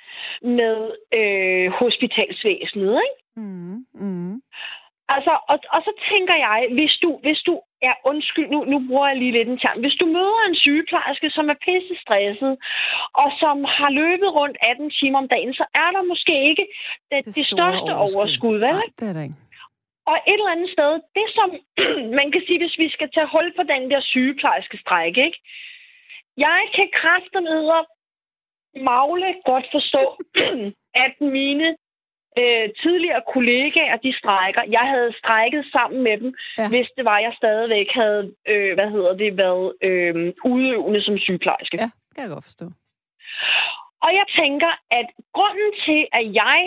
med 0.43 0.77
øh, 1.19 1.73
hospitalsvæsenet. 1.81 2.95
Ikke? 3.07 3.19
Mm, 3.37 3.87
mm. 3.95 4.43
Altså, 5.15 5.33
og, 5.53 5.59
og 5.75 5.81
så 5.87 5.93
tænker 6.11 6.37
jeg, 6.47 6.59
hvis 6.77 6.95
du, 7.03 7.11
hvis 7.25 7.41
du 7.49 7.55
er, 7.89 7.95
undskyld, 8.11 8.49
nu, 8.55 8.59
nu 8.73 8.79
bruger 8.89 9.09
jeg 9.09 9.19
lige 9.19 9.37
lidt 9.39 9.49
en 9.49 9.59
term. 9.63 9.79
Hvis 9.85 9.97
du 10.01 10.07
møder 10.07 10.43
en 10.49 10.59
sygeplejerske, 10.65 11.29
som 11.37 11.45
er 11.53 11.59
pisse 11.67 11.95
stresset, 12.05 12.55
og 13.23 13.29
som 13.43 13.57
har 13.77 13.91
løbet 14.03 14.31
rundt 14.39 14.57
18 14.71 14.91
timer 14.99 15.19
om 15.23 15.29
dagen, 15.35 15.55
så 15.61 15.65
er 15.83 15.91
der 15.97 16.03
måske 16.13 16.35
ikke 16.51 16.67
det, 17.11 17.21
det, 17.25 17.35
det 17.37 17.47
største 17.55 17.91
overskud, 17.95 18.19
overskud 18.19 18.57
vel? 18.67 18.77
Nej, 18.81 18.89
det 18.99 19.09
er 19.09 19.13
der 19.13 19.23
ikke. 19.29 19.41
Og 20.11 20.17
et 20.31 20.41
eller 20.41 20.55
andet 20.57 20.71
sted, 20.77 20.93
det 21.19 21.27
som 21.39 21.49
man 22.19 22.29
kan 22.33 22.43
sige, 22.47 22.59
hvis 22.63 22.79
vi 22.83 22.89
skal 22.97 23.09
tage 23.15 23.33
hold 23.35 23.51
på 23.59 23.63
den 23.73 23.83
der 23.91 24.01
sygeplejerske 24.13 24.77
stræk, 24.83 25.17
ikke? 25.27 25.39
Jeg 26.37 26.61
kan 26.77 26.89
kræften 27.01 27.45
magle 28.77 29.35
godt 29.45 29.67
forstå, 29.73 30.05
at 31.05 31.15
mine 31.21 31.69
øh, 32.39 32.69
tidligere 32.83 33.23
kollegaer, 33.35 33.97
de 33.97 34.13
strækker. 34.21 34.63
Jeg 34.79 34.87
havde 34.93 35.13
strækket 35.21 35.65
sammen 35.73 36.03
med 36.03 36.17
dem, 36.23 36.35
ja. 36.59 36.69
hvis 36.69 36.89
det 36.97 37.05
var, 37.05 37.19
jeg 37.19 37.33
stadigvæk 37.37 37.89
havde, 37.95 38.23
øh, 38.49 38.75
hvad 38.75 38.91
hedder 38.91 39.13
det, 39.23 39.37
været 39.37 39.73
øh, 39.83 40.33
udøvende 40.45 41.03
som 41.03 41.19
sygeplejerske. 41.19 41.77
Ja, 41.81 41.91
kan 42.15 42.23
jeg 42.25 42.31
godt 42.37 42.45
forstå. 42.45 42.67
Og 44.05 44.11
jeg 44.19 44.27
tænker, 44.41 44.73
at 44.91 45.07
grunden 45.37 45.71
til, 45.87 46.01
at 46.13 46.25
jeg 46.35 46.61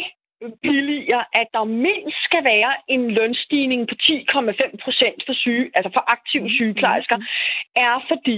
billiger, 0.62 1.24
at 1.34 1.48
der 1.54 1.64
mindst 1.64 2.18
skal 2.28 2.44
være 2.44 2.74
en 2.88 3.12
lønstigning 3.12 3.88
på 3.88 3.96
10,5 4.02 4.84
procent 4.84 5.20
for, 5.26 5.34
syge, 5.34 5.72
altså 5.76 5.90
for 5.94 6.04
aktive 6.16 6.44
mm, 6.44 6.56
sygeplejersker, 6.58 7.18
mm. 7.18 7.24
er 7.76 8.06
fordi, 8.12 8.38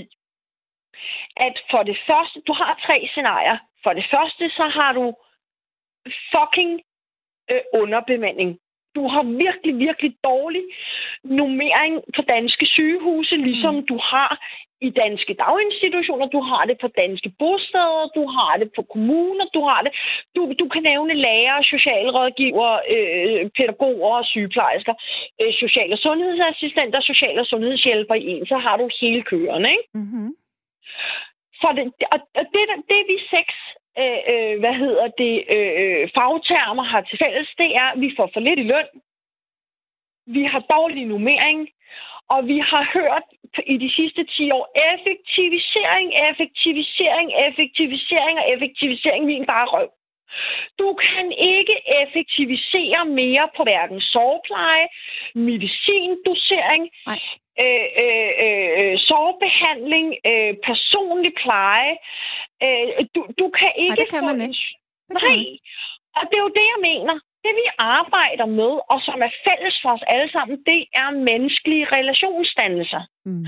at 1.38 1.56
for 1.72 1.84
det 1.84 1.98
første, 2.08 2.42
du 2.48 2.54
har 2.54 2.80
tre 2.86 3.08
scenarier. 3.12 3.58
For 3.84 3.94
det 3.94 4.06
første, 4.14 4.50
så 4.50 4.66
har 4.78 4.92
du 4.94 5.14
fucking 6.34 6.82
øh, 7.52 7.62
underbemanding. 7.74 8.60
Du 8.96 9.08
har 9.08 9.24
virkelig, 9.24 9.74
virkelig 9.88 10.12
dårlig 10.24 10.64
nummering 11.24 11.96
på 12.16 12.22
danske 12.22 12.66
sygehuse, 12.66 13.36
ligesom 13.36 13.76
mm. 13.76 13.86
du 13.86 13.98
har 14.12 14.32
i 14.82 14.90
danske 14.90 15.34
daginstitutioner, 15.34 16.28
du 16.36 16.42
har 16.50 16.64
det 16.70 16.78
på 16.82 16.88
danske 16.88 17.30
bosteder, 17.40 18.12
du 18.18 18.24
har 18.36 18.54
det 18.62 18.70
på 18.76 18.82
kommuner, 18.94 19.46
du 19.54 19.62
har 19.70 19.82
det. 19.86 19.92
Du, 20.36 20.42
du 20.60 20.68
kan 20.74 20.84
nævne 20.84 21.14
lærer, 21.14 21.62
socialrådgiver, 21.74 22.72
øh, 22.94 23.50
pædagoger 23.58 24.16
og 24.22 24.26
sygeplejersker, 24.26 24.94
øh, 25.42 25.54
social- 25.54 25.94
og 25.94 26.00
sundhedsassistenter, 26.06 27.02
social- 27.02 27.40
og 27.40 27.46
sundhedshjælper 27.46 28.16
i 28.16 28.26
en, 28.28 28.46
så 28.46 28.58
har 28.58 28.78
du 28.78 28.90
hele 29.02 29.22
køren, 29.22 29.66
ikke? 29.66 29.84
Mm-hmm. 29.94 30.30
Så 31.62 31.68
det, 31.78 31.84
og 32.12 32.46
det, 32.54 32.64
det 32.90 33.02
vi 33.12 33.18
seks 33.36 33.56
øh, 34.02 34.20
øh, 34.32 34.60
hvad 34.60 34.74
hedder 34.74 35.08
det, 35.08 35.36
øh, 35.56 36.10
fagtermer 36.16 36.84
har 36.84 37.02
til 37.02 37.20
fælles, 37.24 37.50
det 37.58 37.70
er, 37.82 37.88
at 37.94 38.02
vi 38.02 38.14
får 38.18 38.30
for 38.34 38.40
lidt 38.40 38.60
i 38.60 38.64
løn. 38.64 38.90
Vi 40.28 40.44
har 40.44 40.60
dårlig 40.60 41.06
nummering, 41.06 41.70
Og 42.30 42.48
vi 42.48 42.58
har 42.72 42.84
hørt 42.98 43.28
i 43.74 43.78
de 43.78 43.90
sidste 43.98 44.24
10 44.24 44.52
år, 44.52 44.66
effektivisering, 44.94 46.08
effektivisering, 46.30 47.28
effektivisering 47.48 48.36
og 48.40 48.46
effektivisering, 48.54 49.26
min 49.26 49.46
bare 49.46 49.68
røv. 49.76 49.90
Du 50.80 50.94
kan 50.94 51.32
ikke 51.32 51.76
effektivisere 52.02 53.06
mere 53.06 53.50
på 53.58 53.64
hverken 53.64 54.02
sovepleje, 54.02 54.88
medicindosering, 55.36 56.84
Nej 57.06 57.20
øh, 57.66 57.88
øh, 58.04 58.32
øh, 58.44 58.94
sovebehandling, 59.08 60.08
øh, 60.32 60.54
personlig 60.70 61.34
pleje. 61.44 61.94
Øh, 62.66 62.88
du, 63.16 63.22
du 63.42 63.48
kan 63.60 63.72
ikke... 63.84 63.96
Nej, 63.96 64.02
det 64.02 64.10
kan 64.14 64.24
man 64.30 64.42
ikke. 64.48 64.64
Nej, 65.20 65.40
og 66.18 66.24
det 66.30 66.36
er 66.38 66.46
jo 66.48 66.58
det, 66.60 66.68
jeg 66.74 66.82
mener. 66.92 67.16
Det, 67.44 67.54
vi 67.64 67.68
arbejder 67.78 68.46
med, 68.46 68.74
og 68.92 69.00
som 69.08 69.22
er 69.28 69.32
fælles 69.46 69.76
for 69.82 69.92
os 69.96 70.06
alle 70.08 70.32
sammen, 70.32 70.64
det 70.66 70.82
er 70.94 71.10
menneskelige 71.30 71.86
relationsdannelser. 71.98 73.04
Mm. 73.26 73.46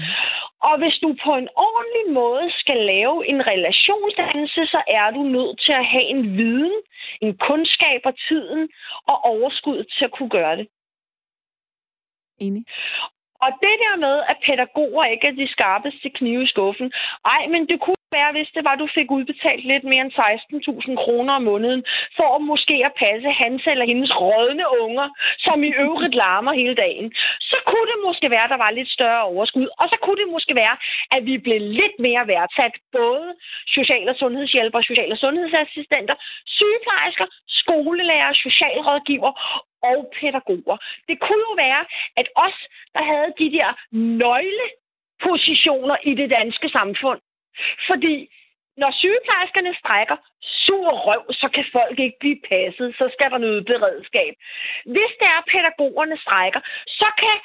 Og 0.68 0.78
hvis 0.82 0.98
du 1.04 1.10
på 1.26 1.32
en 1.42 1.50
ordentlig 1.70 2.06
måde 2.22 2.46
skal 2.62 2.78
lave 2.94 3.28
en 3.32 3.48
relationsdannelse, 3.48 4.62
så 4.74 4.82
er 4.88 5.12
du 5.12 5.22
nødt 5.24 5.62
til 5.66 5.74
at 5.82 5.86
have 5.86 6.08
en 6.14 6.38
viden, 6.38 6.76
en 7.22 7.38
kundskab 7.38 8.02
og 8.06 8.14
tiden 8.28 8.70
og 9.08 9.18
overskud 9.24 9.84
til 9.84 10.06
at 10.06 10.12
kunne 10.12 10.30
gøre 10.30 10.56
det. 10.58 10.68
Enig. 12.40 12.64
Og 13.46 13.50
det 13.64 13.76
der 13.84 13.96
med, 14.06 14.16
at 14.32 14.38
pædagoger 14.46 15.06
ikke 15.06 15.28
er 15.28 15.40
de 15.42 15.48
skarpeste 15.56 16.10
knive 16.10 16.44
i 16.44 16.52
skuffen, 16.54 16.92
ej, 17.26 17.42
men 17.54 17.62
det 17.70 17.80
kunne 17.80 18.00
være, 18.20 18.32
hvis 18.32 18.50
det 18.56 18.64
var, 18.64 18.74
at 18.76 18.84
du 18.84 18.90
fik 18.98 19.12
udbetalt 19.18 19.66
lidt 19.72 19.86
mere 19.92 20.04
end 20.06 20.14
16.000 20.14 20.96
kroner 21.04 21.34
om 21.34 21.44
måneden, 21.52 21.84
for 22.18 22.30
at 22.36 22.42
måske 22.52 22.76
at 22.86 22.94
passe 23.04 23.30
hans 23.42 23.62
eller 23.72 23.86
hendes 23.92 24.12
rådne 24.22 24.66
unger, 24.84 25.08
som 25.46 25.64
i 25.64 25.72
øvrigt 25.86 26.16
larmer 26.16 26.54
hele 26.62 26.76
dagen. 26.76 27.08
Så 27.52 27.58
kunne 27.70 27.88
det 27.92 28.06
måske 28.08 28.30
være, 28.30 28.44
at 28.48 28.54
der 28.56 28.64
var 28.66 28.72
lidt 28.72 28.90
større 28.98 29.24
overskud. 29.32 29.68
Og 29.82 29.86
så 29.92 29.98
kunne 30.04 30.20
det 30.22 30.34
måske 30.36 30.56
være, 30.56 30.78
at 31.16 31.26
vi 31.26 31.38
blev 31.38 31.60
lidt 31.80 31.96
mere 32.00 32.28
værdsat. 32.28 32.74
Både 32.92 33.28
social- 33.78 34.10
og 34.10 34.16
sundhedshjælper, 34.16 34.82
social- 34.82 35.12
og 35.12 35.18
sundhedsassistenter, 35.18 36.16
sygeplejersker, 36.58 37.28
skolelærer, 37.48 38.34
socialrådgiver 38.34 39.32
og 39.82 40.12
pædagoger. 40.20 40.78
Det 41.08 41.20
kunne 41.20 41.44
jo 41.50 41.54
være, 41.66 41.86
at 42.18 42.28
os, 42.36 42.58
der 42.96 43.04
havde 43.12 43.34
de 43.42 43.52
der 43.58 43.70
nøglepositioner 44.24 45.98
i 46.04 46.14
det 46.22 46.30
danske 46.30 46.70
samfund, 46.70 47.22
fordi 47.90 48.16
når 48.82 48.92
sygeplejerskerne 49.02 49.74
strækker 49.82 50.18
sur 50.66 50.90
røv, 51.06 51.24
så 51.42 51.48
kan 51.56 51.66
folk 51.72 52.00
ikke 52.00 52.20
blive 52.20 52.40
passet. 52.52 52.96
Så 53.00 53.06
skal 53.14 53.32
der 53.32 53.38
noget 53.38 53.66
beredskab. 53.66 54.34
Hvis 54.86 55.12
det 55.20 55.28
er, 55.34 55.38
at 55.42 55.50
pædagogerne 55.52 56.18
strækker, 56.26 56.62
så 56.88 57.08
kan 57.24 57.36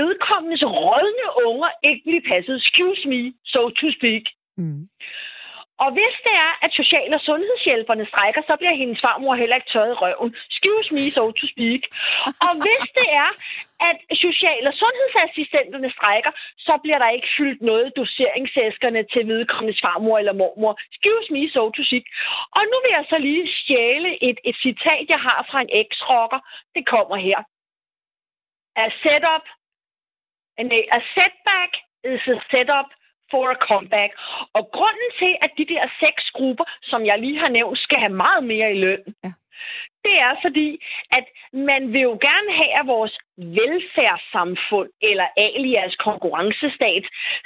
vedkommendes 0.00 0.64
rådne 0.64 1.26
unger 1.48 1.70
ikke 1.88 2.02
blive 2.08 2.24
passet. 2.30 2.54
Excuse 2.56 3.02
me, 3.12 3.22
so 3.44 3.60
to 3.80 3.86
speak. 3.98 4.24
Mm. 4.56 4.88
Og 5.78 5.90
hvis 5.92 6.14
det 6.26 6.34
er, 6.46 6.52
at 6.64 6.70
social- 6.80 7.14
og 7.14 7.20
sundhedshjælperne 7.20 8.06
strækker, 8.06 8.42
så 8.46 8.56
bliver 8.56 8.74
hendes 8.82 9.00
farmor 9.00 9.34
heller 9.34 9.56
ikke 9.56 9.70
tørret 9.72 9.92
i 9.92 10.00
røven. 10.02 10.30
Excuse 10.50 10.88
me, 10.94 11.04
so 11.16 11.24
to 11.40 11.46
speak. 11.52 11.82
Og 12.46 12.52
hvis 12.64 12.84
det 12.98 13.08
er, 13.24 13.30
at 13.88 13.96
social- 14.24 14.66
og 14.70 14.74
sundhedsassistenterne 14.82 15.90
strækker, 15.96 16.32
så 16.66 16.74
bliver 16.82 16.98
der 16.98 17.08
ikke 17.16 17.28
fyldt 17.38 17.62
noget 17.62 17.96
doseringsæskerne 17.96 19.02
til 19.12 19.22
vedkommendes 19.32 19.80
farmor 19.84 20.18
eller 20.18 20.32
mormor. 20.32 20.74
Excuse 20.92 21.28
me, 21.34 21.42
so 21.56 21.62
to 21.70 21.82
speak. 21.88 22.06
Og 22.56 22.62
nu 22.70 22.76
vil 22.82 22.92
jeg 22.98 23.04
så 23.08 23.18
lige 23.18 23.46
stjæle 23.60 24.10
et, 24.28 24.38
et 24.44 24.56
citat, 24.66 25.04
jeg 25.08 25.20
har 25.28 25.46
fra 25.50 25.60
en 25.60 25.70
eks-rocker. 25.80 26.40
Det 26.74 26.84
kommer 26.86 27.16
her. 27.16 27.38
A 28.76 28.88
setup, 29.02 29.44
a 30.96 31.00
setback 31.14 31.72
is 32.12 32.22
a 32.34 32.38
setup 32.50 32.88
for 33.32 33.44
a 33.54 33.58
comeback. 33.68 34.10
Og 34.56 34.62
grunden 34.76 35.08
til, 35.20 35.32
at 35.44 35.50
de 35.58 35.64
der 35.72 35.84
seks 36.04 36.24
grupper, 36.38 36.66
som 36.90 37.00
jeg 37.06 37.18
lige 37.18 37.38
har 37.44 37.52
nævnt, 37.58 37.78
skal 37.78 37.98
have 37.98 38.16
meget 38.24 38.44
mere 38.52 38.68
i 38.74 38.78
løn, 38.84 39.04
ja. 39.24 39.32
det 40.06 40.16
er 40.26 40.34
fordi, 40.44 40.68
at 41.18 41.26
man 41.52 41.92
vil 41.92 42.02
jo 42.10 42.14
gerne 42.28 42.50
have, 42.60 42.72
at 42.80 42.86
vores 42.86 43.14
velfærdssamfund 43.36 44.90
eller 45.10 45.26
alias 45.36 45.94
konkurrencestat 45.96 47.04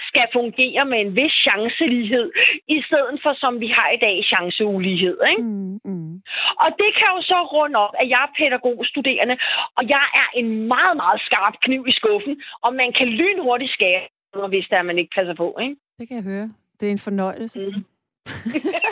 skal 0.08 0.26
fungere 0.32 0.84
med 0.84 0.98
en 1.00 1.16
vis 1.16 1.34
chancelighed, 1.46 2.32
i 2.76 2.82
stedet 2.86 3.16
for 3.22 3.32
som 3.42 3.60
vi 3.60 3.68
har 3.78 3.88
i 3.90 4.02
dag 4.06 4.16
chanceulighed. 4.32 5.18
Ikke? 5.30 5.42
Mm, 5.42 5.78
mm. 5.84 6.14
Og 6.62 6.68
det 6.80 6.90
kan 6.98 7.08
jo 7.14 7.20
så 7.32 7.38
runde 7.54 7.78
op, 7.84 7.94
at 8.00 8.08
jeg 8.08 8.20
er 8.26 8.34
pædagogstuderende, 8.38 9.36
og 9.76 9.82
jeg 9.88 10.04
er 10.22 10.28
en 10.40 10.48
meget, 10.74 10.96
meget 11.02 11.20
skarp 11.26 11.54
kniv 11.64 11.82
i 11.88 11.92
skuffen, 11.92 12.34
og 12.64 12.74
man 12.74 12.92
kan 12.92 13.08
lynhurtigt 13.08 13.72
skære 13.72 14.04
hvis 14.48 14.66
der 14.70 14.82
man 14.82 14.98
ikke 14.98 15.14
passer 15.16 15.34
på. 15.34 15.56
Ikke? 15.62 15.76
Det 15.98 16.08
kan 16.08 16.16
jeg 16.16 16.24
høre. 16.24 16.48
Det 16.80 16.86
er 16.86 16.92
en 16.92 17.06
fornøjelse. 17.08 17.58
Mm. 17.58 17.84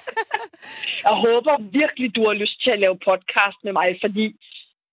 jeg 1.06 1.14
håber 1.26 1.54
virkelig, 1.80 2.16
du 2.16 2.22
har 2.28 2.32
lyst 2.32 2.62
til 2.64 2.70
at 2.70 2.78
lave 2.78 2.96
podcast 3.08 3.58
med 3.64 3.72
mig, 3.72 3.98
fordi 4.04 4.26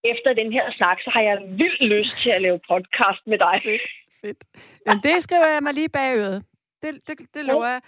efter 0.04 0.34
den 0.34 0.50
her 0.54 0.66
snak, 0.78 0.98
så 1.06 1.10
har 1.14 1.22
jeg 1.22 1.38
vildt 1.62 1.84
lyst 1.96 2.14
til 2.24 2.30
at 2.30 2.42
lave 2.42 2.60
podcast 2.72 3.22
med 3.28 3.38
dig. 3.38 3.56
Fedt, 3.64 3.88
fedt. 4.22 4.44
Jamen, 4.88 5.04
det 5.04 5.24
skriver 5.24 5.48
jeg 5.48 5.64
mig 5.64 5.74
lige 5.74 5.90
bag 5.90 6.18
øret. 6.18 6.44
Det, 6.82 6.92
det, 7.08 7.16
det 7.34 7.46
lover 7.46 7.68
jeg. 7.68 7.82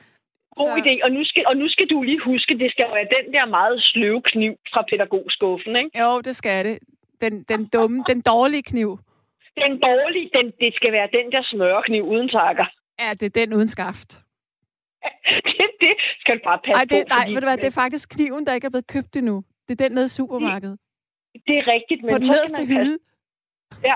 God 0.56 0.72
så... 0.78 0.84
idé. 0.84 0.94
Og 1.06 1.12
nu, 1.12 1.22
skal, 1.24 1.44
og 1.48 1.58
nu 1.58 1.68
skal 1.70 1.88
du 1.88 2.04
lige 2.04 2.22
huske, 2.26 2.60
det 2.60 2.72
skal 2.72 2.86
være 2.86 3.08
den 3.18 3.34
der 3.34 3.46
meget 3.46 3.84
sløve 3.84 4.22
kniv 4.22 4.54
fra 4.74 4.82
pædagogskuffen, 4.90 5.76
ikke? 5.76 6.00
Jo, 6.02 6.22
det 6.22 6.36
skal 6.36 6.66
det. 6.66 6.80
Den, 7.22 7.44
den 7.44 7.66
dumme, 7.66 8.04
den 8.08 8.22
dårlige 8.22 8.64
kniv. 8.64 9.00
Den 9.62 9.80
dårlige, 9.88 10.30
den, 10.38 10.46
det 10.60 10.76
skal 10.76 10.92
være 10.92 11.10
den 11.18 11.32
der 11.32 11.44
smørkniv 11.44 12.04
uden 12.04 12.30
takker. 12.30 12.66
Ja, 13.02 13.10
det 13.20 13.26
er 13.26 13.46
den 13.46 13.54
uden 13.58 13.68
skaft. 13.68 14.12
det, 15.48 15.68
det 15.84 15.94
skal 16.22 16.38
du 16.38 16.42
bare 16.44 16.60
passe 16.66 16.80
Ej, 16.80 16.86
det, 16.92 17.00
på. 17.04 17.16
Nej, 17.16 17.26
ved 17.34 17.42
du 17.42 17.48
hvad, 17.48 17.58
det 17.58 17.70
er 17.74 17.82
faktisk 17.84 18.10
kniven, 18.10 18.46
der 18.46 18.54
ikke 18.54 18.66
er 18.66 18.76
blevet 18.76 18.94
købt 18.96 19.16
endnu. 19.16 19.44
Det 19.68 19.72
er 19.74 19.84
den 19.84 19.96
nede 19.96 20.06
i 20.06 20.18
supermarkedet. 20.20 20.78
Det, 21.34 21.42
det 21.48 21.56
er 21.58 21.68
rigtigt. 21.76 22.02
Men 22.04 22.12
På 22.14 22.18
den 22.18 22.28
nederste 22.28 22.66
hylde. 22.66 22.98
Ja, 23.84 23.96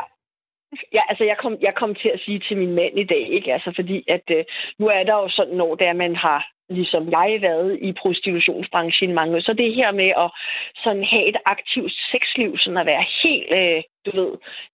Ja, 0.94 1.02
altså 1.10 1.24
jeg 1.24 1.38
kom, 1.38 1.58
jeg 1.62 1.76
kom 1.76 1.96
til 1.96 2.10
at 2.10 2.20
sige 2.26 2.40
til 2.40 2.58
min 2.58 2.74
mand 2.76 3.00
i 3.00 3.04
dag, 3.04 3.30
ikke? 3.38 3.54
Altså 3.54 3.74
fordi, 3.76 4.04
at 4.08 4.26
øh, 4.32 4.46
nu 4.80 4.88
er 4.88 5.04
der 5.04 5.14
jo 5.14 5.30
sådan 5.30 5.56
når 5.56 5.76
der 5.76 5.94
man 5.94 6.16
har 6.16 6.52
ligesom 6.70 7.04
jeg 7.12 7.42
været 7.42 7.80
i 7.82 7.94
prostitutionsbranchen 8.02 9.14
mange 9.14 9.42
Så 9.42 9.54
det 9.54 9.76
her 9.76 9.92
med 9.92 10.12
at 10.24 10.30
sådan 10.84 11.04
have 11.04 11.26
et 11.26 11.38
aktivt 11.46 11.94
sexliv, 12.12 12.58
sådan 12.58 12.78
at 12.78 12.86
være 12.86 13.06
helt, 13.24 13.52
øh, 13.60 13.84
du 14.06 14.12
ved, 14.20 14.32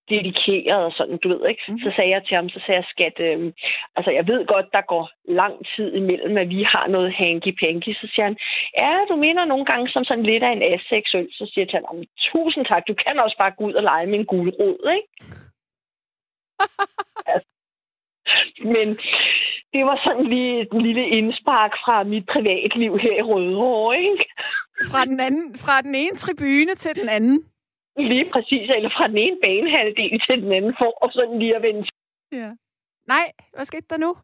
dedikeret 0.09 0.85
og 0.85 0.93
sådan, 0.97 1.17
du 1.17 1.27
ved, 1.29 1.41
ikke? 1.49 1.63
Mm. 1.67 1.79
Så 1.79 1.91
sagde 1.95 2.09
jeg 2.09 2.23
til 2.23 2.35
ham, 2.35 2.49
så 2.49 2.59
sagde 2.65 2.79
jeg, 2.81 2.87
skat, 2.93 3.17
øh, 3.19 3.53
altså 3.95 4.11
jeg 4.11 4.27
ved 4.27 4.45
godt, 4.45 4.67
der 4.71 4.81
går 4.93 5.09
lang 5.41 5.55
tid 5.75 5.93
imellem, 5.93 6.37
at 6.37 6.49
vi 6.49 6.63
har 6.63 6.87
noget 6.87 7.11
hanky-panky. 7.19 7.91
Så 8.01 8.07
siger 8.11 8.25
han, 8.29 8.37
ja, 8.81 8.93
du 9.09 9.15
mener 9.15 9.45
nogle 9.45 9.65
gange 9.65 9.89
som 9.89 10.03
sådan 10.03 10.29
lidt 10.31 10.43
af 10.43 10.51
en 10.51 10.63
aseksuel. 10.73 11.27
Så 11.31 11.43
siger 11.51 11.63
jeg 11.65 11.69
til 11.69 11.79
ham, 11.87 12.03
tusind 12.31 12.65
tak, 12.65 12.83
du 12.87 12.93
kan 12.93 13.19
også 13.19 13.37
bare 13.37 13.55
gå 13.57 13.63
ud 13.63 13.73
og 13.73 13.83
lege 13.83 14.07
med 14.07 14.19
en 14.19 14.25
guldrod, 14.25 14.77
ikke? 14.97 15.09
altså, 17.33 17.52
men 18.73 18.87
det 19.73 19.81
var 19.89 19.97
sådan 20.05 20.25
lige 20.33 20.61
et 20.61 20.73
lille 20.85 21.05
indspark 21.17 21.71
fra 21.85 22.03
mit 22.03 22.25
privatliv 22.33 22.91
her 22.97 23.15
i 23.17 23.21
Rødovre, 23.21 24.01
ikke? 24.01 24.25
Fra 24.91 25.05
den, 25.05 25.19
anden, 25.19 25.57
fra 25.57 25.81
den 25.81 25.95
ene 25.95 26.15
tribune 26.15 26.75
til 26.75 26.95
den 26.95 27.09
anden? 27.09 27.37
Lige 27.97 28.29
præcis, 28.33 28.69
eller 28.75 28.89
fra 28.97 29.07
den 29.07 29.17
ene 29.17 29.37
banehalvdel 29.43 30.21
til 30.27 30.41
den 30.43 30.51
anden, 30.51 30.73
for 30.79 30.89
og 31.03 31.09
sådan 31.11 31.39
lige 31.39 31.55
at 31.55 31.61
vende. 31.61 31.87
Ja. 32.31 32.51
Nej, 33.07 33.31
hvad 33.53 33.65
skete 33.65 33.87
der 33.89 33.97
nu? 33.97 34.15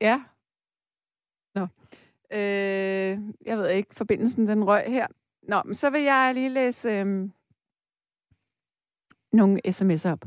Ja. 0.00 0.16
Nå. 1.54 1.66
Øh, 2.32 3.18
jeg 3.46 3.58
ved 3.58 3.70
ikke, 3.70 3.94
forbindelsen 3.94 4.48
den 4.48 4.64
røg 4.64 4.84
her. 4.86 5.06
Nå, 5.42 5.62
men 5.64 5.74
så 5.74 5.90
vil 5.90 6.02
jeg 6.02 6.34
lige 6.34 6.48
læse 6.48 6.88
øh, 6.88 7.30
nogle 9.32 9.60
sms'er 9.66 10.12
op. 10.12 10.24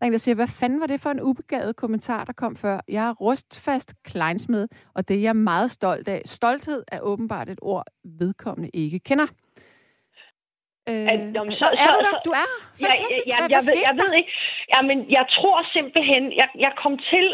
Der 0.00 0.04
er 0.04 0.06
en, 0.06 0.12
der 0.12 0.18
siger, 0.18 0.34
hvad 0.34 0.46
fanden 0.60 0.80
var 0.80 0.86
det 0.86 1.00
for 1.00 1.10
en 1.10 1.20
ubegavet 1.20 1.76
kommentar, 1.76 2.24
der 2.24 2.32
kom 2.32 2.56
før? 2.56 2.80
Jeg 2.88 3.08
er 3.08 3.12
rustfast 3.12 3.94
kleinsmed, 4.04 4.68
og 4.94 5.08
det 5.08 5.16
er 5.16 5.20
jeg 5.20 5.36
meget 5.36 5.70
stolt 5.70 6.08
af. 6.08 6.22
Stolthed 6.24 6.84
er 6.88 7.00
åbenbart 7.00 7.48
et 7.48 7.58
ord, 7.62 7.84
vedkommende 8.04 8.70
ikke 8.74 8.98
kender. 8.98 9.26
Øh, 10.88 11.06
at, 11.12 11.20
jamen, 11.36 11.54
så, 11.60 11.66
er 11.66 11.86
så, 11.86 11.94
du 11.96 12.04
der? 12.06 12.20
Du 12.28 12.32
er 12.42 12.48
fantastisk. 12.84 13.26
Ja, 13.26 13.36
ja, 13.40 13.42
ja, 13.42 13.56
jeg, 13.56 13.62
ved, 13.68 13.76
jeg 13.88 13.94
ved 14.02 14.12
ikke. 14.18 14.32
Jamen, 14.74 14.98
jeg 15.18 15.24
tror 15.36 15.58
simpelthen, 15.76 16.22
jeg, 16.40 16.48
jeg 16.64 16.72
kom 16.82 16.94
til 17.10 17.26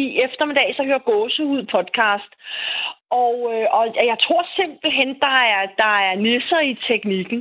i 0.00 0.02
eftermiddag, 0.26 0.68
så 0.76 0.82
hører 0.88 1.06
Gåse 1.10 1.42
ud 1.44 1.62
podcast. 1.76 2.30
Og, 3.24 3.34
øh, 3.52 3.66
og 3.76 3.84
jeg 4.12 4.18
tror 4.24 4.42
simpelthen, 4.60 5.08
der 5.26 5.36
er, 5.54 5.62
der 5.82 5.94
er 6.08 6.14
nisser 6.26 6.60
i 6.70 6.74
teknikken. 6.88 7.40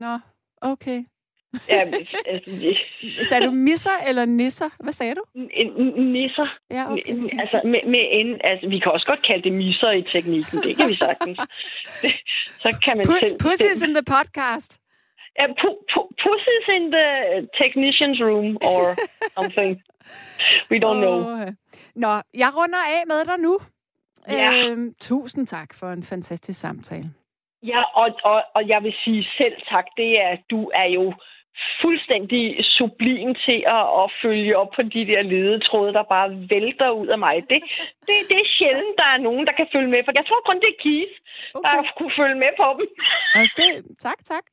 Nå, 0.00 0.12
okay. 0.72 0.98
Ja, 1.68 1.80
altså, 2.26 3.28
sagde 3.28 3.46
du 3.46 3.50
misser 3.50 3.96
eller 4.08 4.24
nisser? 4.24 4.70
Hvad 4.80 4.92
sagde 4.92 5.14
du? 5.14 5.22
Nisser. 6.14 6.48
Ja, 6.70 6.92
okay. 6.92 7.40
Altså, 7.40 7.60
med, 7.64 7.82
med 7.94 8.04
en, 8.10 8.40
altså, 8.44 8.68
vi 8.68 8.78
kan 8.78 8.92
også 8.92 9.06
godt 9.06 9.26
kalde 9.26 9.42
det 9.42 9.52
misser 9.52 9.90
i 9.90 10.02
teknikken. 10.02 10.62
Det 10.62 10.76
kan 10.76 10.88
vi 10.88 10.96
sagtens. 10.96 11.38
så 12.64 12.78
kan 12.84 12.96
man 12.96 13.06
Put, 13.06 13.20
selv... 13.20 13.38
Pussies 13.38 13.82
in 13.82 13.94
the 13.94 14.04
podcast. 14.16 14.80
Uh, 15.40 15.50
pu- 15.60 15.82
pu- 15.92 16.10
pussy's 16.24 16.66
in 16.76 16.84
the 16.96 17.08
technician's 17.60 18.20
room 18.28 18.58
or 18.72 18.82
something. 19.36 19.70
We 20.70 20.76
don't 20.84 21.00
know. 21.04 21.16
Nå, 21.94 22.12
jeg 22.42 22.50
runder 22.58 22.82
af 22.96 23.02
med 23.06 23.24
dig 23.24 23.38
nu. 23.38 23.58
Ja. 24.28 24.52
Øhm, 24.52 24.94
tusind 25.00 25.46
tak 25.46 25.74
for 25.74 25.90
en 25.90 26.02
fantastisk 26.02 26.60
samtale. 26.60 27.10
Ja, 27.62 27.82
og, 27.94 28.08
og, 28.24 28.42
og 28.54 28.68
jeg 28.68 28.82
vil 28.82 28.94
sige 29.04 29.24
selv 29.38 29.54
tak. 29.70 29.84
Det 29.96 30.20
er, 30.20 30.36
du 30.50 30.70
er 30.74 30.84
jo 30.84 31.14
fuldstændig 31.82 32.64
sublim 32.78 33.34
til 33.46 33.58
at, 33.78 33.84
at 34.02 34.06
følge 34.22 34.56
op 34.56 34.70
på 34.76 34.82
de 34.82 35.02
der 35.10 35.22
ledetråde, 35.22 35.92
der 35.92 36.02
bare 36.02 36.28
vælter 36.50 36.90
ud 36.90 37.06
af 37.06 37.18
mig. 37.18 37.34
Det, 37.50 37.58
det, 38.06 38.16
det 38.30 38.36
er 38.44 38.48
sjældent, 38.58 38.94
der 38.98 39.08
er 39.14 39.20
nogen, 39.28 39.46
der 39.46 39.52
kan 39.52 39.66
følge 39.74 39.90
med. 39.94 40.00
For 40.04 40.12
jeg 40.14 40.26
tror 40.26 40.40
kun, 40.46 40.60
det 40.62 40.70
er 40.74 40.82
Keith, 40.82 41.14
okay. 41.54 41.68
der 41.68 41.92
kunne 41.98 42.12
følge 42.20 42.38
med 42.44 42.52
på 42.60 42.66
dem. 42.78 42.86
Okay, 43.44 43.72
tak, 44.06 44.18
tak. 44.32 44.44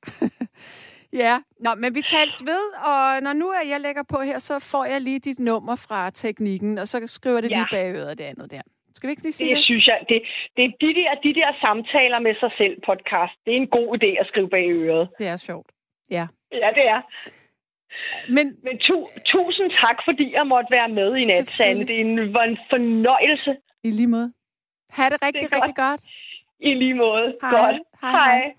ja, 1.23 1.33
Nå, 1.59 1.69
men 1.81 1.95
vi 1.95 2.01
tales 2.01 2.43
ved, 2.51 2.63
og 2.91 3.03
når 3.25 3.33
nu 3.33 3.53
jeg 3.73 3.79
lægger 3.81 4.03
på 4.13 4.19
her, 4.29 4.37
så 4.39 4.55
får 4.71 4.85
jeg 4.85 5.01
lige 5.01 5.19
dit 5.19 5.39
nummer 5.39 5.75
fra 5.87 6.09
teknikken, 6.09 6.77
og 6.77 6.87
så 6.87 6.97
skriver 7.07 7.41
det 7.41 7.51
ja. 7.51 7.55
lige 7.55 7.67
bag 7.71 7.95
øret 7.95 8.17
det 8.17 8.23
andet 8.23 8.51
der. 8.51 8.61
Skal 8.95 9.07
vi 9.07 9.11
ikke 9.11 9.23
lige 9.23 9.31
sige 9.31 9.49
det? 9.49 9.57
Det 9.57 9.65
synes 9.65 9.87
jeg. 9.87 9.99
Det, 10.09 10.21
det 10.55 10.63
er 10.65 10.71
de 10.81 10.91
der, 10.99 11.11
de 11.23 11.33
der 11.39 11.49
samtaler 11.61 12.19
med 12.19 12.35
sig 12.39 12.51
selv 12.57 12.75
podcast. 12.89 13.35
Det 13.45 13.51
er 13.53 13.57
en 13.57 13.67
god 13.67 13.97
idé 13.97 14.09
at 14.21 14.27
skrive 14.27 14.49
bag 14.49 14.65
øret. 14.71 15.09
Det 15.19 15.27
er 15.27 15.37
sjovt. 15.37 15.69
Ja. 16.11 16.27
Ja, 16.51 16.69
det 16.75 16.85
er. 16.95 17.01
Men, 18.35 18.57
Men 18.63 18.77
tu, 18.79 19.09
tusind 19.25 19.71
tak, 19.71 19.97
fordi 20.05 20.33
jeg 20.33 20.47
måtte 20.47 20.67
være 20.71 20.89
med 20.89 21.15
i 21.15 21.23
nat, 21.25 21.47
Sanne. 21.47 21.87
Det 21.87 21.99
en, 21.99 22.33
var 22.33 22.43
en 22.43 22.57
fornøjelse. 22.69 23.57
I 23.83 23.91
lige 23.91 24.07
måde. 24.07 24.33
Ha' 24.89 25.09
det 25.09 25.21
rigtig, 25.25 25.41
det 25.41 25.51
rigtig 25.51 25.75
godt. 25.75 26.01
godt. 26.01 26.01
I 26.59 26.73
lige 26.73 26.93
måde. 26.93 27.35
Hej. 27.41 27.51
Godt. 27.51 27.81
Hej, 28.01 28.11
hej. 28.11 28.39
hej. 28.41 28.53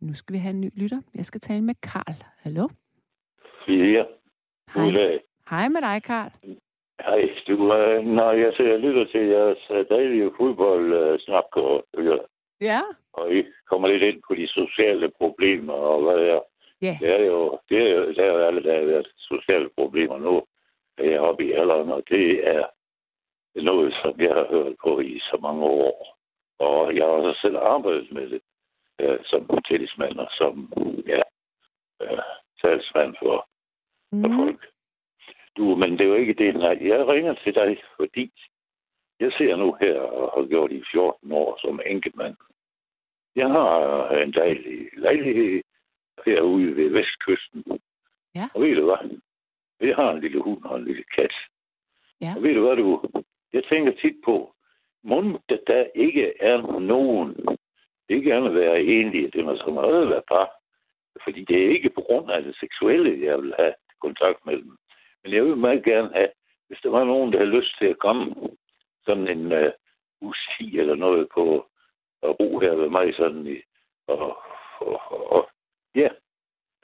Nu 0.00 0.14
skal 0.14 0.32
vi 0.34 0.38
have 0.38 0.50
en 0.50 0.60
ny 0.60 0.70
lytter. 0.76 1.00
Jeg 1.14 1.24
skal 1.24 1.40
tale 1.40 1.62
med 1.64 1.74
Karl. 1.82 2.24
Hallo? 2.42 2.68
Ja. 3.68 4.04
Hej. 4.74 4.84
Goddag. 4.84 5.20
Hej 5.50 5.68
med 5.68 5.80
dig, 5.80 6.02
Karl. 6.02 6.30
Hej, 7.00 7.20
du, 7.46 7.54
uh, 7.54 8.04
når 8.06 8.32
jeg 8.32 8.52
ser 8.56 8.76
lytter 8.76 9.04
til 9.04 9.20
jeres 9.26 9.70
uh, 9.70 9.76
dejlige 9.96 10.30
fodboldsnak, 10.36 11.56
uh, 11.56 11.62
og, 11.64 11.84
Ja. 12.60 12.80
og 13.12 13.34
I 13.34 13.44
kommer 13.70 13.88
lidt 13.88 14.02
ind 14.02 14.22
på 14.28 14.34
de 14.34 14.46
sociale 14.48 15.10
problemer, 15.18 15.72
og 15.72 16.02
hvad 16.02 16.18
er 16.34 16.40
Ja. 16.82 16.96
Det 17.00 17.10
er 17.10 17.24
jo, 17.24 17.58
det 17.68 17.78
er 17.78 17.94
jo, 17.96 18.12
der 18.12 18.22
er 18.24 18.32
jo 18.32 18.38
alle, 18.46 18.62
der 18.62 18.78
har 18.78 18.84
været 18.84 19.12
sociale 19.18 19.68
problemer 19.78 20.18
nu, 20.18 20.44
er 20.98 21.10
jeg 21.10 21.20
oppe 21.20 21.44
i 21.44 21.52
alderen, 21.52 21.90
og 21.92 22.02
det 22.08 22.48
er 22.48 22.64
noget, 23.54 23.94
som 24.02 24.20
jeg 24.20 24.34
har 24.34 24.46
hørt 24.50 24.76
på 24.84 25.00
i 25.00 25.18
så 25.18 25.38
mange 25.42 25.64
år. 25.64 26.16
Og 26.58 26.96
jeg 26.96 27.04
har 27.04 27.10
også 27.12 27.40
selv 27.40 27.56
arbejdet 27.56 28.12
med 28.12 28.30
det, 28.30 28.40
uh, 29.02 29.18
som 29.24 29.60
tillidsmand 29.68 30.18
og 30.18 30.28
som, 30.30 30.72
ja, 31.06 31.22
uh, 32.04 32.18
talsmand 32.62 33.14
for, 33.18 33.48
for 34.10 34.28
Mm. 34.28 34.36
folk. 34.38 34.66
Du, 35.56 35.74
men 35.74 35.92
det 35.92 36.00
er 36.00 36.08
jo 36.08 36.14
ikke 36.14 36.34
det. 36.34 36.54
Nej, 36.54 36.78
jeg 36.80 37.08
ringer 37.08 37.34
til 37.34 37.54
dig, 37.54 37.82
fordi 37.96 38.32
jeg 39.20 39.32
ser 39.32 39.56
nu 39.56 39.76
her, 39.80 40.00
og 40.00 40.32
har 40.42 40.48
gjort 40.48 40.72
i 40.72 40.82
14 40.92 41.32
år 41.32 41.58
som 41.60 41.80
enkemand. 41.86 42.36
Jeg 43.36 43.48
har 43.48 44.08
en 44.10 44.32
dejlig 44.32 44.88
lejlighed 44.96 45.62
herude 46.26 46.76
ved 46.76 46.90
vestkysten. 46.90 47.64
Ja. 48.34 48.48
Og 48.54 48.62
ved 48.62 48.76
du 48.76 48.84
hvad? 48.84 49.18
Jeg 49.80 49.96
har 49.96 50.10
en 50.10 50.20
lille 50.20 50.42
hund 50.42 50.64
og 50.64 50.78
en 50.78 50.84
lille 50.84 51.04
kat. 51.14 51.34
Ja. 52.20 52.32
Og 52.36 52.42
ved 52.42 52.54
du 52.54 52.60
hvad, 52.66 52.76
du? 52.76 53.02
Jeg 53.52 53.64
tænker 53.64 53.92
tit 53.92 54.16
på, 54.24 54.54
må 55.02 55.40
der, 55.48 55.58
der 55.66 55.86
ikke 55.94 56.32
er 56.40 56.78
nogen, 56.80 57.36
det 58.08 58.14
ikke 58.14 58.34
at 58.34 58.54
være 58.54 58.82
enlige, 58.82 59.30
det 59.30 59.44
må 59.44 59.56
så 59.56 59.70
meget 59.70 60.10
være 60.10 60.22
par. 60.28 60.50
Fordi 61.24 61.44
det 61.44 61.64
er 61.64 61.70
ikke 61.70 61.90
på 61.90 62.00
grund 62.00 62.30
af 62.30 62.42
det 62.42 62.56
seksuelle, 62.60 63.26
jeg 63.26 63.42
vil 63.42 63.54
have 63.58 63.74
kontakt 64.00 64.46
med 64.46 64.56
dem. 64.56 64.76
Men 65.22 65.32
jeg 65.32 65.44
vil 65.44 65.56
meget 65.56 65.84
gerne 65.84 66.10
have, 66.14 66.28
hvis 66.68 66.80
der 66.82 66.90
var 66.90 67.04
nogen, 67.04 67.32
der 67.32 67.38
havde 67.38 67.56
lyst 67.58 67.78
til 67.78 67.86
at 67.86 67.98
komme 67.98 68.34
sådan 69.04 69.28
en 69.28 69.52
uh, 69.52 69.70
uge 70.20 70.80
eller 70.80 70.94
noget 70.94 71.28
på 71.34 71.66
at 72.22 72.36
bo 72.38 72.58
her 72.58 72.74
ved 72.74 72.88
mig 72.88 73.14
sådan 73.14 73.46
i, 73.46 73.56
og, 74.06 74.36
og, 74.80 75.00
og, 75.12 75.32
og 75.32 75.48
ja, 75.94 76.08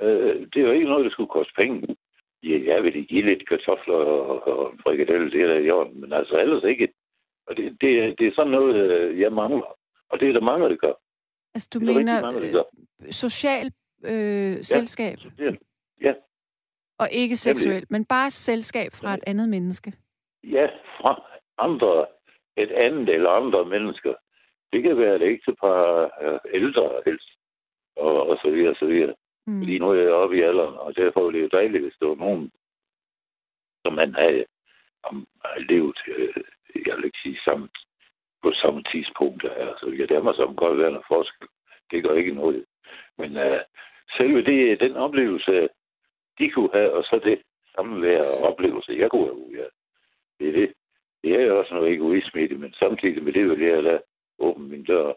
øh, 0.01 0.47
det 0.53 0.57
er 0.57 0.67
jo 0.67 0.73
ikke 0.73 0.89
noget, 0.89 1.05
der 1.05 1.11
skulle 1.11 1.29
koste 1.29 1.53
penge. 1.57 1.97
Ja, 2.43 2.75
jeg 2.75 2.83
vil 2.83 3.07
give 3.07 3.27
lidt 3.27 3.49
kartofler 3.49 3.95
og, 3.95 4.47
og 4.49 4.75
frikadelle, 4.83 5.31
det 5.31 5.41
er 5.41 5.55
i 5.59 5.71
orden, 5.71 6.01
men 6.01 6.13
altså 6.13 6.39
ellers 6.39 6.65
ikke. 6.65 6.89
Og 7.47 7.57
det, 7.57 7.77
det, 7.81 8.19
det 8.19 8.27
er 8.27 8.33
sådan 8.35 8.53
noget, 8.53 8.77
øh, 8.77 9.21
jeg 9.21 9.33
mangler. 9.33 9.79
Og 10.09 10.21
det 10.21 10.29
er 10.29 10.33
der 10.33 10.41
mange, 10.41 10.69
der 10.69 10.77
gør. 10.77 10.93
Altså, 11.55 11.69
du 11.75 11.79
er 11.79 11.85
mener 11.95 12.21
mange, 12.21 12.41
øh, 12.49 12.65
social 13.13 13.73
øh, 14.05 14.65
selskab, 14.65 15.19
er, 15.39 15.53
ja, 16.01 16.15
og 16.99 17.09
ikke 17.13 17.37
seksuelt, 17.37 17.91
men 17.91 18.05
bare 18.05 18.31
selskab 18.31 18.91
fra 18.93 19.15
et 19.15 19.25
andet 19.27 19.49
menneske. 19.49 19.93
ja, 20.45 20.67
fra 21.01 21.23
andre, 21.59 22.07
et 22.57 22.73
andet 22.73 23.09
eller 23.09 23.31
andre 23.31 23.65
mennesker. 23.65 24.15
Det 24.73 24.83
kan 24.83 24.99
være 24.99 25.17
et 25.17 25.23
ægtepar 25.23 26.11
øh, 26.23 26.39
ældre 26.55 27.03
helst, 27.07 27.29
og, 27.97 28.29
og 28.29 28.39
så 28.43 28.51
videre, 28.51 28.71
og 28.71 28.77
så 28.77 28.87
videre. 28.87 29.15
Mm. 29.47 29.61
Fordi 29.61 29.79
nu 29.79 29.91
er 29.91 29.95
jeg 29.95 30.13
oppe 30.13 30.37
i 30.37 30.43
alderen, 30.43 30.75
og 30.75 30.97
derfor 30.97 31.27
er 31.27 31.31
det 31.31 31.43
jo 31.43 31.49
dejligt, 31.53 31.83
hvis 31.83 31.97
der 32.01 32.07
var 32.07 32.15
nogen, 32.15 32.51
som 33.85 33.93
man 33.93 34.15
havde 34.15 34.45
om, 35.03 35.27
levet, 35.59 35.99
øh, 36.07 36.35
jeg 36.87 36.97
vil 36.97 37.05
ikke 37.05 37.19
sige 37.23 37.39
samme, 37.45 37.69
på 38.43 38.53
samme 38.53 38.83
tidspunkt. 38.93 39.45
Altså, 39.45 39.87
ja, 39.99 40.07
der 40.07 40.23
må 40.23 40.33
som 40.33 40.57
godt 40.57 40.79
være 40.79 40.91
noget 40.91 41.07
forskel. 41.09 41.49
Det 41.91 42.03
gør 42.05 42.15
ikke 42.15 42.35
noget. 42.35 42.65
Men 43.19 43.37
øh, 43.37 43.61
selve 44.17 44.45
det, 44.45 44.81
den 44.81 44.97
oplevelse, 44.97 45.69
de 46.39 46.51
kunne 46.51 46.71
have, 46.73 46.93
og 46.93 47.05
så 47.05 47.21
det 47.25 47.43
samvær 47.75 48.21
og 48.21 48.39
oplevelse, 48.53 48.93
jeg 48.93 49.11
kunne 49.11 49.27
have, 49.27 49.51
ja. 49.59 49.67
Det 50.39 50.49
er 50.49 50.53
det. 50.53 50.73
Det 51.23 51.35
er 51.35 51.41
jo 51.47 51.59
også 51.59 51.75
noget 51.75 51.93
egoisme 51.93 52.43
i 52.43 52.47
det, 52.47 52.61
men 52.61 52.73
samtidig 52.73 53.23
med 53.23 53.33
det 53.33 53.49
vil 53.49 53.61
jeg 53.61 53.83
lade 53.83 54.03
åbne 54.39 54.69
min 54.69 54.85
dør 54.85 55.13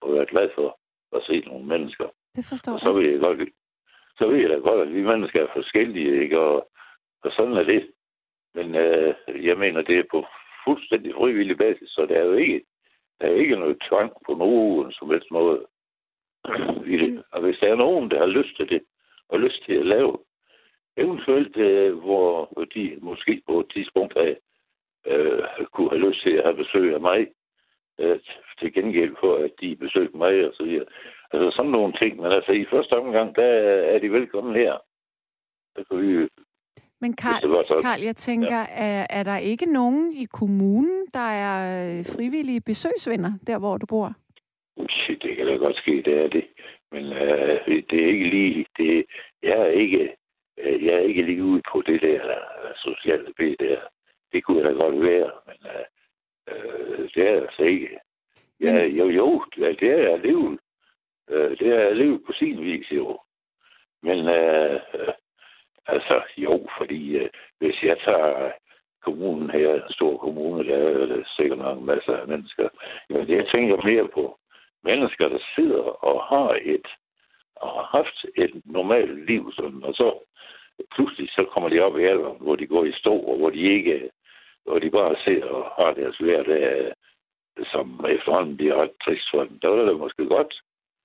og 0.00 0.12
være 0.12 0.26
glad 0.26 0.50
for 0.54 0.78
at 1.16 1.22
se 1.26 1.40
nogle 1.40 1.66
mennesker. 1.66 2.08
Det 2.36 2.44
forstår 2.48 2.72
Og 2.72 2.80
så 2.80 2.92
vil 2.92 3.10
jeg 3.10 3.20
godt, 3.20 3.48
så 4.18 4.28
ved 4.28 4.36
jeg 4.36 4.50
da 4.50 4.54
godt, 4.54 4.88
at 4.88 4.94
vi 4.94 5.02
mennesker 5.02 5.42
er 5.42 5.52
forskellige, 5.52 6.22
ikke? 6.22 6.38
Og, 6.40 6.70
og 7.24 7.32
sådan 7.32 7.56
er 7.56 7.62
det. 7.62 7.90
Men 8.54 8.74
øh, 8.74 9.14
jeg 9.46 9.58
mener, 9.58 9.82
det 9.82 9.98
er 9.98 10.04
på 10.10 10.26
fuldstændig 10.64 11.14
frivillig 11.14 11.58
basis, 11.58 11.88
så 11.90 12.06
der 12.06 12.16
er 12.16 12.24
jo 12.24 12.32
ikke, 12.32 12.62
der 13.20 13.26
er 13.26 13.34
ikke 13.34 13.56
noget 13.56 13.82
tvang 13.88 14.12
på 14.26 14.34
nogen 14.34 14.92
som 14.92 15.10
helst 15.10 15.30
måde. 15.30 15.66
i 16.92 16.96
det. 16.96 17.24
Og 17.32 17.40
hvis 17.40 17.58
der 17.60 17.68
er 17.68 17.76
nogen, 17.76 18.10
der 18.10 18.18
har 18.18 18.26
lyst 18.26 18.56
til 18.56 18.68
det, 18.68 18.82
og 19.28 19.40
lyst 19.40 19.64
til 19.66 19.72
at 19.72 19.86
lave, 19.86 20.18
eventuelt, 20.96 21.56
øh, 21.56 21.98
hvor 21.98 22.64
de 22.74 22.98
måske 23.02 23.42
på 23.46 23.60
et 23.60 23.66
tidspunkt 23.72 24.16
af, 24.16 24.36
øh, 25.06 25.42
kunne 25.72 25.90
have 25.90 26.08
lyst 26.08 26.22
til 26.22 26.30
at 26.30 26.44
have 26.44 26.56
besøg 26.56 26.94
af 26.94 27.00
mig, 27.00 27.26
øh, 27.98 28.18
til 28.58 28.72
gengæld 28.72 29.16
for, 29.20 29.36
at 29.36 29.50
de 29.60 29.76
besøgte 29.76 30.16
mig 30.16 30.48
og 30.48 30.54
så 30.54 30.64
videre. 30.64 30.86
Altså 31.32 31.56
sådan 31.56 31.70
nogle 31.70 31.92
ting. 31.92 32.20
Men 32.22 32.32
altså 32.32 32.52
i 32.52 32.64
første 32.70 32.92
omgang, 32.92 33.36
der 33.36 33.50
er 33.92 33.98
de 33.98 34.12
velkommen 34.12 34.54
her. 34.54 34.72
Der 35.76 35.82
kan 35.84 35.98
vi 36.00 36.28
Men 37.00 37.16
Karl, 37.16 38.02
jeg 38.02 38.16
tænker, 38.16 38.60
er, 38.86 39.06
er 39.10 39.22
der 39.22 39.36
ikke 39.36 39.66
nogen 39.66 40.12
i 40.12 40.24
kommunen, 40.24 41.06
der 41.14 41.28
er 41.46 41.56
øh, 41.98 42.04
frivillige 42.16 42.60
besøgsvenner, 42.60 43.32
der 43.46 43.58
hvor 43.58 43.76
du 43.78 43.86
bor? 43.86 44.12
Det 45.22 45.36
kan 45.36 45.46
da 45.46 45.54
godt 45.54 45.76
ske, 45.76 46.02
det 46.02 46.14
er 46.24 46.28
det. 46.28 46.44
Men 46.92 47.04
øh, 47.04 47.82
det 47.90 48.02
er 48.04 48.06
ikke 48.06 48.30
lige... 48.30 48.66
Det, 48.76 49.04
jeg, 49.42 49.58
er 49.60 49.66
ikke, 49.66 50.16
øh, 50.58 50.84
jeg 50.84 50.94
er 50.94 50.98
ikke 51.00 51.22
lige 51.22 51.44
ude 51.44 51.62
på 51.72 51.82
det 51.86 52.02
der 52.02 52.24
øh, 52.30 52.74
sociale 52.76 53.32
B 53.36 53.40
der. 53.40 53.80
Det 54.32 54.44
kunne 54.44 54.64
da 54.64 54.70
godt 54.70 55.02
være, 55.02 55.30
men 55.46 55.56
øh, 55.70 57.08
det 57.14 57.28
er 57.28 57.40
altså 57.40 57.62
ikke. 57.62 57.98
Ja, 58.60 58.72
Men- 58.72 58.96
jo, 58.96 59.08
jo, 59.08 59.44
det 59.56 59.82
er 59.82 59.96
jeg 59.96 60.12
alligevel. 60.12 60.58
Øh, 61.30 61.58
det 61.58 61.68
er 61.68 61.80
jeg 61.80 62.18
på 62.26 62.32
sin 62.32 62.64
vis, 62.64 62.92
jo. 62.92 63.20
Men 64.02 64.18
øh, 64.28 64.80
øh, 64.94 65.14
altså, 65.86 66.22
jo, 66.36 66.66
fordi 66.78 67.16
øh, 67.16 67.28
hvis 67.58 67.82
jeg 67.82 67.98
tager 68.04 68.52
kommunen 69.02 69.50
her, 69.50 69.74
en 69.74 69.92
stor 69.92 70.16
kommune, 70.16 70.68
der 70.68 70.76
er 70.76 71.06
der 71.06 71.22
sikkert 71.36 71.58
nok 71.58 71.82
masser 71.82 72.16
af 72.16 72.28
mennesker. 72.28 72.68
Men 73.08 73.28
jeg 73.28 73.48
tænker 73.48 73.86
mere 73.86 74.08
på 74.08 74.38
mennesker, 74.84 75.28
der 75.28 75.38
sidder 75.56 76.04
og 76.04 76.24
har 76.24 76.58
et 76.62 76.86
og 77.56 77.70
har 77.70 77.88
haft 77.98 78.24
et 78.36 78.62
normalt 78.64 79.26
liv, 79.26 79.52
sådan, 79.52 79.84
og 79.84 79.94
så 79.94 80.18
pludselig 80.94 81.30
så 81.30 81.44
kommer 81.52 81.68
de 81.68 81.80
op 81.80 81.98
i 81.98 82.04
alderen, 82.04 82.36
hvor 82.40 82.56
de 82.56 82.66
går 82.66 82.84
i 82.84 82.92
stå, 82.92 83.14
og 83.14 83.36
hvor 83.36 83.50
de 83.50 83.60
ikke, 83.60 84.10
hvor 84.64 84.78
de 84.78 84.90
bare 84.90 85.16
ser 85.24 85.44
og 85.44 85.64
har 85.76 85.94
deres 85.94 86.18
hverdag, 86.18 86.62
øh, 86.78 86.92
som 87.72 88.04
efterhånden 88.08 88.56
bliver 88.56 88.82
ret 88.82 88.90
trist 89.04 89.30
for 89.30 89.44
dem. 89.44 89.58
Der 89.58 89.68
var 89.68 89.84
det 89.84 89.98
måske 89.98 90.26
godt, 90.26 90.60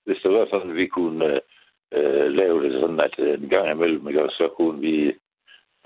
hvis 0.05 0.17
det 0.23 0.31
var 0.31 0.47
sådan, 0.49 0.69
at 0.69 0.75
vi 0.75 0.87
kunne 0.87 1.41
øh, 1.93 2.31
lave 2.31 2.63
det 2.63 2.81
sådan, 2.81 2.99
at 2.99 3.15
øh, 3.17 3.33
en 3.33 3.49
gang 3.49 3.71
imellem, 3.71 4.07
ikke, 4.07 4.19
så 4.29 4.49
kunne 4.57 4.79
vi 4.79 5.13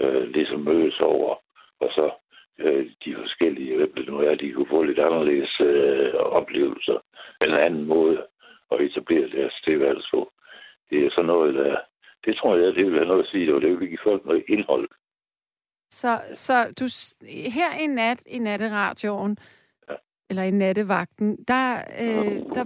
øh, 0.02 0.24
ligesom 0.24 0.60
mødes 0.60 1.00
over, 1.00 1.36
og 1.80 1.90
så 1.98 2.12
øh, 2.60 2.92
de 3.06 3.16
forskellige, 3.16 3.76
hvem 3.76 3.94
det 3.94 4.08
nu 4.08 4.20
er, 4.20 4.36
de 4.36 4.52
kunne 4.52 4.74
få 4.76 4.84
lidt 4.84 5.00
anderledes 5.00 5.62
øh, 5.62 6.14
oplevelser, 6.14 7.00
en 7.42 7.54
anden 7.54 7.86
måde 7.86 8.26
at 8.72 8.82
etablere 8.82 9.30
deres 9.30 9.54
tilværelse 9.64 10.08
på. 10.14 10.32
det 10.90 11.06
er 11.06 11.10
sådan 11.12 11.26
noget, 11.26 11.56
der... 11.56 11.78
Det 12.26 12.38
tror 12.38 12.56
jeg, 12.56 12.76
det 12.76 12.86
vil 12.86 12.94
have 12.94 13.08
noget 13.08 13.24
at 13.24 13.30
sige, 13.30 13.56
og 13.56 13.62
det 13.62 13.80
vil 13.80 13.88
give 13.88 14.04
folk 14.04 14.26
noget 14.26 14.44
indhold. 14.48 14.90
Så, 15.92 16.22
så 16.34 16.54
du, 16.80 16.86
her 17.50 17.84
i 17.84 17.88
nat, 17.88 18.24
i 18.26 18.40
natteradioen, 18.40 19.38
ja. 19.90 19.96
eller 20.30 20.44
i 20.44 20.52
nattevagten, 20.52 21.38
der, 21.48 21.78
øh, 22.02 22.56
der 22.56 22.64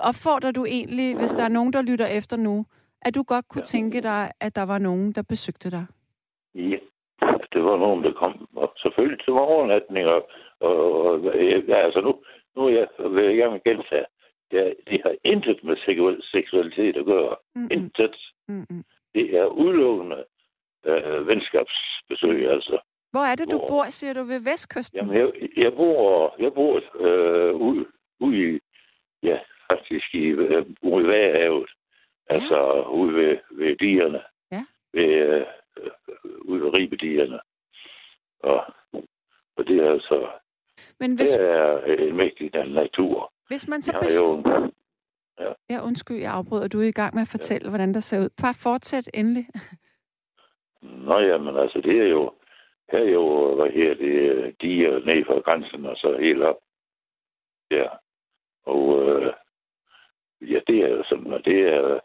opfordrer 0.00 0.50
du 0.50 0.64
egentlig, 0.64 1.16
hvis 1.16 1.32
der 1.32 1.44
er 1.44 1.48
nogen, 1.48 1.72
der 1.72 1.82
lytter 1.82 2.06
efter 2.06 2.36
nu, 2.36 2.66
at 3.02 3.14
du 3.14 3.22
godt 3.22 3.48
kunne 3.48 3.60
ja. 3.60 3.64
tænke 3.64 4.00
dig, 4.02 4.30
at 4.40 4.56
der 4.56 4.62
var 4.62 4.78
nogen, 4.78 5.12
der 5.12 5.22
besøgte 5.22 5.70
dig? 5.70 5.86
Ja, 6.54 6.78
det 7.52 7.64
var 7.64 7.76
nogen, 7.76 8.04
der 8.04 8.12
kom. 8.12 8.48
Og 8.56 8.72
selvfølgelig 8.76 9.24
til 9.24 9.32
overnatning, 9.32 10.06
og, 10.06 10.28
og, 10.60 11.10
og 11.10 11.22
ja, 11.68 11.76
altså 11.86 12.00
nu, 12.00 12.14
nu 12.56 12.66
er 12.66 12.70
jeg, 12.70 12.88
vil 13.10 13.24
jeg 13.24 13.36
gerne 13.36 13.60
gentage, 13.64 14.06
det, 14.50 14.74
det 14.88 15.00
har 15.02 15.14
intet 15.24 15.64
med 15.64 15.76
seksualitet 16.32 16.96
at 16.96 17.04
gøre. 17.04 17.36
Mm-hmm. 17.54 17.68
Intet. 17.70 18.16
Mm-hmm. 18.48 18.84
Det 19.14 19.36
er 19.36 19.46
udelukkende 19.46 20.24
øh, 20.86 21.28
venskabsbesøg, 21.28 22.50
altså. 22.50 22.78
Hvor 23.10 23.20
er 23.20 23.34
det, 23.34 23.50
du 23.50 23.58
hvor, 23.58 23.68
bor, 23.68 23.84
siger 23.84 24.12
du, 24.12 24.22
ved 24.22 24.40
Vestkysten? 24.50 24.98
Jamen, 24.98 25.16
jeg, 25.16 25.32
jeg 25.56 25.72
bor, 25.72 26.34
jeg 26.38 26.52
bor 26.54 26.80
øh, 27.00 27.54
ude, 27.54 27.86
ude 28.20 28.54
i, 28.54 28.60
ja, 29.22 29.38
faktisk 29.70 30.14
i, 30.14 30.24
øh, 30.26 30.66
ude 30.82 31.04
i 31.04 31.08
Vagehavet. 31.08 31.70
Ja. 32.30 32.34
Altså 32.34 32.85
ude 32.96 33.14
ved, 33.14 33.36
ved 33.50 33.76
dierne. 33.76 34.20
Ja. 34.52 34.64
Ved, 34.92 35.04
øh, 35.04 35.46
ude 36.40 36.60
ved 36.62 36.74
ribedierne. 36.74 37.40
Og, 38.38 38.64
og 39.56 39.66
det 39.66 39.76
er 39.84 39.90
altså, 39.92 40.28
Men 41.00 41.14
hvis... 41.16 41.28
det 41.28 41.40
er 41.40 41.84
en 41.84 42.16
mægtig 42.16 42.50
natur. 42.66 43.32
Hvis 43.48 43.68
man 43.68 43.82
så 43.82 43.98
besøger... 44.02 44.60
Jo... 44.60 44.72
Ja. 45.40 45.52
ja, 45.70 45.84
undskyld, 45.84 46.16
jeg 46.16 46.32
afbryder. 46.32 46.68
Du 46.68 46.80
er 46.80 46.88
i 46.88 47.00
gang 47.00 47.14
med 47.14 47.22
at 47.22 47.28
fortælle, 47.28 47.64
ja. 47.64 47.68
hvordan 47.68 47.94
der 47.94 48.00
ser 48.00 48.18
ud. 48.20 48.28
Bare 48.42 48.54
fortsæt 48.62 49.10
endelig. 49.14 49.46
Nå 50.82 51.18
ja, 51.18 51.38
men 51.38 51.56
altså, 51.56 51.80
det 51.80 52.00
er 52.00 52.08
jo... 52.08 52.32
Her 52.92 52.98
er 52.98 53.10
jo, 53.10 53.54
hvad 53.54 53.70
her, 53.70 53.94
det 53.94 54.54
de 54.60 54.86
er 54.86 54.98
ned 54.98 55.24
fra 55.24 55.38
grænsen, 55.38 55.86
og 55.86 55.96
så 55.96 56.16
helt 56.20 56.42
op. 56.42 56.58
Ja. 57.70 57.88
Og 58.66 58.82
øh, 59.02 59.32
ja, 60.40 60.60
det 60.66 60.78
er 60.84 60.88
jo 60.88 61.04
sådan, 61.08 61.32
og 61.32 61.44
det 61.44 61.60
er, 61.60 62.00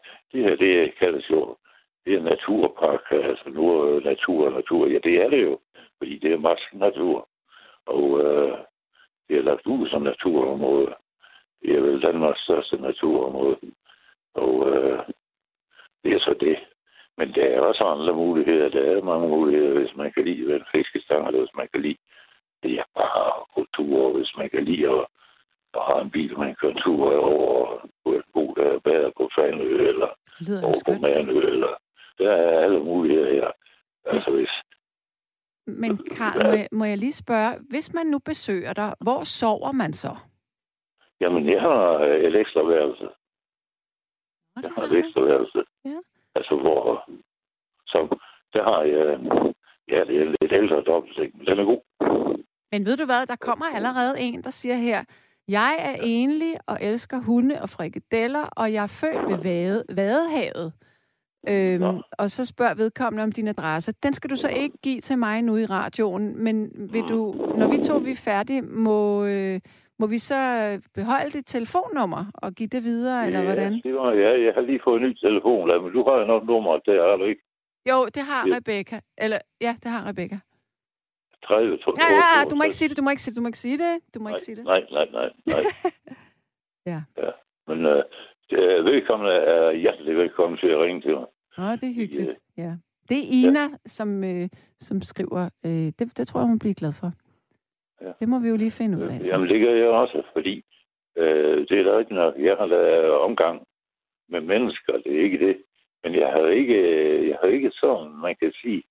det 0.80 0.98
kaldes 0.98 1.30
jo, 1.30 1.56
det 2.04 2.14
er 2.14 2.22
naturpark, 2.22 3.04
altså 3.10 3.48
nu 3.50 3.62
er 3.70 4.00
natur 4.00 4.46
og 4.46 4.52
natur. 4.52 4.86
Ja, 4.86 4.98
det 5.04 5.14
er 5.22 5.30
det 5.30 5.42
jo, 5.42 5.58
fordi 5.98 6.18
det 6.18 6.32
er 6.32 6.38
meget 6.38 6.58
natur. 6.72 7.28
Og 7.86 8.20
øh, 8.24 8.58
det 9.28 9.36
er 9.36 9.42
lagt 9.42 9.66
ud 9.66 9.88
som 9.88 10.02
naturområde. 10.02 10.94
Det 11.62 11.76
er 11.76 11.80
vel 11.80 12.02
Danmarks 12.02 12.40
største 12.40 12.76
naturområde. 12.76 13.56
Og 14.34 14.70
øh, 14.70 14.98
det 16.04 16.12
er 16.12 16.18
så 16.18 16.34
det. 16.40 16.58
Men 17.18 17.34
der 17.34 17.44
er 17.44 17.60
også 17.60 17.84
andre 17.84 18.14
muligheder. 18.14 18.68
Der 18.68 18.80
er 18.80 19.02
mange 19.02 19.28
muligheder, 19.28 19.80
hvis 19.80 19.96
man 19.96 20.12
kan 20.12 20.24
lide 20.24 20.54
en 20.54 20.64
fiskestang, 20.74 21.26
eller 21.26 21.40
hvis 21.40 21.56
man 21.56 21.68
kan 21.72 21.82
lide 21.82 21.98
det 22.62 22.72
er 22.78 22.84
bare 22.94 23.44
kultur, 23.54 24.12
hvis 24.12 24.32
man 24.38 24.50
kan 24.50 24.64
lide 24.64 24.88
at, 24.90 25.06
at 25.74 25.82
have 25.88 26.02
en 26.02 26.10
bil, 26.10 26.38
man 26.38 26.54
kan 26.60 26.74
tur 26.74 27.16
over 27.16 27.88
på 28.04 28.12
et 28.12 28.24
bo, 28.34 28.54
der 28.56 28.64
er 28.64 28.78
bedre 28.78 29.12
på 29.16 29.30
Fanø, 29.34 29.88
eller 29.90 30.10
over 30.66 30.82
på 30.86 30.92
Manø, 31.00 31.38
eller 31.52 31.72
der 32.18 32.30
er 32.30 32.60
alle 32.64 32.80
muligheder 32.80 33.32
her. 33.32 33.50
Altså 34.04 34.30
hvis... 34.30 34.50
Men 35.66 35.96
Karl, 35.96 36.31
må 36.44 36.52
jeg, 36.52 36.68
må 36.72 36.84
jeg 36.84 36.98
lige 36.98 37.12
spørge, 37.12 37.58
hvis 37.70 37.94
man 37.94 38.06
nu 38.06 38.18
besøger 38.18 38.72
dig, 38.72 38.94
hvor 39.00 39.24
sover 39.24 39.72
man 39.72 39.92
så? 39.92 40.16
Jamen, 41.20 41.48
jeg 41.48 41.60
har 41.60 41.98
et 42.28 42.36
ekstra 42.36 42.62
værelse. 42.62 43.08
Jeg 44.62 44.70
har 44.76 44.82
et 44.82 44.92
ekstra 44.92 45.20
værelse. 45.20 45.62
Ja. 45.84 45.98
Altså, 46.34 46.56
hvor... 46.56 47.04
Så 47.86 48.18
der 48.52 48.62
har 48.64 48.82
jeg... 48.82 49.20
Ja, 49.88 50.04
det 50.04 50.16
er 50.20 50.24
lidt 50.24 50.52
ældre 50.52 50.82
dobbeltseng, 50.82 51.36
men 51.36 51.46
den 51.46 51.58
er 51.58 51.64
god. 51.64 51.82
Men 52.72 52.86
ved 52.86 52.96
du 52.96 53.04
hvad, 53.04 53.26
der 53.26 53.36
kommer 53.36 53.64
allerede 53.74 54.20
en, 54.20 54.42
der 54.42 54.50
siger 54.50 54.74
her, 54.74 55.04
jeg 55.48 55.76
er 55.78 55.96
enlig 56.02 56.54
og 56.66 56.78
elsker 56.80 57.18
hunde 57.26 57.62
og 57.62 57.68
frikadeller, 57.68 58.48
og 58.56 58.72
jeg 58.72 58.82
er 58.82 58.98
født 59.00 59.28
ved 59.30 59.42
vade, 59.42 59.84
Vadehavet. 59.96 60.72
Øhm, 61.48 62.00
og 62.18 62.30
så 62.30 62.46
spørger 62.46 62.74
vedkommende 62.74 63.22
om 63.22 63.32
din 63.32 63.48
adresse. 63.48 63.92
Den 64.02 64.12
skal 64.14 64.30
du 64.30 64.36
så 64.36 64.48
ikke 64.48 64.78
give 64.82 65.00
til 65.00 65.18
mig 65.18 65.42
nu 65.42 65.56
i 65.56 65.64
radioen, 65.64 66.44
men 66.44 66.56
vil 66.92 67.02
du, 67.02 67.34
når 67.58 67.68
vi 67.70 67.78
to 67.78 67.96
vi 67.98 68.10
er 68.10 68.22
færdige, 68.24 68.62
må, 68.62 69.24
øh, 69.24 69.60
må 69.98 70.06
vi 70.06 70.18
så 70.18 70.40
beholde 70.94 71.30
dit 71.30 71.46
telefonnummer 71.46 72.24
og 72.34 72.52
give 72.52 72.68
det 72.68 72.84
videre, 72.84 73.20
ja, 73.20 73.26
eller 73.26 73.42
hvordan? 73.42 73.72
Det 73.72 73.94
var, 73.94 74.12
ja, 74.12 74.44
jeg 74.44 74.52
har 74.54 74.60
lige 74.60 74.80
fået 74.84 75.00
en 75.00 75.08
ny 75.08 75.14
telefon, 75.14 75.82
men 75.82 75.92
du 75.92 76.04
har 76.08 76.18
jo 76.20 76.24
nok 76.26 76.46
nummer 76.46 76.78
der, 76.78 77.10
har 77.10 77.16
du 77.16 77.24
ikke? 77.24 77.42
Jo, 77.90 78.04
det 78.14 78.22
har 78.22 78.48
ja. 78.48 78.56
Rebecca. 78.56 79.00
Eller, 79.18 79.38
ja, 79.60 79.76
det 79.82 79.90
har 79.90 80.08
Rebecca. 80.08 80.38
30, 81.44 81.78
2, 81.78 81.94
ja, 81.98 82.08
ja, 82.12 82.38
ja, 82.38 82.44
du 82.50 82.54
må 82.56 82.62
ikke 82.62 82.74
sige 82.74 82.88
det, 82.88 82.96
du 82.96 83.02
må 83.02 83.10
ikke 83.10 83.22
sige 83.22 83.32
det, 83.32 83.36
du 83.36 83.42
må 83.42 83.48
ikke 83.48 83.58
sige 83.58 83.78
det. 83.78 83.94
Du 84.14 84.20
må 84.20 84.28
nej, 84.28 84.34
ikke 84.34 84.44
sige 84.44 84.56
det. 84.56 84.64
Nej, 84.64 84.82
nej, 84.90 85.06
nej, 85.12 85.30
nej. 85.46 85.62
ja. 86.90 87.00
ja. 87.22 87.30
Men 87.68 87.86
øh, 87.86 88.02
vedkommende 88.60 89.32
er 89.32 89.72
hjertelig 89.72 90.16
velkommen 90.16 90.58
til 90.58 90.66
at 90.66 90.78
ringe 90.78 91.00
til 91.00 91.10
mig. 91.10 91.26
Åh, 91.58 91.72
det 91.80 91.88
er 91.90 91.94
hyggeligt. 91.94 92.38
Ja. 92.56 92.62
ja. 92.62 92.72
Det 93.08 93.18
er 93.18 93.28
Ina, 93.30 93.60
ja. 93.60 93.68
som, 93.86 94.24
øh, 94.24 94.48
som 94.80 95.02
skriver. 95.02 95.48
Øh, 95.66 95.88
det, 95.98 96.18
det 96.18 96.26
tror 96.26 96.40
jeg, 96.40 96.46
hun 96.48 96.58
bliver 96.58 96.74
glad 96.74 96.92
for. 97.00 97.10
Ja. 98.02 98.12
Det 98.20 98.28
må 98.28 98.38
vi 98.38 98.48
jo 98.48 98.56
lige 98.56 98.70
finde 98.70 98.98
ud 98.98 99.02
af. 99.02 99.20
Så. 99.20 99.32
Jamen, 99.32 99.48
det 99.48 99.60
gør 99.60 99.74
jeg 99.74 99.88
også, 99.88 100.22
fordi 100.32 100.64
øh, 101.16 101.68
det 101.68 101.78
er 101.78 101.82
da 101.82 101.98
ikke 101.98 102.14
nok. 102.14 102.34
Jeg 102.38 102.56
har 102.56 102.66
lavet 102.66 103.12
omgang 103.12 103.66
med 104.28 104.40
mennesker, 104.40 104.92
det 104.92 105.18
er 105.18 105.22
ikke 105.22 105.46
det. 105.46 105.56
Men 106.04 106.14
jeg 106.14 106.28
har 106.28 106.46
ikke, 106.46 106.78
jeg 107.28 107.38
har 107.42 107.48
ikke 107.48 107.70
sådan, 107.74 108.12
man 108.12 108.36
kan 108.42 108.52
sige, 108.62 108.82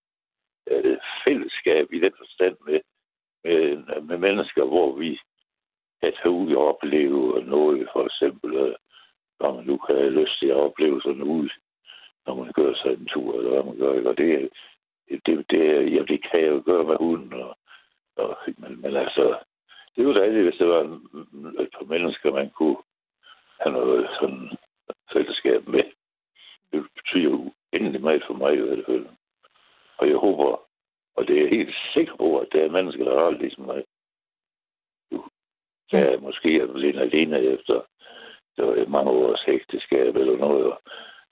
øh, 0.71 0.97
fællesskab 1.25 1.93
i 1.93 1.99
den 1.99 2.13
forstand 2.17 2.55
med, 2.67 2.79
med, 3.43 4.01
med 4.01 4.17
mennesker, 4.17 4.63
hvor 4.65 4.95
vi 4.97 5.19
kan 6.01 6.13
tage 6.13 6.29
ud 6.29 6.53
og 6.53 6.67
opleve 6.67 7.43
noget, 7.45 7.89
for 7.93 8.05
eksempel, 8.05 8.53
øh, 8.55 8.75
når 9.41 9.55
man 9.55 9.65
nu 9.65 9.77
kan 9.77 9.95
have 9.95 10.19
lyst 10.21 10.39
til 10.39 10.47
at 10.47 10.55
opleve 10.67 11.01
sådan 11.01 11.23
ud, 11.23 11.49
når 12.25 12.35
man 12.35 12.53
kører 12.53 12.75
sig 12.75 12.91
en 12.93 13.05
tur, 13.05 13.37
eller 13.37 13.49
hvad 13.49 13.63
man 13.63 13.77
gør. 13.77 14.09
Og 14.09 14.17
det, 14.17 14.49
det, 15.25 15.45
det, 15.49 15.93
ja, 15.95 16.01
det 16.11 16.19
kan 16.31 16.39
jeg 16.41 16.49
jo 16.49 16.61
gøre 16.65 16.83
med 16.83 16.95
hunden, 16.95 17.33
og 17.33 17.57
og, 18.15 18.37
men, 18.57 18.81
men 18.81 18.95
altså, 18.95 19.39
det 19.95 20.07
var 20.07 20.13
dejligt, 20.13 20.43
hvis 20.43 20.57
det 20.57 20.67
var 20.67 20.81
et 21.59 21.71
par 21.77 21.85
mennesker, 21.85 22.31
man 22.31 22.49
kunne 22.49 22.77
have 23.59 23.73
noget 23.73 24.09
sådan 24.19 24.49
fællesskab 25.13 25.67
med. 25.67 25.83
Det 26.71 26.87
betyder 26.95 27.23
jo 27.23 27.51
endelig 27.73 28.01
meget 28.01 28.23
for 28.27 28.33
mig 28.33 28.53
i 28.53 28.61
hvert 28.61 28.85
fald. 28.85 29.05
Og 29.97 30.09
jeg 30.09 30.17
håber, 30.17 30.61
og 31.15 31.27
det 31.27 31.43
er 31.43 31.49
helt 31.49 31.75
sikker 31.93 32.15
på, 32.15 32.39
at 32.39 32.47
der 32.51 32.65
er 32.65 32.69
mennesker, 32.69 33.03
der 33.03 33.23
har 33.23 33.31
ligesom 33.31 33.65
mig. 33.65 33.83
Jeg 35.91 36.13
er 36.13 36.19
måske 36.19 36.49
alene 36.49 37.01
alene 37.01 37.39
efter 37.39 37.81
var 38.67 38.85
mange 38.87 39.11
års 39.11 39.43
ægteskab 39.47 40.15
eller 40.15 40.37
noget. 40.37 40.73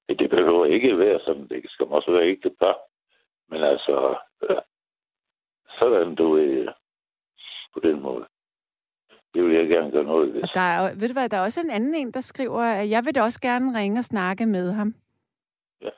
Det 0.09 0.29
behøver 0.29 0.65
ikke 0.65 0.97
være 0.97 1.19
sådan. 1.25 1.47
Det 1.47 1.63
skal 1.67 1.85
også 1.85 2.11
være 2.11 2.27
ikke 2.27 2.49
par. 2.59 2.77
Men 3.49 3.63
altså, 3.63 4.17
sådan 5.79 6.15
du 6.15 6.37
er 6.37 6.73
på 7.73 7.79
den 7.79 8.01
måde. 8.01 8.25
Det 9.33 9.43
vil 9.43 9.55
jeg 9.55 9.67
gerne 9.67 9.91
gøre 9.91 10.03
noget 10.03 10.33
ved. 10.33 10.43
Og 10.43 10.49
der 10.53 10.61
er, 10.61 10.95
ved 10.99 11.07
du 11.07 11.13
hvad, 11.13 11.29
der 11.29 11.37
er 11.37 11.41
også 11.41 11.61
en 11.61 11.69
anden 11.69 11.95
en, 11.95 12.11
der 12.11 12.19
skriver, 12.19 12.61
at 12.61 12.89
jeg 12.89 13.05
vil 13.05 13.15
da 13.15 13.21
også 13.21 13.41
gerne 13.41 13.79
ringe 13.79 13.99
og 13.99 14.03
snakke 14.03 14.45
med 14.45 14.71
ham. 14.71 14.95
Ja. 15.81 15.89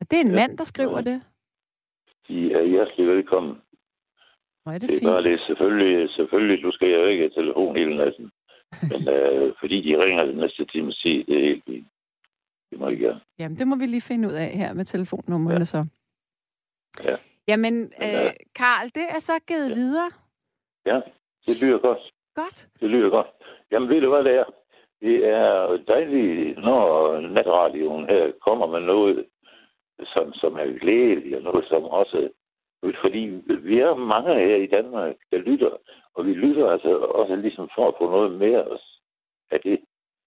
Og 0.00 0.10
det 0.10 0.16
er 0.16 0.20
en 0.20 0.30
ja. 0.30 0.34
mand, 0.34 0.58
der 0.58 0.64
skriver 0.64 0.96
ja. 0.96 1.02
det. 1.10 1.22
De 2.28 2.52
er 2.52 2.62
hjertelig 2.62 3.06
velkommen. 3.08 3.62
Hvor 4.62 4.72
er 4.72 4.78
det, 4.78 4.88
det 4.88 4.96
er 4.96 5.00
fint. 5.00 5.10
bare 5.10 5.22
det. 5.22 5.40
Selvfølgelig, 5.40 6.10
selvfølgelig, 6.10 6.64
du 6.64 6.70
skal 6.72 6.88
jo 6.88 7.04
ikke 7.06 7.22
have 7.22 7.30
telefon 7.30 7.76
hele 7.76 7.96
natten. 7.96 8.30
Men 8.90 9.08
øh, 9.08 9.54
fordi 9.60 9.80
de 9.80 10.04
ringer 10.04 10.24
den 10.24 10.36
næste 10.36 10.64
time 10.64 10.92
tid, 10.92 11.24
det 11.24 11.36
er 11.36 11.48
helt 11.48 11.64
fint. 11.64 11.86
Det 12.70 12.78
må 12.78 12.88
jeg 12.88 12.98
gerne. 12.98 13.20
Jamen, 13.38 13.58
det 13.58 13.68
må 13.68 13.76
vi 13.76 13.86
lige 13.86 14.00
finde 14.00 14.28
ud 14.28 14.32
af 14.32 14.46
her 14.46 14.72
med 14.72 14.84
telefonnummerne 14.84 15.58
ja. 15.58 15.64
så. 15.64 15.86
Ja. 17.04 17.16
Jamen, 17.48 17.82
øh, 17.82 18.30
Karl, 18.54 18.86
det 18.94 19.06
er 19.10 19.18
så 19.18 19.32
givet 19.48 19.68
ja. 19.68 19.74
videre. 19.74 20.10
Ja, 20.86 21.00
det 21.46 21.62
lyder 21.62 21.78
godt. 21.78 22.12
Godt. 22.34 22.68
Det 22.80 22.90
lyder 22.90 23.10
godt. 23.10 23.26
Jamen, 23.70 23.88
ved 23.88 24.00
du 24.00 24.08
hvad 24.08 24.24
det 24.24 24.34
er? 24.34 24.44
Det 25.00 25.28
er 25.28 25.76
dejligt, 25.88 26.58
når 26.58 27.20
natradioen 27.20 28.04
her 28.06 28.32
kommer 28.46 28.66
med 28.66 28.80
noget, 28.80 29.26
som, 30.04 30.32
som 30.32 30.54
er 30.54 30.78
glædeligt, 30.78 31.36
og 31.36 31.42
noget, 31.42 31.64
som 31.68 31.84
også... 31.84 32.28
Fordi 33.00 33.18
vi 33.68 33.78
er 33.78 33.94
mange 33.94 34.34
her 34.34 34.56
i 34.56 34.66
Danmark, 34.66 35.16
der 35.32 35.38
lytter, 35.38 35.70
og 36.14 36.26
vi 36.26 36.34
lytter 36.34 36.70
altså 36.70 36.96
også 36.98 37.36
ligesom 37.36 37.68
for 37.74 37.88
at 37.88 37.94
få 37.98 38.10
noget 38.10 38.32
mere 38.38 38.78
af 39.50 39.60
det, 39.60 39.80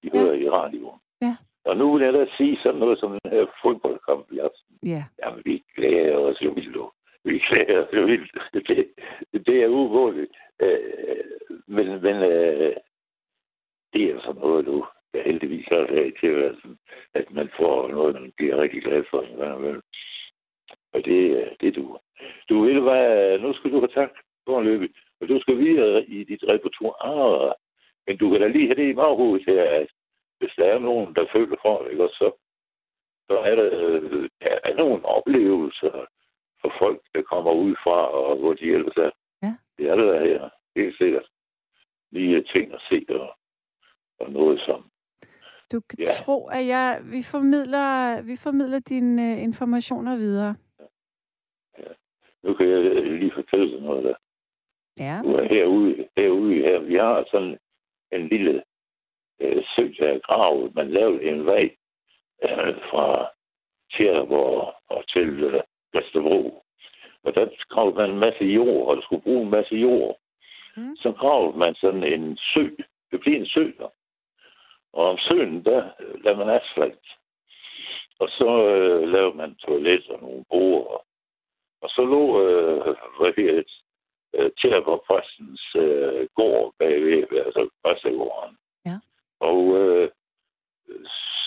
de 0.03 0.09
ja. 0.13 0.19
hører 0.19 0.33
i 0.33 0.49
radioen. 0.49 0.99
Ja. 1.21 1.35
Og 1.65 1.77
nu 1.77 1.93
vil 1.93 2.03
jeg 2.03 2.13
da 2.13 2.25
sige 2.37 2.57
sådan 2.63 2.79
noget 2.79 2.99
som 2.99 3.11
den 3.11 3.31
her 3.31 3.45
fodboldkamp 3.61 4.31
i 4.31 4.39
aften. 4.39 4.75
Ja. 4.83 5.03
Jamen, 5.23 5.41
vi 5.45 5.63
glæder 5.75 6.17
os 6.17 6.41
jo 6.41 6.51
vildt 6.51 6.77
vi 7.25 7.39
klager 7.39 7.85
jo 7.93 8.05
vildt. 8.05 8.37
Det, 8.67 9.45
det 9.47 9.63
er 9.63 9.67
umåligt. 9.67 10.31
Øh, 10.61 11.23
men 11.67 12.01
men 12.01 12.15
øh, 12.15 12.75
det 13.93 14.03
er 14.03 14.19
sådan 14.21 14.41
noget, 14.41 14.65
du 14.65 14.85
jeg 15.13 15.23
heldigvis 15.23 15.65
har 15.67 15.87
her 15.93 16.03
i 16.03 16.13
tilværelsen. 16.19 16.77
at 17.13 17.31
man 17.31 17.49
får 17.57 17.87
noget, 17.87 18.13
man 18.21 18.33
bliver 18.37 18.61
rigtig 18.61 18.83
glad 18.83 19.03
for. 19.09 19.25
Og 20.93 21.05
det, 21.05 21.49
det 21.61 21.75
du. 21.75 21.97
Du 22.49 22.65
vil 22.65 22.81
hvad, 22.81 23.39
nu 23.39 23.53
skal 23.53 23.71
du 23.71 23.79
have 23.79 23.93
tak 23.93 24.11
for 24.45 24.61
løbet, 24.61 24.91
og 25.21 25.27
du 25.29 25.39
skal 25.41 25.57
videre 25.57 26.05
i 26.05 26.23
dit 26.23 26.43
repertoire. 26.47 27.53
Men 28.07 28.17
du 28.17 28.29
kan 28.29 28.41
da 28.41 28.47
lige 28.47 28.67
have 28.67 28.75
det 28.75 28.89
i 28.89 28.93
baghovedet 28.93 29.45
her, 29.47 29.63
at 29.63 29.87
hvis 30.39 30.53
der 30.57 30.65
er 30.65 30.79
nogen, 30.79 31.15
der 31.15 31.25
føler 31.33 31.57
for 31.61 31.87
ikke, 31.87 32.07
så, 32.07 32.31
så 33.27 33.37
er 33.37 33.55
der, 33.55 33.69
der 34.41 34.59
er 34.63 34.75
nogle 34.75 35.05
oplevelser 35.05 36.05
for 36.61 36.73
folk, 36.79 37.01
der 37.15 37.21
kommer 37.21 37.51
ud 37.51 37.75
fra, 37.83 38.07
og 38.07 38.37
hvor 38.37 38.53
de 38.53 38.65
hjælper 38.65 38.91
sig. 38.93 39.11
Ja. 39.43 39.55
Det 39.77 39.89
er 39.89 39.95
det 39.95 40.07
der 40.07 40.25
her, 40.25 40.49
helt 40.75 40.97
sikkert. 40.97 41.27
Lige 42.11 42.43
ting 42.43 42.73
at 42.73 42.81
se 42.89 43.05
og, 43.09 43.37
og 44.19 44.31
noget 44.31 44.59
som. 44.59 44.89
Du 45.71 45.81
kan 45.89 45.99
ja. 45.99 46.05
tro, 46.23 46.47
at 46.47 46.67
jeg, 46.67 47.01
vi 47.03 47.23
formidler, 47.23 48.21
vi 48.21 48.35
formidler 48.43 48.79
dine 48.79 49.21
uh, 49.21 49.43
informationer 49.43 50.17
videre. 50.17 50.55
Ja. 51.77 51.93
Nu 52.43 52.53
kan 52.53 52.69
jeg 52.69 52.79
lige 53.03 53.31
fortælle 53.31 53.71
dig 53.71 53.81
noget 53.81 54.03
der. 54.03 54.15
Ja. 54.99 55.21
Nu 55.21 55.35
er 55.35 55.43
herude, 55.43 56.07
herude 56.17 56.55
her, 56.55 56.79
vi 56.79 56.95
har 56.95 57.25
sådan 57.31 57.57
en 58.11 58.27
lille 58.27 58.63
øh, 59.39 59.63
sø, 59.75 59.89
der 59.99 60.07
er 60.13 60.19
gravet. 60.19 60.75
Man 60.75 60.91
lavede 60.91 61.23
en 61.23 61.45
vej 61.45 61.75
øh, 62.43 62.75
fra 62.89 63.29
Tjerborg 63.93 64.73
og 64.89 65.07
til 65.07 65.43
øh, 65.43 65.61
Vesterbro. 65.93 66.63
Og 67.23 67.35
der 67.35 67.47
gravede 67.69 67.95
man 67.95 68.09
en 68.09 68.19
masse 68.19 68.43
jord, 68.43 68.87
og 68.87 68.95
der 68.95 69.01
skulle 69.01 69.21
bruge 69.21 69.43
en 69.43 69.49
masse 69.49 69.75
jord. 69.75 70.17
Mm. 70.77 70.95
Så 70.95 71.11
gravede 71.11 71.57
man 71.57 71.75
sådan 71.75 72.03
en 72.03 72.37
sø. 72.37 72.69
Det 73.11 73.19
blev 73.19 73.33
en 73.33 73.45
sø 73.45 73.71
der. 73.77 73.89
Og 74.93 75.09
om 75.09 75.17
søen, 75.17 75.65
der 75.65 75.89
lavede 76.23 76.45
man 76.45 76.49
asfalt. 76.49 77.07
Og 78.19 78.29
så 78.29 78.67
øh, 78.67 79.07
lavede 79.09 79.37
man 79.37 79.55
toilet 79.55 80.09
og 80.09 80.21
nogle 80.21 80.45
borer. 80.49 81.05
Og 81.83 81.89
så 81.89 82.01
lå, 82.13 82.21
øh, 82.43 82.95
hvad 83.19 83.31
hedder 83.37 83.55
det, 83.55 83.71
øh, 84.35 84.51
Tjerborg-præstens 84.59 85.63
øh, 85.75 86.27
gård 86.35 86.73
bagved, 86.79 87.45
altså 87.45 87.69
præstegården. 87.83 88.57
Ja. 88.85 88.97
Og 89.39 89.59
øh, 89.79 90.09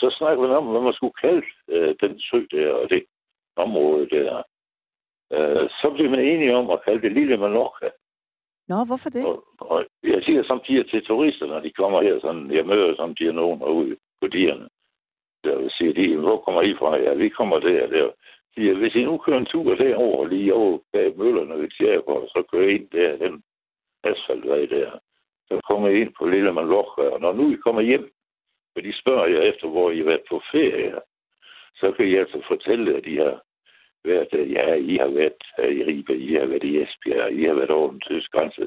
så 0.01 0.15
snakkede 0.19 0.49
man 0.49 0.57
om, 0.57 0.67
hvad 0.67 0.81
man 0.81 0.93
skulle 0.93 1.19
kalde 1.25 1.47
øh, 1.69 1.95
den 2.01 2.21
sø 2.21 2.39
der, 2.51 2.73
og 2.73 2.91
det 2.91 3.05
område 3.57 4.09
der. 4.11 4.43
Øh, 5.33 5.71
så 5.81 5.93
blev 5.95 6.11
man 6.11 6.21
enige 6.21 6.57
om 6.57 6.71
at 6.71 6.83
kalde 6.85 7.03
det 7.03 7.13
Lille 7.13 7.37
Mallorca. 7.37 7.91
Nå, 8.69 8.77
hvorfor 8.87 9.11
det? 9.11 9.25
Og, 9.25 9.45
og 9.61 9.87
jeg 10.03 10.23
siger 10.23 10.43
samtidig 10.45 10.91
til 10.91 11.05
turister, 11.05 11.47
når 11.47 11.61
de 11.61 11.71
kommer 11.71 12.03
her, 12.03 12.21
sådan, 12.21 12.51
jeg 12.51 12.67
møder 12.67 12.97
samtidig 12.97 13.35
nogen 13.35 13.63
ude 13.63 13.97
på 14.21 14.27
dierne. 14.27 14.69
Der 15.45 15.71
siger 15.79 15.93
de, 15.93 16.17
hvor 16.17 16.39
kommer 16.41 16.63
I 16.63 16.75
fra? 16.79 16.97
Ja, 16.97 17.15
vi 17.15 17.29
kommer 17.29 17.59
der. 17.59 17.87
der. 17.87 18.11
Siger, 18.57 18.75
hvis 18.75 18.95
I 18.95 19.05
nu 19.05 19.19
kører 19.19 19.39
en 19.39 19.47
tur 19.47 19.75
derover, 19.75 20.27
lige 20.27 20.55
over 20.55 20.79
bag 20.93 21.19
møllerne 21.19 21.63
ved 21.63 21.71
Tjerborg, 21.71 22.29
så 22.29 22.43
kører 22.51 22.69
I 22.69 22.75
ind 22.75 22.89
der, 22.91 23.17
den 23.17 23.43
asfaltvej 24.05 24.67
der. 24.67 24.99
Så 25.49 25.61
kommer 25.69 25.89
I 25.89 26.01
ind 26.01 26.13
på 26.19 26.29
Lille 26.29 26.53
Mallorca, 26.53 27.03
og 27.03 27.21
når 27.21 27.33
nu 27.33 27.53
I 27.53 27.57
kommer 27.57 27.81
hjem, 27.81 28.13
og 28.77 28.83
de 28.83 29.01
spørger 29.01 29.27
jer 29.27 29.41
efter, 29.41 29.69
hvor 29.69 29.91
I 29.91 29.99
har 29.99 30.05
været 30.05 30.25
på 30.29 30.43
ferie, 30.53 31.01
så 31.75 31.93
kan 31.93 32.07
I 32.07 32.15
altså 32.15 32.43
fortælle, 32.49 32.97
at 32.97 33.07
I 33.07 33.17
har 33.17 33.43
været, 34.05 34.29
ja, 34.33 34.75
I 34.75 34.97
har 34.97 35.09
været 35.09 35.43
i 35.79 35.85
Ribe, 35.85 36.19
I 36.19 36.35
har 36.35 36.47
været 36.47 36.65
i 36.65 36.83
Esbjerg, 36.83 37.33
I 37.33 37.45
har 37.45 37.55
været 37.55 37.71
over 37.71 37.91
den 37.91 38.01
tyske 38.01 38.39
grænse, 38.39 38.67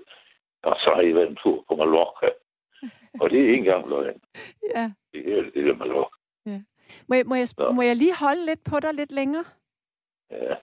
og 0.64 0.76
så 0.84 0.92
har 0.96 1.02
I 1.02 1.16
været 1.16 1.30
en 1.30 1.36
tur 1.44 1.66
på 1.68 1.76
Mallorca. 1.76 2.30
Og 3.22 3.30
det 3.30 3.40
er 3.40 3.44
ikke 3.44 3.58
engang 3.58 3.90
løgn. 3.90 4.22
Ja. 4.76 4.92
Det 5.14 5.38
er 5.38 5.42
det 5.42 5.66
der 5.66 5.76
Mallorca. 5.76 6.18
Ja. 6.46 6.60
Må 7.08 7.16
jeg, 7.16 7.26
må, 7.26 7.36
jeg, 7.36 7.48
må 7.76 7.82
jeg 7.82 7.96
lige 7.96 8.16
holde 8.16 8.46
lidt 8.46 8.64
på 8.72 8.80
dig 8.80 8.94
lidt 8.94 9.12
længere? 9.12 9.46
Ja. 10.32 10.56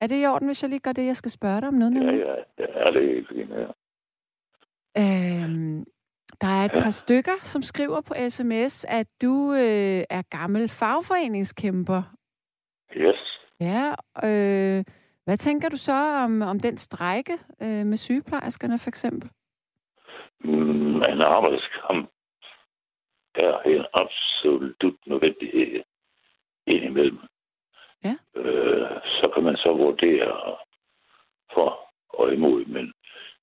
Er 0.00 0.06
det 0.06 0.22
i 0.22 0.26
orden, 0.26 0.48
hvis 0.48 0.62
jeg 0.62 0.70
lige 0.70 0.80
gør 0.80 0.92
det, 0.92 1.06
jeg 1.06 1.16
skal 1.16 1.30
spørge 1.30 1.60
dig 1.60 1.68
om 1.68 1.74
noget? 1.74 1.94
Ja, 1.94 2.12
ja, 2.12 2.34
ja, 2.58 2.90
det 2.90 3.04
er 3.04 3.14
helt 3.14 3.28
fint, 3.28 3.50
ja. 3.50 3.66
Øhm, 4.98 5.84
der 6.40 6.46
er 6.46 6.64
et 6.64 6.82
par 6.82 6.90
stykker, 6.90 7.36
som 7.42 7.62
skriver 7.62 8.00
på 8.00 8.14
sms, 8.28 8.84
at 8.84 9.06
du 9.22 9.52
øh, 9.52 10.02
er 10.10 10.22
gammel 10.30 10.68
fagforeningskæmper. 10.68 12.02
Yes. 12.96 13.40
Ja, 13.60 13.90
øh, 14.24 14.84
hvad 15.24 15.36
tænker 15.36 15.68
du 15.68 15.76
så 15.76 15.98
om, 16.24 16.42
om 16.42 16.60
den 16.60 16.76
strejke 16.76 17.32
øh, 17.62 17.86
med 17.86 17.96
sygeplejerskerne 17.96 18.78
for 18.78 18.88
eksempel? 18.88 19.30
Mm, 20.40 20.96
en 21.02 21.20
arbejdskamp 21.20 22.10
er 23.34 23.58
en 23.60 23.84
absolut 23.92 24.96
nødvendighed 25.06 25.82
indimellem. 26.66 27.18
Ja. 28.04 28.14
Øh, 28.36 28.88
så 29.04 29.30
kan 29.34 29.42
man 29.42 29.56
så 29.56 29.72
vurdere 29.72 30.56
for 31.54 31.84
og 32.08 32.32
imod, 32.32 32.64
men 32.64 32.92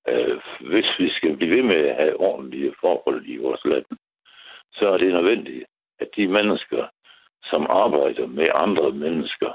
øh, 0.07 0.39
hvis 0.59 0.89
vi 0.99 1.09
skal 1.09 1.37
blive 1.37 1.55
ved 1.55 1.63
med 1.63 1.75
at 1.75 1.95
have 1.95 2.19
ordentlige 2.19 2.73
forhold 2.81 3.25
i 3.25 3.37
vores 3.37 3.65
land, 3.65 3.85
så 4.73 4.87
er 4.87 4.97
det 4.97 5.13
nødvendigt, 5.13 5.65
at 5.99 6.09
de 6.15 6.27
mennesker, 6.27 6.87
som 7.43 7.67
arbejder 7.69 8.27
med 8.27 8.49
andre 8.53 8.91
mennesker, 8.91 9.51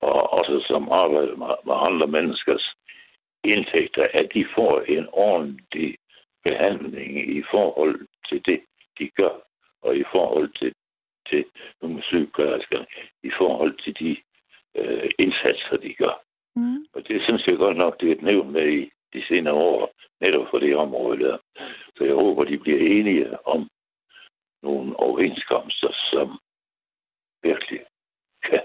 og 0.00 0.32
også 0.32 0.64
som 0.68 0.92
arbejder 0.92 1.36
med, 1.36 1.54
med 1.66 1.74
andre 1.74 2.06
menneskers 2.06 2.74
indtægter, 3.44 4.08
at 4.14 4.28
de 4.34 4.46
får 4.54 4.80
en 4.80 5.08
ordentlig 5.12 5.96
behandling 6.44 7.36
i 7.36 7.42
forhold 7.50 8.06
til 8.28 8.46
det, 8.46 8.60
de 8.98 9.10
gør, 9.16 9.34
og 9.82 9.96
i 9.96 10.04
forhold 10.12 10.50
til, 10.58 10.72
til 11.30 11.44
nogle 11.82 12.02
sygeplejersker, 12.02 12.84
i 13.22 13.30
forhold 13.38 13.78
til 13.84 13.98
de 13.98 14.16
øh, 14.78 15.10
indsatser, 15.18 15.76
de 15.76 15.94
gør. 15.94 16.22
Mm. 16.56 16.86
Og 16.94 17.08
det 17.08 17.22
synes 17.22 17.46
jeg 17.46 17.56
godt 17.56 17.76
nok, 17.76 18.00
det 18.00 18.08
er 18.08 18.14
et 18.14 18.22
nævnt 18.22 18.52
med 18.52 18.68
i 18.68 18.90
de 19.12 19.26
senere 19.28 19.54
år, 19.54 19.90
netop 20.20 20.46
for 20.50 20.58
det 20.58 20.76
område 20.76 21.18
der. 21.24 21.38
Så 21.96 22.04
jeg 22.04 22.14
håber, 22.14 22.44
de 22.44 22.58
bliver 22.58 22.78
enige 22.78 23.46
om 23.46 23.70
nogle 24.62 24.96
overenskomster, 24.96 25.92
som 26.10 26.38
virkelig 27.42 27.80
kan 28.42 28.62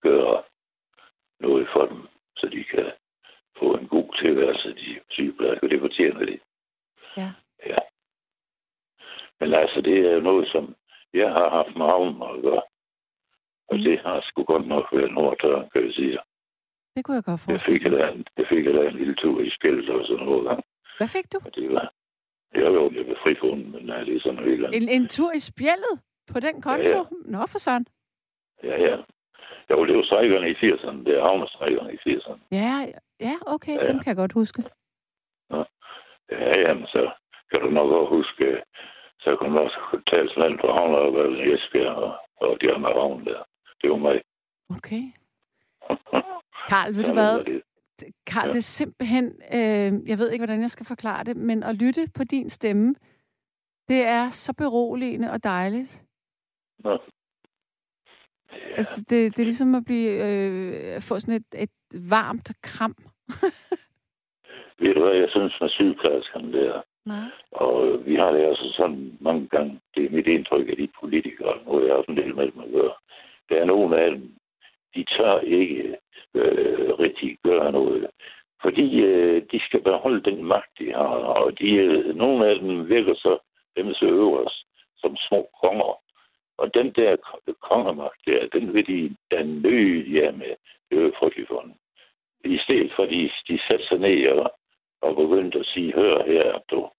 gøre 0.00 0.42
noget 1.40 1.68
for 1.72 1.86
dem, 1.86 2.08
så 2.36 2.46
de 2.46 2.64
kan 2.64 2.92
få 3.58 3.76
en 3.76 3.88
god 3.88 4.16
tilværelse, 4.18 4.68
de 4.74 5.00
sygeplejersker. 5.10 5.68
Det 5.68 5.80
fortjener 5.80 6.24
de. 6.26 6.38
Ja. 7.16 7.30
ja. 7.66 7.78
Men 9.40 9.54
altså, 9.54 9.80
det 9.80 9.98
er 10.12 10.20
noget, 10.20 10.48
som 10.48 10.74
jeg 11.14 11.32
har 11.32 11.50
haft 11.50 11.76
med 11.76 11.86
havnen 11.86 12.22
at 12.22 12.42
gøre. 12.42 12.62
Og 13.70 13.76
mm. 13.76 13.82
det 13.82 14.00
har 14.04 14.20
sgu 14.28 14.44
godt 14.44 14.66
nok 14.66 14.86
været 14.92 15.12
nordtør, 15.12 15.68
kan 15.72 15.84
jeg 15.86 15.92
sige. 15.92 16.18
Det 16.94 17.04
kunne 17.04 17.14
jeg 17.14 17.24
godt 17.24 17.40
forestille 17.40 17.96
jeg 17.96 18.02
fik, 18.02 18.16
en, 18.18 18.24
jeg 18.38 18.46
fik 18.52 18.66
en, 18.66 18.76
en 18.76 18.96
lille 19.00 19.14
tur 19.14 19.40
i 19.40 19.50
spillet 19.50 19.88
og 19.88 20.06
sådan 20.06 20.24
noget 20.26 20.44
gang. 20.48 20.64
Hvad 20.98 21.08
fik 21.08 21.32
du? 21.32 21.38
Og 21.46 21.54
det 21.54 21.72
var, 21.74 21.92
jeg 22.54 22.64
var 22.64 22.80
jo 22.84 22.88
lidt 22.88 23.18
frifundet, 23.24 23.66
men 23.72 23.82
nej, 23.86 24.00
det 24.04 24.16
er 24.16 24.20
sådan 24.20 24.34
noget 24.34 24.50
helt 24.50 24.64
andet. 24.64 24.82
En, 24.82 24.88
en 24.88 25.08
tur 25.08 25.32
i 25.32 25.40
spjældet? 25.50 25.94
På 26.32 26.40
den 26.40 26.62
konto? 26.62 27.00
Ja, 27.00 27.16
ja. 27.26 27.32
Nå, 27.32 27.40
for 27.52 27.58
sådan. 27.58 27.86
Ja, 28.62 28.76
ja. 28.88 28.96
Jo, 29.70 29.86
det 29.86 29.96
var 29.96 30.02
strejkerne 30.02 30.50
i 30.50 30.54
80'erne. 30.54 31.04
Det 31.06 31.18
er 31.18 31.22
havnestrækkerne 31.22 31.92
i 31.94 31.98
80'erne. 32.08 32.40
Ja, 32.52 32.86
ja, 33.20 33.36
okay. 33.46 33.74
Ja, 33.74 33.80
ja. 33.80 33.86
Dem 33.86 33.98
kan 33.98 34.08
jeg 34.12 34.16
godt 34.16 34.32
huske. 34.32 34.62
Ja, 35.50 35.64
ja 36.30 36.60
jamen, 36.60 36.86
så 36.86 37.10
kan 37.50 37.60
du 37.60 37.70
nok 37.70 37.90
også 37.90 38.16
huske, 38.16 38.62
så 39.20 39.36
kunne 39.36 39.52
man 39.52 39.62
også 39.62 40.00
tale 40.10 40.30
sådan 40.34 40.58
på 40.58 40.66
og 40.66 41.32
i 41.32 41.52
Esbjerg 41.52 41.94
og, 41.94 42.12
og 42.36 42.56
de 42.60 42.74
andre 42.74 42.92
havne 42.92 43.24
der. 43.24 43.42
Det 43.82 43.90
var 43.90 43.96
mig. 43.96 44.20
Okay. 44.70 45.02
Karl, 46.68 46.96
ved 46.96 47.04
du 47.04 47.12
hvad? 47.12 47.60
Karl, 48.26 48.46
ja. 48.46 48.52
det 48.52 48.58
er 48.58 48.72
simpelthen, 48.80 49.24
øh, 49.26 50.08
jeg 50.08 50.18
ved 50.18 50.30
ikke, 50.30 50.44
hvordan 50.44 50.62
jeg 50.62 50.70
skal 50.70 50.86
forklare 50.86 51.24
det, 51.24 51.36
men 51.36 51.62
at 51.62 51.74
lytte 51.74 52.08
på 52.14 52.24
din 52.24 52.50
stemme, 52.50 52.94
det 53.88 54.02
er 54.06 54.30
så 54.30 54.54
beroligende 54.58 55.30
og 55.30 55.44
dejligt. 55.44 56.02
Ja. 56.84 56.96
Altså, 58.76 59.00
det, 59.00 59.36
det 59.36 59.38
er 59.38 59.50
ligesom 59.52 59.74
at 59.74 59.84
blive, 59.84 60.10
øh, 60.10 61.00
få 61.00 61.18
sådan 61.18 61.34
et, 61.40 61.62
et 61.62 61.70
varmt 62.10 62.52
kram. 62.62 62.96
Ved 64.80 64.94
du 64.94 65.00
hvad, 65.04 65.16
jeg 65.16 65.28
synes 65.30 65.54
med 65.60 65.68
sygeplejerskerne 65.68 66.52
der, 66.52 66.82
Nej. 67.04 67.28
og 67.52 68.06
vi 68.06 68.14
har 68.14 68.30
det 68.30 68.42
altså 68.44 68.72
sådan 68.76 69.18
mange 69.20 69.48
gange, 69.48 69.80
det 69.94 70.04
er 70.04 70.10
mit 70.10 70.26
indtryk 70.26 70.68
af 70.68 70.76
de 70.76 70.88
politikere, 71.00 71.54
nu 71.64 71.72
er 71.72 71.86
jeg 71.86 71.94
også 71.94 72.10
en 72.10 72.16
del 72.16 72.34
med 72.34 72.50
dem 72.52 72.60
at 72.60 72.70
gøre. 72.70 72.94
Der 73.50 73.60
er 73.60 73.64
nogle 73.64 74.00
af 74.00 74.10
dem, 74.10 74.34
de 74.94 75.04
tør 75.04 75.40
ikke 75.40 75.96
øh, 76.34 76.90
rigtig 76.98 77.38
gøre 77.44 77.72
noget. 77.72 78.10
Fordi 78.62 79.00
øh, 79.00 79.42
de 79.52 79.60
skal 79.60 79.82
beholde 79.82 80.30
den 80.30 80.44
magt, 80.44 80.78
de 80.78 80.92
har. 80.92 81.16
Og 81.42 81.58
de, 81.58 81.70
øh, 81.70 82.16
nogle 82.16 82.46
af 82.46 82.58
dem 82.58 82.88
virker 82.88 83.14
så 83.14 83.38
dem 83.76 83.94
så 83.94 84.06
øverst 84.06 84.66
som 84.98 85.16
små 85.28 85.48
konger. 85.62 86.00
Og 86.58 86.74
den 86.74 86.92
der 86.92 87.16
kongemagt 87.60 88.20
der, 88.26 88.48
den 88.52 88.74
vil 88.74 88.86
de 88.86 89.16
da 89.30 89.42
nøde 89.42 90.10
ja, 90.10 90.30
med. 90.30 90.54
Det 90.90 91.04
er 91.04 91.10
frygteligt 91.18 91.48
for 91.48 91.60
dem. 91.60 91.72
I 92.44 92.58
stedet 92.58 92.92
for, 92.96 93.04
de, 93.04 93.30
de 93.48 93.60
sætter 93.68 93.86
sig 93.86 93.98
ned 93.98 94.28
og, 94.28 94.52
og 95.02 95.16
begyndte 95.16 95.58
at 95.58 95.66
sige, 95.66 95.92
hør 95.92 96.24
her, 96.26 96.58
du, 96.70 96.90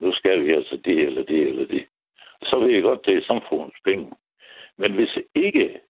nu 0.00 0.12
skal 0.12 0.44
vi 0.44 0.52
altså 0.52 0.76
det 0.84 0.98
eller 1.00 1.22
det 1.22 1.48
eller 1.48 1.66
det. 1.66 1.86
Så 2.42 2.58
ved 2.58 2.70
jeg 2.70 2.82
godt, 2.82 3.06
det 3.06 3.16
er 3.16 3.22
samfundets 3.26 3.80
penge. 3.84 4.12
Men 4.78 4.92
hvis 4.92 5.18
ikke 5.34 5.80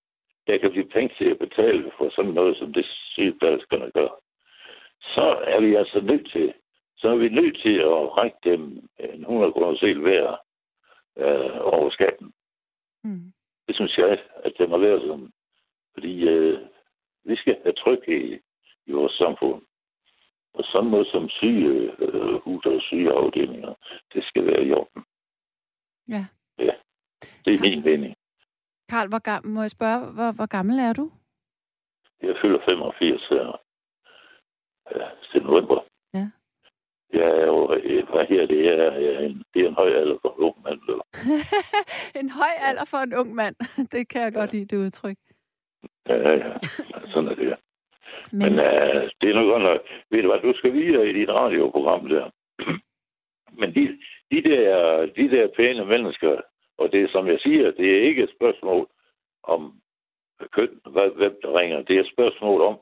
der 0.51 0.59
kan 0.59 0.71
blive 0.71 0.89
penge 0.97 1.15
til 1.19 1.31
at 1.31 1.39
betale 1.39 1.93
for 1.99 2.11
sådan 2.11 2.31
noget, 2.31 2.57
som 2.57 2.73
det 2.73 2.87
sygeplejerskerne 3.15 3.91
gør, 3.91 4.09
så 5.01 5.27
er 5.53 5.61
vi 5.61 5.75
altså 5.75 6.01
nødt 6.01 6.31
til, 6.31 6.55
så 6.97 7.09
er 7.09 7.17
vi 7.17 7.29
nødt 7.29 7.57
til 7.63 7.77
at 7.79 8.17
række 8.19 8.37
dem 8.45 8.63
en 8.99 9.21
100 9.21 9.53
kroner 9.53 9.77
selv 9.79 10.01
hver 10.01 10.37
øh, 11.19 11.59
over 11.61 11.91
skatten. 11.91 12.33
Mm. 13.05 13.33
Det 13.67 13.75
synes 13.75 13.99
jeg, 13.99 14.19
at 14.45 14.53
det 14.59 14.69
må 14.69 14.79
være 14.79 15.01
sådan. 15.01 15.33
Fordi 15.95 16.29
øh, 16.29 16.59
vi 17.25 17.37
skal 17.37 17.57
have 17.63 17.73
tryghed 17.73 18.21
i, 18.33 18.39
i 18.87 18.93
vores 18.93 19.13
samfund. 19.13 19.63
Og 20.55 20.65
sådan 20.65 20.91
noget 20.91 21.07
som 21.07 21.29
syge 21.29 21.93
øh, 21.99 22.35
hus 22.35 22.67
og 22.67 22.81
sygeafdelinger, 22.83 23.75
det 24.15 24.25
skal 24.25 24.47
være 24.47 24.65
i 24.65 24.73
orden. 24.73 25.05
Ja. 26.09 26.23
Ja, 26.59 26.75
det 27.45 27.55
er 27.55 27.61
min 27.61 27.85
mening. 27.85 28.17
Karl, 28.91 29.09
hvor 29.09 29.22
gammel, 29.30 29.53
må 29.55 29.61
jeg 29.62 29.70
spørge, 29.70 29.99
hvor, 30.16 30.30
hvor 30.32 30.47
gammel 30.47 30.78
er 30.78 30.93
du? 30.93 31.11
Jeg 32.22 32.34
fylder 32.43 32.61
85 32.64 33.28
her. 33.28 33.61
Ja, 34.97 35.07
til 35.32 35.43
november. 35.43 35.78
Ja. 36.14 36.26
Jeg 37.12 37.28
er 37.41 37.47
jo, 37.47 37.66
hvad 38.12 38.26
her, 38.28 38.47
det 38.47 38.61
er, 38.68 38.93
jeg 39.05 39.12
er 39.14 39.18
en, 39.18 39.45
det 39.55 39.62
er 39.62 39.68
en 39.68 39.74
høj 39.74 39.91
alder 40.01 40.18
for 40.22 40.30
en 40.36 40.43
ung 40.49 40.57
mand. 40.64 40.80
en 42.20 42.30
høj 42.30 42.53
alder 42.68 42.84
for 42.93 42.99
en 42.99 43.14
ung 43.14 43.34
mand. 43.34 43.57
Det 43.93 44.09
kan 44.09 44.22
jeg 44.22 44.32
godt 44.32 44.53
lide, 44.53 44.64
det 44.64 44.84
udtryk. 44.84 45.18
Ja, 46.09 46.30
ja. 46.30 46.53
Sådan 47.12 47.28
er 47.30 47.34
det. 47.34 47.49
Men, 48.32 48.41
Men 48.41 48.53
uh, 48.53 49.03
det 49.20 49.26
er 49.30 49.34
nok 49.34 49.49
godt 49.53 49.62
nok. 49.62 49.80
Ved 50.11 50.22
du 50.22 50.28
hvad, 50.28 50.41
du 50.41 50.59
skal 50.59 50.72
videre 50.72 51.09
i 51.09 51.12
dit 51.12 51.28
radioprogram 51.28 52.09
der. 52.09 52.30
Men 53.61 53.74
de, 53.74 53.82
de, 54.30 54.43
der, 54.49 55.07
de 55.16 55.30
der 55.34 55.49
pæne 55.57 55.84
mennesker, 55.84 56.41
og 56.81 56.93
det 56.93 57.11
som 57.11 57.26
jeg 57.26 57.41
siger, 57.41 57.70
det 57.70 57.91
er 57.97 58.03
ikke 58.03 58.22
et 58.22 58.35
spørgsmål 58.37 58.89
om 59.43 59.81
køn, 60.53 60.81
hvem 61.16 61.39
der 61.43 61.59
ringer. 61.59 61.83
Det 61.83 61.97
er 61.97 62.01
et 62.01 62.12
spørgsmål 62.12 62.61
om, 62.61 62.78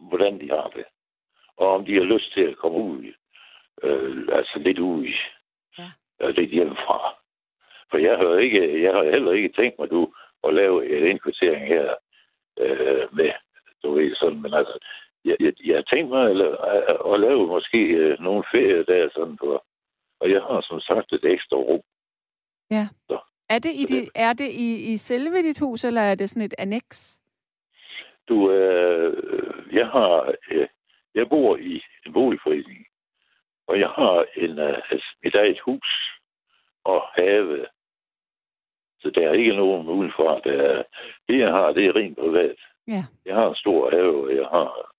hvordan 0.00 0.40
de 0.40 0.50
har 0.50 0.68
det. 0.76 0.84
Og 1.56 1.68
om 1.68 1.84
de 1.84 1.94
har 1.94 2.02
lyst 2.02 2.32
til 2.32 2.40
at 2.40 2.56
komme 2.56 2.78
ud, 2.78 3.12
øh, 3.82 4.28
altså 4.32 4.58
lidt 4.58 4.78
ud, 4.78 5.06
ja. 5.78 5.88
øh, 6.20 6.36
lidt 6.36 6.50
hjemmefra. 6.50 7.14
For 7.90 7.98
jeg 7.98 8.18
har, 8.18 8.36
ikke, 8.36 8.82
jeg 8.82 8.92
har 8.94 9.04
heller 9.04 9.32
ikke 9.32 9.52
tænkt 9.56 9.78
mig, 9.78 9.90
du, 9.90 10.12
at 10.44 10.54
lave 10.54 10.98
en 10.98 11.06
indkvartering 11.06 11.66
her 11.66 11.94
øh, 12.58 13.16
med, 13.16 13.32
du 13.82 13.94
ved, 13.94 14.14
sådan, 14.14 14.42
men 14.42 14.54
altså, 14.54 14.78
jeg, 15.24 15.36
jeg, 15.40 15.52
jeg 15.64 15.76
har 15.76 15.82
tænkt 15.82 16.10
mig 16.10 16.30
at, 16.30 16.40
at, 16.40 17.12
at 17.12 17.20
lave 17.20 17.46
måske 17.46 17.78
øh, 17.78 18.20
nogle 18.20 18.44
ferie 18.50 18.84
der, 18.84 19.10
sådan 19.14 19.36
på, 19.36 19.62
og 20.20 20.30
jeg 20.30 20.42
har 20.42 20.60
som 20.60 20.80
sagt 20.80 21.12
et 21.12 21.24
ekstra 21.24 21.56
rum. 21.56 21.82
Ja. 22.70 22.88
Så. 23.08 23.18
Er 23.48 23.58
det, 23.58 23.72
i, 23.74 23.84
de, 23.84 24.08
er 24.14 24.32
det 24.32 24.50
i, 24.50 24.92
i 24.92 24.96
selve 24.96 25.42
dit 25.42 25.58
hus, 25.58 25.84
eller 25.84 26.00
er 26.00 26.14
det 26.14 26.30
sådan 26.30 26.42
et 26.42 26.54
annex? 26.58 27.16
Du, 28.28 28.50
øh, 28.50 29.74
jeg 29.74 29.86
har, 29.86 30.34
øh, 30.50 30.68
jeg 31.14 31.28
bor 31.28 31.56
i 31.56 31.82
en 32.06 32.12
boligforening, 32.12 32.86
og 33.66 33.80
jeg 33.80 33.88
har 33.88 34.26
en, 34.36 34.58
øh, 34.58 35.00
mit 35.24 35.34
eget 35.34 35.60
hus 35.60 36.20
og 36.84 37.02
have 37.14 37.66
så 39.04 39.10
der 39.10 39.28
er 39.28 39.32
ikke 39.32 39.56
nogen 39.56 39.88
udenfor. 39.88 40.38
Der 40.38 40.52
er, 40.52 40.82
det, 41.28 41.38
jeg 41.38 41.50
har, 41.50 41.72
det 41.72 41.86
er 41.86 41.96
rent 41.96 42.18
privat. 42.18 42.56
Ja. 42.88 43.04
Jeg 43.24 43.34
har 43.34 43.48
en 43.48 43.56
stor 43.56 43.90
have, 43.90 44.24
og 44.24 44.36
jeg 44.36 44.46
har 44.46 44.90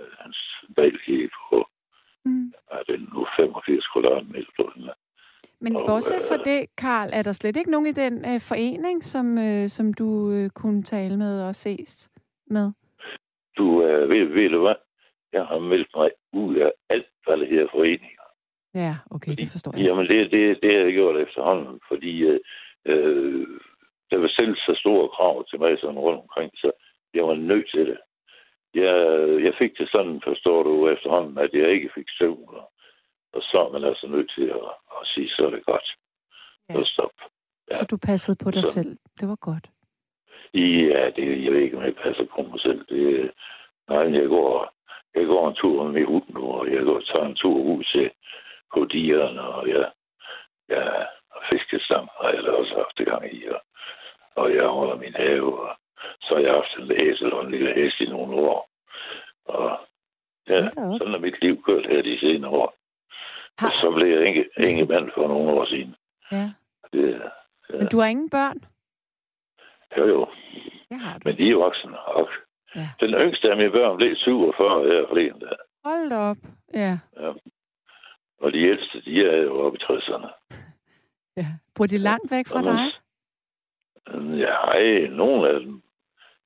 øh, 0.00 0.12
hans 0.18 0.38
balkige 0.76 1.30
på 1.50 1.68
mm. 2.24 2.52
er 2.70 2.82
det 2.82 3.00
nu 3.14 3.26
85 3.36 3.86
kvadratmeter 3.92 4.52
på 4.56 4.72
den 4.74 4.90
Men 5.64 5.76
og, 5.76 5.86
bortset 5.86 6.22
fra 6.28 6.38
øh, 6.38 6.44
det, 6.44 6.76
Karl, 6.76 7.10
er 7.12 7.22
der 7.22 7.32
slet 7.32 7.56
ikke 7.56 7.70
nogen 7.70 7.86
i 7.86 7.92
den 7.92 8.14
øh, 8.30 8.40
forening, 8.50 9.04
som, 9.04 9.38
øh, 9.38 9.68
som 9.68 9.94
du 9.94 10.30
øh, 10.30 10.50
kunne 10.50 10.82
tale 10.82 11.16
med 11.16 11.42
og 11.48 11.54
ses 11.54 12.10
med? 12.46 12.72
Du, 13.58 13.84
øh, 13.84 14.08
ved, 14.10 14.24
ved 14.24 14.50
du 14.50 14.60
hvad? 14.60 14.74
Jeg 15.32 15.44
har 15.44 15.58
meldt 15.58 15.90
mig 15.96 16.10
ud 16.32 16.54
af 16.56 16.72
alt, 16.90 17.06
hvad 17.26 17.36
det 17.36 17.48
her 17.48 17.66
foreninger. 17.70 18.26
Ja, 18.74 18.94
okay, 19.10 19.30
fordi, 19.30 19.42
det 19.42 19.52
forstår 19.52 19.72
jeg. 19.76 19.84
Jamen, 19.86 20.06
det, 20.06 20.30
det, 20.30 20.58
det 20.62 20.70
har 20.74 20.84
jeg 20.84 20.92
gjort 20.92 21.16
efterhånden, 21.16 21.80
fordi 21.88 22.22
øh, 22.22 22.40
øh, 22.86 23.46
der 24.10 24.18
var 24.18 24.28
selv 24.28 24.56
så 24.56 24.74
store 24.80 25.08
krav 25.08 25.44
til 25.48 25.58
mig 25.58 25.78
sådan 25.78 25.98
rundt 25.98 26.20
omkring, 26.20 26.50
så 26.54 26.70
jeg 27.14 27.24
var 27.24 27.34
nødt 27.34 27.70
til 27.74 27.86
det. 27.86 27.98
Jeg, 28.74 28.94
jeg 29.46 29.54
fik 29.58 29.78
det 29.78 29.88
sådan, 29.92 30.20
forstår 30.24 30.62
du, 30.62 30.88
efterhånden, 30.88 31.38
at 31.38 31.50
jeg 31.52 31.68
ikke 31.70 31.90
fik 31.94 32.08
søvn. 32.18 32.48
Og, 32.48 32.71
og 33.32 33.42
så 33.42 33.56
er 33.66 33.72
man 33.72 33.84
altså 33.84 34.06
nødt 34.06 34.30
til 34.36 34.46
at, 34.58 34.70
at 34.96 35.02
sige, 35.14 35.28
så 35.28 35.46
er 35.46 35.50
det 35.50 35.64
godt. 35.64 35.88
Ja. 36.68 36.74
Så 36.74 36.84
stop. 36.84 37.16
Ja. 37.68 37.74
Så 37.74 37.84
du 37.90 37.96
passede 37.96 38.36
på 38.44 38.50
dig 38.50 38.64
så, 38.64 38.72
selv. 38.72 38.96
Det 39.20 39.28
var 39.28 39.36
godt. 39.36 39.66
Ja, 40.54 41.10
det, 41.16 41.44
jeg 41.44 41.52
ved 41.52 41.60
ikke, 41.60 41.76
om 41.76 41.82
jeg 41.82 41.94
passer 41.94 42.24
på 42.24 42.42
mig 42.42 42.60
selv. 42.60 42.84
Det, 42.88 43.30
nej, 43.88 44.14
jeg 44.20 44.28
går, 44.28 44.72
jeg 45.14 45.26
går 45.26 45.48
en 45.48 45.54
tur 45.54 45.88
med 45.88 46.04
hunden 46.04 46.34
nu, 46.34 46.52
og 46.52 46.72
jeg 46.72 46.82
går 46.84 47.00
tager 47.00 47.28
en 47.28 47.36
tur 47.36 47.58
ud 47.62 47.84
til 47.84 48.10
på 48.74 48.84
dierne, 48.84 49.40
og 49.42 49.68
jeg, 49.68 49.90
jeg 50.68 51.06
fiskestam 51.50 52.08
har 52.20 52.28
jeg 52.30 52.44
også 52.44 52.74
haft 52.74 52.98
det 52.98 53.06
gang 53.06 53.34
i, 53.34 53.46
og, 53.48 53.60
og 54.34 54.54
jeg 54.54 54.66
holder 54.66 54.96
min 54.96 55.14
have, 55.14 55.58
og 55.60 55.76
så 56.20 56.34
har 56.34 56.42
jeg 56.42 56.54
haft 56.54 56.78
en 56.78 56.92
æsel 57.08 57.32
og 57.32 57.44
en 57.44 57.50
lille 57.50 57.74
hest 57.74 58.00
i 58.00 58.06
nogle 58.06 58.36
år. 58.36 58.68
Og 59.44 59.78
ja, 60.50 60.70
sådan 60.70 61.14
er 61.14 61.18
mit 61.18 61.42
liv 61.42 61.62
kørt 61.62 61.86
her 61.86 62.02
de 62.02 62.18
senere 62.20 62.50
år. 62.50 62.74
Har... 63.58 63.70
Så 63.80 63.90
blev 63.96 64.08
jeg 64.08 64.28
ikke, 64.28 64.48
ikke 64.58 64.84
mand 64.84 65.10
for 65.14 65.28
nogle 65.28 65.50
år 65.50 65.64
siden. 65.64 65.94
Ja. 66.32 66.50
Det, 66.92 67.20
ja. 67.70 67.78
Men 67.78 67.86
du 67.92 67.98
har 68.00 68.06
ingen 68.06 68.30
børn? 68.30 68.58
Jo, 69.96 70.06
jo. 70.06 70.26
Det 70.90 71.00
har 71.00 71.18
du. 71.18 71.20
Men 71.24 71.36
de 71.36 71.50
er 71.50 71.56
voksne. 71.56 71.98
Og 71.98 72.28
ja. 72.76 72.88
Den 73.00 73.10
yngste 73.10 73.50
af 73.50 73.56
mine 73.56 73.70
børn 73.70 73.96
blev 73.96 74.16
47 74.16 74.84
her 74.88 75.06
forleden 75.08 75.40
der. 75.40 75.56
Hold 75.84 76.10
da 76.10 76.16
op. 76.16 76.36
Ja. 76.74 76.98
ja. 77.20 77.32
Og 78.40 78.52
de 78.52 78.58
ældste, 78.58 79.00
de 79.00 79.26
er 79.26 79.36
jo 79.36 79.60
oppe 79.60 79.78
i 79.78 79.82
60'erne. 79.84 80.28
Ja. 81.36 81.46
Bor 81.74 81.86
de 81.86 81.98
langt 81.98 82.30
væk 82.30 82.46
fra 82.48 82.62
dig? 82.62 82.78
Ja, 84.38 85.08
nogle 85.08 85.48
af 85.48 85.60
dem. 85.60 85.82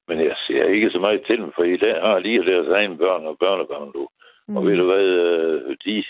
Men 0.08 0.18
jeg 0.20 0.36
ser 0.46 0.64
ikke 0.64 0.90
så 0.90 0.98
meget 0.98 1.22
til 1.26 1.38
dem, 1.38 1.52
for 1.54 1.62
i 1.62 1.76
dag 1.76 2.00
har 2.00 2.18
lige 2.18 2.44
deres 2.44 2.68
egen 2.68 2.98
børn 2.98 3.26
og 3.26 3.38
børnebørn, 3.38 3.92
du. 3.92 4.08
Mm. 4.48 4.56
Og 4.56 4.66
ved 4.66 4.76
du 4.76 4.84
hvad, 4.84 5.04
øh, 5.04 5.76
de, 5.84 6.04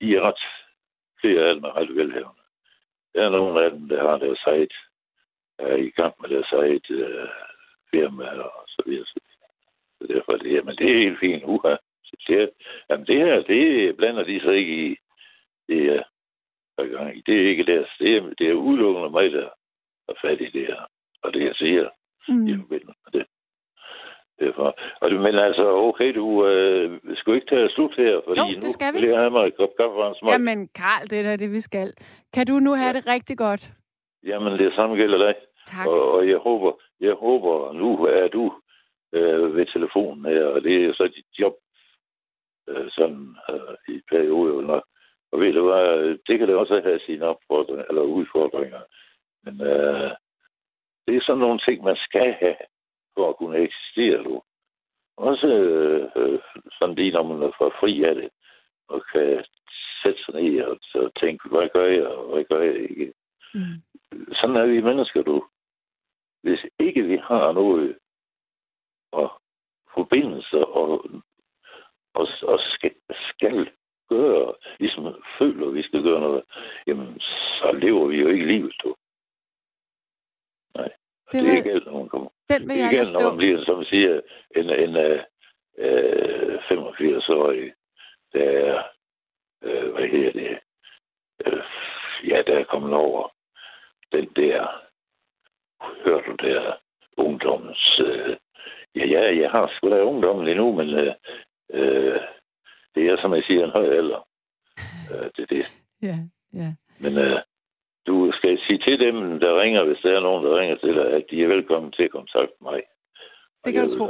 de 0.00 0.16
er 0.16 0.20
ret, 0.20 0.42
flere 1.20 1.48
af 1.48 1.54
dem 1.54 1.64
er 1.64 1.76
ret 1.76 1.96
velhævende. 1.96 2.42
Der 3.14 3.24
er 3.24 3.30
nogle 3.30 3.64
af 3.64 3.70
dem, 3.70 3.88
der 3.88 4.08
har 4.08 4.18
deres 4.18 4.42
eget, 4.46 4.72
er 5.58 5.76
i 5.76 5.90
gang 5.90 6.14
med 6.20 6.28
deres 6.28 6.52
eget 6.52 6.90
øh, 6.90 7.28
firma 7.90 8.24
og 8.24 8.64
så 8.68 8.82
videre. 8.86 9.06
Så, 9.06 9.20
så 9.98 10.06
derfor 10.06 10.32
er 10.32 10.36
det 10.36 10.50
her. 10.50 10.62
Men 10.62 10.76
det 10.76 10.90
er 10.90 10.98
helt 10.98 11.20
fint. 11.20 11.44
Uha. 11.44 11.76
Det, 12.28 12.50
jamen 12.90 13.06
det 13.06 13.16
her, 13.16 13.42
det 13.42 13.96
blander 13.96 14.24
de 14.24 14.40
sig 14.40 14.56
ikke 14.56 14.86
i. 14.86 14.96
Det 15.68 15.96
er, 15.96 16.02
gang 16.84 17.16
i. 17.16 17.22
Det 17.26 17.34
er 17.34 17.48
ikke 17.48 17.66
deres. 17.66 17.88
Det 17.98 18.16
er, 18.16 18.34
det 18.38 18.48
er 18.48 18.54
udelukkende 18.54 19.10
mig, 19.10 19.32
der 19.32 19.48
er 20.08 20.14
fat 20.22 20.40
i 20.40 20.50
det 20.50 20.66
her. 20.66 20.82
Og 21.22 21.34
det, 21.34 21.44
jeg 21.44 21.54
siger 21.54 21.88
mm. 22.28 22.48
i 22.48 22.56
forbindelse 22.56 22.98
med 23.04 23.20
det. 23.20 23.26
Derfor. 24.40 24.78
Og, 25.00 25.12
men 25.12 25.34
altså, 25.34 25.64
okay, 25.88 26.14
du 26.14 26.46
øh, 26.46 27.00
skal 27.14 27.34
ikke 27.34 27.46
tage 27.46 27.70
slut 27.70 27.94
her, 27.96 28.20
fordi 28.26 28.40
jo, 28.40 28.60
det 28.60 28.70
skal 28.70 28.94
nu 28.94 29.00
vi. 29.00 29.08
jeg 29.08 29.18
have 29.18 29.30
mig 29.30 29.46
et 29.46 29.56
kop 29.56 29.68
kaffe 29.78 29.96
og 29.96 30.08
en 30.08 30.14
smøg. 30.14 30.32
Jamen, 30.32 30.68
Karl, 30.74 31.08
det 31.10 31.18
er 31.26 31.36
det, 31.36 31.52
vi 31.52 31.60
skal. 31.60 31.92
Kan 32.34 32.46
du 32.46 32.58
nu 32.58 32.74
have 32.74 32.86
ja. 32.86 32.92
det 32.92 33.06
rigtig 33.06 33.38
godt? 33.38 33.70
Jamen, 34.24 34.52
det 34.58 34.74
samme 34.74 34.96
gælder 34.96 35.18
dig. 35.18 35.34
Tak. 35.66 35.86
Og, 35.86 36.12
og 36.12 36.28
jeg 36.28 36.36
håber, 36.36 36.72
jeg 37.00 37.14
håber, 37.14 37.72
nu 37.72 38.04
er 38.04 38.28
du 38.28 38.52
øh, 39.12 39.56
ved 39.56 39.66
telefonen 39.66 40.24
her, 40.24 40.44
og 40.44 40.62
det 40.62 40.84
er 40.84 40.92
så 40.92 41.04
dit 41.16 41.30
job 41.38 41.54
øh, 42.68 42.86
sådan 42.90 43.36
øh, 43.50 43.94
i 43.94 44.00
periode 44.10 44.66
nok 44.66 44.84
og 45.32 45.40
ved 45.40 45.52
du 45.52 45.62
hvad, 45.68 46.18
det 46.26 46.38
kan 46.38 46.48
det 46.48 46.56
også 46.56 46.80
have 46.84 47.00
sine 47.06 47.24
opfordringer, 47.26 47.84
eller 47.88 48.02
udfordringer. 48.02 48.80
Men 49.44 49.54
øh, 49.60 50.10
det 51.06 51.16
er 51.16 51.20
sådan 51.26 51.44
nogle 51.46 51.60
ting, 51.66 51.84
man 51.84 51.96
skal 51.96 52.32
have, 52.40 52.56
for 53.16 53.28
at 53.28 53.36
kunne 53.36 53.58
eksistere, 53.58 54.24
du. 54.24 54.42
Også 55.16 55.46
øh, 56.16 56.40
sådan 56.78 56.94
lige, 56.94 57.12
når 57.12 57.22
man 57.22 57.42
er 57.42 57.52
for 57.58 57.74
fri 57.80 58.02
af 58.02 58.14
det, 58.14 58.30
og 58.88 59.02
kan 59.12 59.44
sætte 60.02 60.24
sig 60.24 60.34
ned 60.34 60.64
og, 60.64 60.78
og 60.94 61.14
tænke, 61.20 61.48
hvad 61.48 61.68
gør 61.68 61.86
jeg, 61.86 62.06
og 62.06 62.32
hvad 62.32 62.44
gør 62.44 62.62
jeg 62.62 62.76
ikke. 62.90 63.12
Mm. 63.54 63.76
Sådan 64.32 64.56
er 64.56 64.66
vi 64.66 64.80
mennesker, 64.80 65.22
du. 65.22 65.44
Hvis 66.42 66.60
ikke 66.78 67.02
vi 67.02 67.16
har 67.16 67.52
noget 67.52 67.98
og 69.12 69.42
forbindelser 69.94 70.64
og, 70.64 70.90
og, 72.14 72.26
og 72.42 72.58
skal, 72.60 72.94
skal 73.30 73.70
gøre, 74.08 74.54
ligesom 74.78 75.22
føler, 75.38 75.66
at 75.68 75.74
vi 75.74 75.82
skal 75.82 76.02
gøre 76.02 76.20
noget, 76.20 76.44
jamen, 76.86 77.20
så 77.20 77.72
lever 77.72 78.06
vi 78.06 78.16
jo 78.16 78.28
ikke 78.28 78.46
livet, 78.46 78.74
du. 78.82 78.96
Nej. 80.74 80.90
Det, 81.32 81.42
det 81.42 81.52
er 81.52 81.56
ikke 81.56 81.70
alt, 81.70 81.86
når 81.86 81.98
man 81.98 82.08
kommer. 82.08 82.30
Den 82.48 82.68
vil 82.68 82.76
det 82.76 82.82
er 82.82 82.90
ikke 82.90 83.00
alt, 83.00 83.12
når 83.12 83.28
man 83.28 83.36
bliver, 83.36 83.64
som 83.64 83.84
siger, 83.84 84.20
en, 84.56 84.70
en 84.70 84.96
uh, 84.96 85.20
85-årig, 86.70 87.72
der 88.32 88.44
er, 88.44 88.82
uh, 89.66 89.92
hvad 89.94 90.08
hedder 90.08 90.32
det, 90.32 90.58
uh, 91.46 91.62
ja, 92.30 92.42
der 92.46 92.58
er 92.58 92.64
kommet 92.64 92.94
over 92.94 93.36
den 94.12 94.28
der 94.36 94.86
hører 96.04 96.22
du 96.22 96.34
der 96.46 96.76
ungdommens... 97.16 98.00
Øh, 98.06 98.36
ja, 98.94 99.04
ja, 99.06 99.40
jeg 99.42 99.50
har 99.50 99.72
sgu 99.76 99.90
da 99.90 100.02
ungdommen 100.02 100.48
endnu, 100.48 100.72
men 100.72 100.88
øh, 100.88 101.14
øh, 101.70 102.20
det 102.94 103.08
er, 103.08 103.20
som 103.20 103.34
jeg 103.34 103.44
siger, 103.46 103.64
en 103.64 103.70
høj 103.70 103.96
alder. 103.96 104.28
Øh, 105.12 105.30
det 105.36 105.42
er 105.42 105.46
det. 105.46 105.66
Ja, 106.02 106.16
ja. 106.52 106.72
Men 107.00 107.18
øh, 107.18 107.40
du 108.06 108.32
skal 108.32 108.58
sige 108.66 108.78
til 108.78 109.00
dem, 109.00 109.40
der 109.40 109.60
ringer, 109.62 109.84
hvis 109.84 109.98
der 110.02 110.16
er 110.16 110.20
nogen, 110.20 110.44
der 110.44 110.58
ringer 110.60 110.76
til 110.76 110.94
dig, 110.94 111.06
at 111.12 111.24
de 111.30 111.42
er 111.42 111.48
velkommen 111.48 111.92
til 111.92 112.02
at 112.02 112.10
kontakte 112.10 112.56
mig. 112.62 112.80
Det 113.64 113.72
kan 113.74 113.86
du 113.86 113.98
tro. 113.98 114.06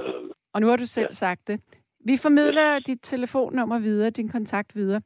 Og 0.54 0.60
nu 0.60 0.66
har 0.66 0.76
du 0.76 0.86
selv 0.86 1.06
ja. 1.10 1.12
sagt 1.12 1.48
det. 1.48 1.60
Vi 2.04 2.16
formidler 2.22 2.76
yes. 2.76 2.84
dit 2.84 2.98
telefonnummer 3.02 3.78
videre, 3.78 4.10
din 4.10 4.28
kontakt 4.28 4.76
videre. 4.76 5.00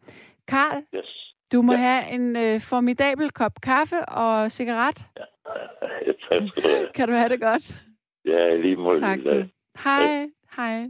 Karl, 0.48 0.82
yes. 0.94 1.34
du 1.52 1.62
må 1.62 1.72
ja. 1.72 1.78
have 1.78 2.14
en 2.14 2.36
øh, 2.36 2.60
formidabel 2.70 3.30
kop 3.30 3.52
kaffe 3.62 4.00
og 4.08 4.52
cigaret. 4.52 4.98
Ja. 5.18 5.24
tak 6.30 6.48
skal 6.48 6.62
du 6.62 6.68
have. 6.68 6.88
kan 6.94 7.08
du 7.08 7.14
have 7.14 7.28
det 7.28 7.40
godt? 7.40 7.84
Ja, 8.24 8.56
lige 8.56 8.76
måde. 8.76 9.00
Tak 9.00 9.18
du. 9.18 9.44
Hej. 9.84 10.28
Hej. 10.56 10.88